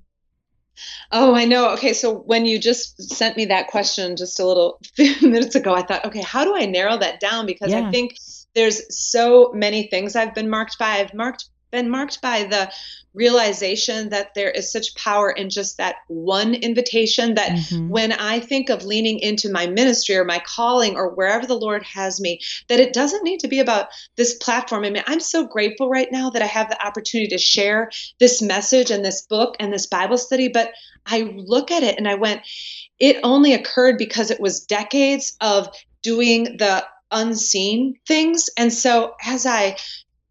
Oh, 1.12 1.36
I 1.36 1.46
know. 1.46 1.70
Okay, 1.74 1.94
so 1.94 2.20
when 2.22 2.46
you 2.46 2.60
just 2.60 3.02
sent 3.02 3.38
me 3.38 3.46
that 3.46 3.68
question 3.68 4.16
just 4.16 4.40
a 4.40 4.46
little 4.46 4.80
few 4.96 5.14
minutes 5.30 5.56
ago, 5.56 5.74
I 5.76 5.84
thought, 5.84 6.06
okay, 6.06 6.22
how 6.22 6.44
do 6.44 6.56
I 6.56 6.66
narrow 6.66 6.98
that 6.98 7.20
down? 7.20 7.46
Because 7.46 7.72
Yeah. 7.72 7.88
I 7.88 7.92
think 7.92 8.18
there's 8.56 8.82
so 8.96 9.52
many 9.54 9.84
things 9.84 10.16
I've 10.16 10.34
been 10.34 10.50
marked 10.50 10.78
by. 10.80 10.98
I've 10.98 11.14
marked 11.14 11.46
been 11.74 11.90
marked 11.90 12.22
by 12.22 12.44
the 12.44 12.72
realization 13.16 14.10
that 14.10 14.34
there 14.34 14.50
is 14.50 14.72
such 14.72 14.96
power 14.96 15.30
in 15.30 15.50
just 15.50 15.78
that 15.78 15.96
one 16.08 16.54
invitation 16.54 17.34
that 17.36 17.52
mm-hmm. 17.52 17.90
when 17.90 18.12
I 18.12 18.40
think 18.40 18.70
of 18.70 18.86
leaning 18.86 19.20
into 19.20 19.52
my 19.52 19.68
ministry 19.68 20.16
or 20.16 20.24
my 20.24 20.42
calling 20.46 20.96
or 20.96 21.10
wherever 21.10 21.46
the 21.46 21.58
Lord 21.58 21.84
has 21.84 22.22
me, 22.22 22.40
that 22.70 22.80
it 22.80 22.94
doesn't 22.94 23.24
need 23.24 23.40
to 23.42 23.48
be 23.48 23.60
about 23.60 23.88
this 24.16 24.36
platform. 24.36 24.86
I 24.86 24.90
mean, 24.90 25.04
I'm 25.06 25.20
so 25.20 25.46
grateful 25.46 25.90
right 25.90 26.12
now 26.12 26.30
that 26.30 26.42
I 26.42 26.48
have 26.48 26.70
the 26.70 26.86
opportunity 26.86 27.30
to 27.30 27.38
share 27.38 27.92
this 28.20 28.42
message 28.42 28.90
and 28.90 29.04
this 29.04 29.24
book 29.24 29.56
and 29.60 29.74
this 29.74 29.88
Bible 29.88 30.18
study, 30.18 30.48
but 30.48 30.72
I 31.06 31.34
look 31.36 31.72
at 31.72 31.84
it 31.84 31.98
and 31.98 32.08
I 32.08 32.16
went, 32.16 32.42
it 33.00 33.18
only 33.24 33.54
occurred 33.54 33.98
because 33.98 34.32
it 34.32 34.40
was 34.40 34.66
decades 34.66 35.36
of 35.42 35.68
doing 36.02 36.58
the 36.58 36.86
unseen 37.12 37.96
things. 38.08 38.50
And 38.58 38.74
so 38.74 39.16
as 39.24 39.46
I 39.46 39.78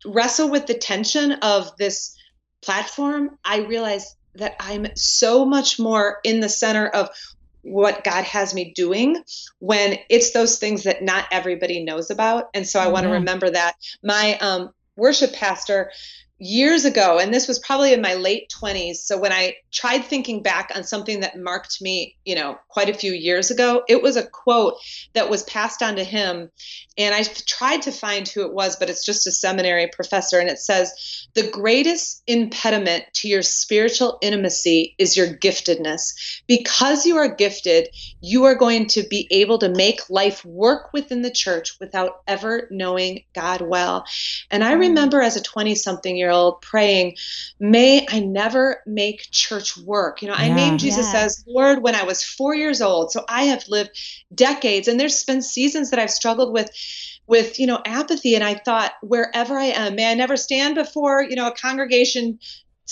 wrestle 0.05 0.49
with 0.51 0.67
the 0.67 0.75
tension 0.75 1.33
of 1.33 1.77
this 1.77 2.17
platform, 2.63 3.39
I 3.45 3.61
realize 3.61 4.17
that 4.35 4.57
I'm 4.61 4.87
so 4.97 5.45
much 5.45 5.79
more 5.79 6.19
in 6.25 6.41
the 6.41 6.49
center 6.49 6.87
of 6.89 7.11
what 7.63 8.03
God 8.03 8.25
has 8.25 8.55
me 8.55 8.73
doing 8.75 9.23
when 9.59 9.99
it's 10.09 10.33
those 10.33 10.59
things 10.59 10.85
that 10.85 11.03
not 11.03 11.27
everybody 11.31 11.85
knows 11.85 12.11
about. 12.11 12.49
And 12.55 12.67
so 12.67 12.81
I 12.81 12.89
want 12.89 13.05
to 13.05 13.09
mm-hmm. 13.09 13.15
remember 13.15 13.51
that. 13.51 13.77
My 14.03 14.37
um, 14.39 14.73
worship 14.97 15.33
pastor 15.33 15.93
years 16.43 16.85
ago, 16.85 17.21
and 17.21 17.33
this 17.33 17.47
was 17.47 17.61
probably 17.61 17.93
in 17.93 18.01
my 18.01 18.15
late 18.15 18.53
20s. 18.61 18.97
So 18.97 19.17
when 19.17 19.33
I 19.33 19.55
tried 19.71 20.05
thinking 20.05 20.43
back 20.43 20.73
on 20.75 20.83
something 20.83 21.21
that 21.21 21.39
marked 21.39 21.81
me, 21.81 22.17
you 22.25 22.35
know, 22.35 22.59
quite 22.69 22.89
a 22.89 22.95
few 22.95 23.13
years 23.13 23.53
ago, 23.53 23.85
it 23.89 24.03
was 24.03 24.17
a 24.17 24.27
quote 24.27 24.75
that 25.13 25.31
was 25.31 25.45
passed 25.45 25.83
on 25.83 25.97
to 25.97 26.05
him. 26.05 26.51
And 26.99 27.15
I 27.15 27.23
tried 27.23 27.83
to 27.83 27.93
find 27.93 28.29
who 28.29 28.43
it 28.43 28.53
was, 28.53 28.77
but 28.77 28.91
it's 28.91 29.07
just 29.07 29.27
a 29.27 29.33
seminary 29.33 29.89
professor. 29.93 30.41
And 30.41 30.51
it 30.51 30.59
says, 30.59 30.93
The 31.35 31.49
greatest 31.49 32.23
impediment 32.27 33.05
to 33.15 33.29
your 33.29 33.43
spiritual 33.43 34.19
intimacy 34.21 34.95
is 34.99 35.17
your 35.17 35.29
giftedness. 35.29 36.43
Because 36.49 37.07
you 37.07 37.17
are 37.19 37.35
gifted, 37.35 37.89
you 38.21 38.45
are 38.45 38.57
going 38.57 38.89
to 38.89 39.05
be 39.05 39.29
able 39.31 39.59
to 39.59 39.69
make 39.69 40.11
life 40.11 40.45
work 40.45 40.93
within 40.93 41.23
the 41.23 41.31
church 41.31 41.79
without 41.81 42.21
ever 42.27 42.67
knowing 42.71 43.25
God 43.33 43.63
well. 43.63 44.05
And 44.51 44.65
I 44.65 44.75
mm. 44.75 44.81
remember 44.81 45.23
as 45.23 45.37
a 45.37 45.43
20 45.43 45.77
something 45.77 46.17
year 46.17 46.32
old 46.33 46.61
praying, 46.63 47.17
May 47.61 48.07
I 48.11 48.21
never 48.21 48.83
make 48.87 49.29
church 49.31 49.77
work. 49.77 50.23
You 50.23 50.29
know, 50.29 50.35
I 50.35 50.53
named 50.53 50.81
Jesus 50.81 51.13
yeah. 51.13 51.21
as 51.21 51.45
Lord 51.47 51.83
when 51.83 51.95
I 51.95 52.03
was 52.03 52.25
four 52.25 52.55
years 52.55 52.83
old. 52.83 53.13
So 53.13 53.25
I 53.29 53.45
have 53.45 53.69
lived 53.69 53.91
decades, 54.35 54.89
and 54.89 54.99
there's 54.99 55.25
been 55.25 55.43
seasons 55.43 55.91
that 55.91 55.99
I've 56.01 56.11
struggled 56.11 56.53
with 56.53 56.71
with 57.29 57.61
you 57.61 57.69
know 57.69 57.81
apathy 57.87 58.35
and 58.35 58.43
i 58.43 58.53
thought 58.53 58.95
wherever 59.01 59.57
i 59.57 59.67
am 59.67 59.95
may 59.95 60.11
i 60.11 60.15
never 60.15 60.37
stand 60.37 60.75
before 60.75 61.23
you 61.23 61.37
know 61.37 61.47
a 61.47 61.55
congregation 61.55 62.37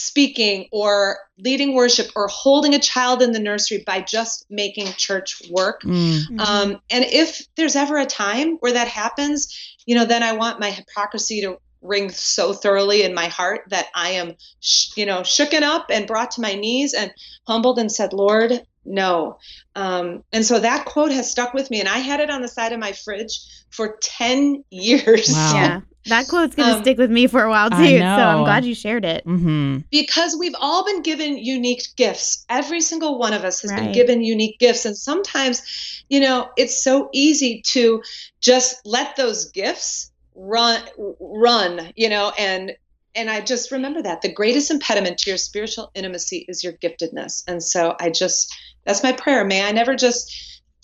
speaking 0.01 0.67
or 0.73 1.19
leading 1.39 1.75
worship 1.75 2.11
or 2.17 2.29
holding 2.29 2.75
a 2.75 2.79
child 2.79 3.23
in 3.23 3.33
the 3.33 3.39
nursery 3.39 3.83
by 3.87 4.01
just 4.01 4.47
making 4.51 4.87
church 4.93 5.43
work. 5.51 5.83
Mm. 5.83 6.41
Um, 6.41 6.81
and 6.91 7.05
if 7.05 7.47
there's 7.57 7.77
ever 7.77 7.99
a 7.99 8.07
time 8.07 8.57
where 8.61 8.73
that 8.73 8.89
happens, 8.89 9.77
you 9.87 9.95
know, 9.95 10.05
then 10.05 10.23
I 10.23 10.33
want 10.33 10.61
my 10.61 10.71
hypocrisy 10.71 11.41
to 11.43 11.59
ring 11.83 12.11
so 12.11 12.53
thoroughly 12.53 13.03
in 13.03 13.15
my 13.15 13.27
heart 13.27 13.63
that 13.69 13.89
I 13.95 14.11
am, 14.11 14.35
sh- 14.61 14.97
you 14.97 15.07
know, 15.07 15.21
shooken 15.21 15.63
up 15.63 15.87
and 15.91 16.07
brought 16.07 16.33
to 16.33 16.41
my 16.41 16.55
knees 16.55 16.95
and 16.95 17.13
humbled 17.47 17.79
and 17.79 17.91
said, 17.91 18.13
Lord, 18.13 18.67
no. 18.85 19.39
Um, 19.75 20.25
and 20.33 20.45
so 20.45 20.59
that 20.59 20.85
quote 20.85 21.13
has 21.13 21.31
stuck 21.31 21.55
with 21.55 21.71
me, 21.71 21.81
and 21.81 21.89
I 21.89 21.99
had 21.99 22.21
it 22.21 22.31
on 22.31 22.43
the 22.43 22.49
side 22.49 22.73
of 22.73 22.81
my 22.81 22.93
fridge 22.93 23.41
for 23.71 23.97
10 24.03 24.65
years. 24.71 25.31
Wow. 25.33 25.55
Yeah. 25.55 25.81
That 26.07 26.29
quote's 26.29 26.55
going 26.55 26.71
to 26.71 26.77
um, 26.77 26.83
stick 26.83 26.97
with 26.97 27.11
me 27.11 27.27
for 27.27 27.43
a 27.43 27.51
while 27.51 27.69
too. 27.69 27.99
So 27.99 28.05
I'm 28.05 28.43
glad 28.43 28.65
you 28.65 28.75
shared 28.75 29.05
it. 29.05 29.25
Mm-hmm. 29.27 29.81
Because 29.91 30.35
we've 30.39 30.55
all 30.59 30.83
been 30.83 31.03
given 31.03 31.37
unique 31.37 31.83
gifts. 31.95 32.47
Every 32.49 32.81
single 32.81 33.19
one 33.19 33.35
of 33.35 33.45
us 33.45 33.61
has 33.61 33.71
right. 33.71 33.81
been 33.81 33.93
given 33.93 34.23
unique 34.23 34.59
gifts. 34.59 34.87
And 34.87 34.97
sometimes, 34.97 36.03
you 36.09 36.21
know, 36.21 36.49
it's 36.57 36.83
so 36.83 37.11
easy 37.13 37.61
to 37.67 38.03
just 38.41 38.81
let 38.87 39.17
those 39.17 39.51
gifts 39.51 40.10
run 40.41 40.83
run 41.21 41.93
you 41.97 42.09
know 42.09 42.33
and 42.39 42.73
and 43.15 43.29
i 43.29 43.41
just 43.41 43.73
remember 43.73 44.03
that. 44.03 44.23
The 44.23 44.33
greatest 44.33 44.71
impediment 44.71 45.19
to 45.19 45.31
your 45.31 45.39
spiritual 45.39 45.91
intimacy 45.95 46.47
is 46.49 46.65
your 46.65 46.73
giftedness. 46.75 47.43
And 47.47 47.63
so 47.63 47.97
i 48.01 48.11
just 48.11 48.55
that's 48.85 49.03
my 49.03 49.13
prayer. 49.13 49.45
May 49.45 49.63
i 49.63 49.73
never 49.73 49.95
just 49.95 50.35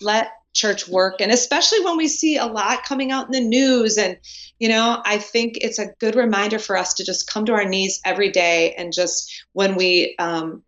let 0.01 0.31
church 0.53 0.87
work. 0.87 1.21
And 1.21 1.31
especially 1.31 1.83
when 1.85 1.97
we 1.97 2.07
see 2.07 2.37
a 2.37 2.45
lot 2.45 2.83
coming 2.83 3.11
out 3.11 3.27
in 3.27 3.31
the 3.31 3.47
news 3.47 3.97
and 3.97 4.17
you 4.59 4.69
know 4.69 5.01
i 5.05 5.17
think 5.17 5.57
it's 5.61 5.79
a 5.79 5.93
good 5.99 6.15
reminder 6.15 6.59
for 6.59 6.77
us 6.77 6.95
to 6.95 7.05
just 7.05 7.29
come 7.29 7.45
to 7.45 7.53
our 7.53 7.65
knees 7.65 7.99
every 8.05 8.31
day 8.31 8.73
and 8.73 8.93
just 8.93 9.45
when 9.53 9.75
we 9.75 10.15
um, 10.19 10.63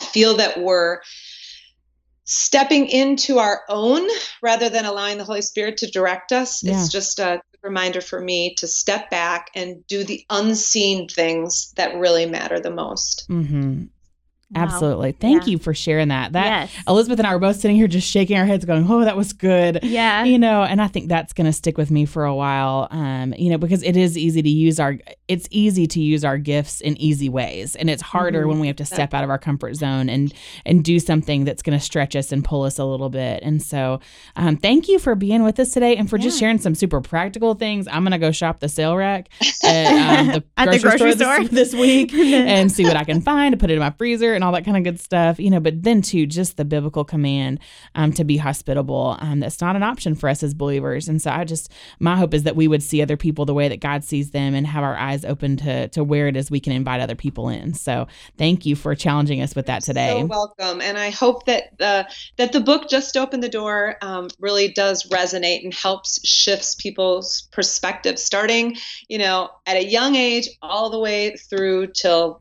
feel 0.00 0.36
that 0.36 0.60
we're 0.60 1.00
stepping 2.24 2.86
into 2.86 3.38
our 3.38 3.60
own 3.68 4.08
rather 4.42 4.70
than 4.70 4.86
allowing 4.86 5.18
the 5.18 5.24
holy 5.24 5.42
spirit 5.42 5.76
to 5.76 5.90
direct 5.90 6.32
us 6.32 6.62
yeah. 6.64 6.72
it's 6.72 6.90
just 6.90 7.18
a 7.18 7.40
reminder 7.64 8.00
for 8.00 8.20
me 8.20 8.54
to 8.56 8.68
step 8.68 9.10
back 9.10 9.50
and 9.54 9.84
do 9.86 10.04
the 10.04 10.24
unseen 10.30 11.08
things 11.08 11.72
that 11.76 11.96
really 11.96 12.26
matter 12.26 12.60
the 12.60 12.70
most. 12.70 13.26
Mm-hmm. 13.28 13.84
Absolutely. 14.54 15.12
Thank 15.12 15.46
yeah. 15.46 15.52
you 15.52 15.58
for 15.58 15.74
sharing 15.74 16.08
that. 16.08 16.32
That 16.32 16.46
yes. 16.46 16.84
Elizabeth 16.88 17.18
and 17.18 17.26
I 17.26 17.34
were 17.34 17.40
both 17.40 17.56
sitting 17.56 17.76
here 17.76 17.88
just 17.88 18.10
shaking 18.10 18.36
our 18.38 18.46
heads 18.46 18.64
going, 18.64 18.90
"Oh, 18.90 19.04
that 19.04 19.16
was 19.16 19.32
good." 19.32 19.80
Yeah. 19.82 20.24
You 20.24 20.38
know, 20.38 20.62
and 20.62 20.80
I 20.80 20.88
think 20.88 21.08
that's 21.08 21.32
going 21.32 21.46
to 21.46 21.52
stick 21.52 21.78
with 21.78 21.90
me 21.90 22.04
for 22.06 22.24
a 22.24 22.34
while. 22.34 22.88
Um, 22.90 23.34
you 23.36 23.50
know, 23.50 23.58
because 23.58 23.82
it 23.82 23.96
is 23.96 24.16
easy 24.16 24.42
to 24.42 24.48
use 24.48 24.78
our 24.80 24.98
it's 25.28 25.48
easy 25.50 25.86
to 25.86 26.00
use 26.00 26.24
our 26.24 26.38
gifts 26.38 26.80
in 26.80 27.00
easy 27.00 27.28
ways, 27.28 27.76
and 27.76 27.88
it's 27.88 28.02
harder 28.02 28.40
mm-hmm. 28.40 28.48
when 28.50 28.60
we 28.60 28.66
have 28.66 28.76
to 28.76 28.84
step 28.84 29.14
out 29.14 29.24
of 29.24 29.30
our 29.30 29.38
comfort 29.38 29.74
zone 29.74 30.08
and 30.08 30.32
and 30.64 30.84
do 30.84 31.00
something 31.00 31.44
that's 31.44 31.62
going 31.62 31.78
to 31.78 31.84
stretch 31.84 32.14
us 32.14 32.32
and 32.32 32.44
pull 32.44 32.62
us 32.62 32.78
a 32.78 32.84
little 32.84 33.10
bit. 33.10 33.42
And 33.42 33.62
so, 33.62 34.00
um, 34.36 34.56
thank 34.56 34.88
you 34.88 34.98
for 34.98 35.14
being 35.14 35.42
with 35.42 35.58
us 35.58 35.72
today 35.72 35.96
and 35.96 36.08
for 36.08 36.16
yeah. 36.18 36.24
just 36.24 36.38
sharing 36.38 36.58
some 36.58 36.74
super 36.74 37.00
practical 37.00 37.54
things. 37.54 37.88
I'm 37.88 38.02
going 38.02 38.12
to 38.12 38.18
go 38.18 38.30
shop 38.30 38.60
the 38.60 38.68
sale 38.68 38.96
rack 38.96 39.28
at, 39.62 40.20
um, 40.20 40.26
the, 40.28 40.44
at 40.56 40.68
grocery 40.68 40.78
the 40.78 40.82
grocery 40.82 41.12
store, 41.12 41.34
store, 41.34 41.48
this, 41.48 41.72
this 41.72 41.74
week 41.74 42.12
and 42.14 42.70
see 42.70 42.84
what 42.84 42.96
I 42.96 43.04
can 43.04 43.20
find 43.20 43.52
to 43.52 43.58
put 43.58 43.70
it 43.70 43.74
in 43.74 43.80
my 43.80 43.90
freezer 43.90 44.34
and 44.34 44.43
all 44.44 44.52
that 44.52 44.64
kind 44.64 44.76
of 44.76 44.84
good 44.84 45.00
stuff, 45.00 45.40
you 45.40 45.50
know, 45.50 45.60
but 45.60 45.82
then 45.82 46.02
too, 46.02 46.26
just 46.26 46.56
the 46.56 46.64
biblical 46.64 47.04
command 47.04 47.58
um, 47.94 48.12
to 48.12 48.24
be 48.24 48.36
hospitable. 48.36 49.16
Um, 49.20 49.40
that's 49.40 49.60
not 49.60 49.76
an 49.76 49.82
option 49.82 50.14
for 50.14 50.28
us 50.28 50.42
as 50.42 50.54
believers. 50.54 51.08
And 51.08 51.20
so 51.20 51.30
I 51.30 51.44
just, 51.44 51.72
my 51.98 52.16
hope 52.16 52.34
is 52.34 52.44
that 52.44 52.56
we 52.56 52.68
would 52.68 52.82
see 52.82 53.02
other 53.02 53.16
people 53.16 53.44
the 53.44 53.54
way 53.54 53.68
that 53.68 53.80
God 53.80 54.04
sees 54.04 54.30
them 54.30 54.54
and 54.54 54.66
have 54.66 54.84
our 54.84 54.96
eyes 54.96 55.24
open 55.24 55.56
to, 55.58 55.88
to 55.88 56.04
where 56.04 56.28
it 56.28 56.36
is 56.36 56.50
we 56.50 56.60
can 56.60 56.72
invite 56.72 57.00
other 57.00 57.14
people 57.14 57.48
in. 57.48 57.74
So 57.74 58.06
thank 58.38 58.66
you 58.66 58.76
for 58.76 58.94
challenging 58.94 59.40
us 59.40 59.56
with 59.56 59.66
that 59.66 59.82
today. 59.82 60.20
So 60.20 60.26
welcome. 60.26 60.80
And 60.80 60.98
I 60.98 61.10
hope 61.10 61.46
that 61.46 61.76
the, 61.78 62.08
that 62.36 62.52
the 62.52 62.60
book 62.60 62.88
just 62.88 63.16
opened 63.16 63.42
the 63.42 63.48
door 63.48 63.96
um, 64.02 64.28
really 64.38 64.68
does 64.68 65.08
resonate 65.08 65.64
and 65.64 65.72
helps 65.72 66.26
shifts 66.26 66.74
people's 66.74 67.48
perspective 67.52 68.18
starting, 68.18 68.76
you 69.08 69.18
know, 69.18 69.50
at 69.66 69.76
a 69.76 69.84
young 69.84 70.14
age 70.14 70.48
all 70.62 70.90
the 70.90 70.98
way 70.98 71.36
through 71.36 71.88
till 71.88 72.40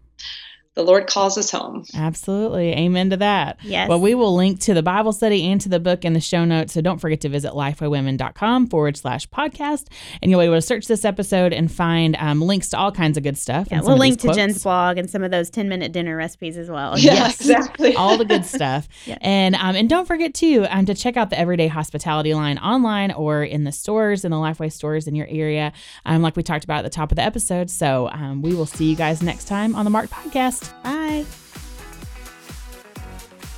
the 0.75 0.83
Lord 0.83 1.05
calls 1.05 1.37
us 1.37 1.51
home. 1.51 1.85
Absolutely. 1.93 2.71
Amen 2.73 3.11
to 3.11 3.17
that. 3.17 3.59
Yes. 3.63 3.87
Well, 3.87 3.99
we 3.99 4.15
will 4.15 4.35
link 4.35 4.59
to 4.61 4.73
the 4.73 4.81
Bible 4.81 5.13
study 5.13 5.45
and 5.45 5.61
to 5.61 5.69
the 5.69 5.79
book 5.79 6.03
in 6.03 6.13
the 6.13 6.19
show 6.19 6.45
notes. 6.45 6.73
So 6.73 6.81
don't 6.81 6.97
forget 6.97 7.21
to 7.21 7.29
visit 7.29 7.51
lifewaywomen.com 7.51 8.67
forward 8.67 8.97
slash 8.97 9.29
podcast. 9.29 9.87
And 10.21 10.31
you'll 10.31 10.39
be 10.39 10.45
able 10.45 10.55
to 10.55 10.61
search 10.61 10.87
this 10.87 11.05
episode 11.05 11.53
and 11.53 11.71
find 11.71 12.15
um, 12.17 12.41
links 12.41 12.69
to 12.69 12.77
all 12.77 12.91
kinds 12.91 13.17
of 13.17 13.23
good 13.23 13.37
stuff. 13.37 13.67
Yeah, 13.69 13.81
we'll 13.81 13.97
link 13.97 14.19
to 14.21 14.27
quotes. 14.27 14.37
Jen's 14.37 14.63
blog 14.63 14.97
and 14.97 15.07
some 15.07 15.23
of 15.23 15.29
those 15.29 15.51
10 15.51 15.69
minute 15.69 15.91
dinner 15.91 16.17
recipes 16.17 16.57
as 16.57 16.71
well. 16.71 16.97
Yeah, 16.97 17.13
yes. 17.13 17.41
exactly. 17.41 17.95
all 17.95 18.17
the 18.17 18.25
good 18.25 18.45
stuff. 18.45 18.87
yeah. 19.05 19.17
And 19.21 19.53
um, 19.55 19.75
and 19.75 19.87
don't 19.87 20.07
forget 20.07 20.33
too 20.33 20.65
um, 20.69 20.85
to 20.87 20.95
check 20.95 21.17
out 21.17 21.29
the 21.29 21.37
Everyday 21.37 21.67
Hospitality 21.67 22.33
line 22.33 22.57
online 22.57 23.11
or 23.11 23.43
in 23.43 23.63
the 23.63 23.71
stores, 23.71 24.25
in 24.25 24.31
the 24.31 24.37
Lifeway 24.37 24.71
stores 24.71 25.07
in 25.07 25.13
your 25.13 25.27
area, 25.29 25.71
um, 26.07 26.23
like 26.23 26.35
we 26.35 26.41
talked 26.41 26.63
about 26.63 26.79
at 26.79 26.83
the 26.83 26.89
top 26.89 27.11
of 27.11 27.15
the 27.17 27.23
episode. 27.23 27.69
So 27.69 28.09
um, 28.09 28.41
we 28.41 28.55
will 28.55 28.65
see 28.65 28.89
you 28.89 28.95
guys 28.95 29.21
next 29.21 29.45
time 29.45 29.75
on 29.75 29.85
the 29.85 29.91
Marked 29.91 30.11
Podcast. 30.11 30.62
Bye. 30.83 31.25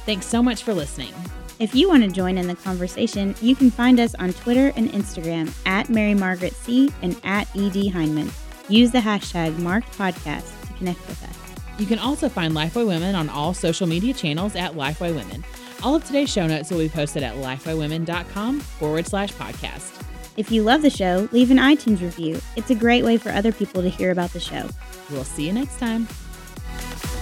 Thanks 0.06 0.26
so 0.26 0.44
much 0.44 0.64
for 0.64 0.74
listening. 0.74 1.14
If 1.58 1.74
you 1.74 1.88
want 1.88 2.04
to 2.04 2.10
join 2.10 2.38
in 2.38 2.48
the 2.48 2.56
conversation, 2.56 3.34
you 3.42 3.56
can 3.56 3.72
find 3.72 4.00
us 4.00 4.14
on 4.16 4.34
Twitter 4.34 4.74
and 4.76 4.90
Instagram 4.90 5.52
at 5.66 5.90
Mary 5.90 6.14
Margaret 6.14 6.54
C 6.54 6.92
and 7.02 7.20
at 7.24 7.48
ED 7.56 7.92
Hyndman. 7.94 8.32
Use 8.70 8.92
the 8.92 9.00
hashtag 9.00 9.58
Marked 9.60 9.98
Podcast 9.98 10.52
to 10.68 10.74
connect 10.74 11.00
with 11.08 11.24
us. 11.24 11.80
You 11.80 11.86
can 11.86 12.00
also 12.00 12.30
find 12.30 12.54
Lifeway 12.54 12.86
Women 12.86 13.16
on 13.16 13.30
all 13.30 13.54
social 13.54 13.88
media 13.88 14.14
channels 14.14 14.56
at 14.56 14.74
Lifeway 14.74 15.16
Women. 15.16 15.44
All 15.84 15.96
of 15.96 16.04
today's 16.06 16.32
show 16.32 16.48
notes 16.48 16.72
will 16.72 16.80
be 16.80 16.90
posted 16.90 17.24
at 17.24 17.36
lifewaywomen.com 17.36 18.60
forward 18.60 19.08
slash 19.08 19.32
podcast. 19.34 20.02
If 20.38 20.52
you 20.52 20.64
love 20.64 20.82
the 20.82 20.90
show, 20.90 21.30
leave 21.32 21.52
an 21.52 21.58
iTunes 21.58 22.02
review. 22.02 22.42
It's 22.56 22.70
a 22.70 22.76
great 22.76 23.06
way 23.06 23.18
for 23.18 23.30
other 23.30 23.52
people 23.52 23.82
to 23.82 23.90
hear 23.90 24.12
about 24.12 24.32
the 24.32 24.40
show. 24.40 24.68
We'll 25.10 25.24
see 25.24 25.46
you 25.48 25.54
next 25.54 25.80
time. 25.80 26.08
Thank 26.78 27.06
you. 27.06 27.15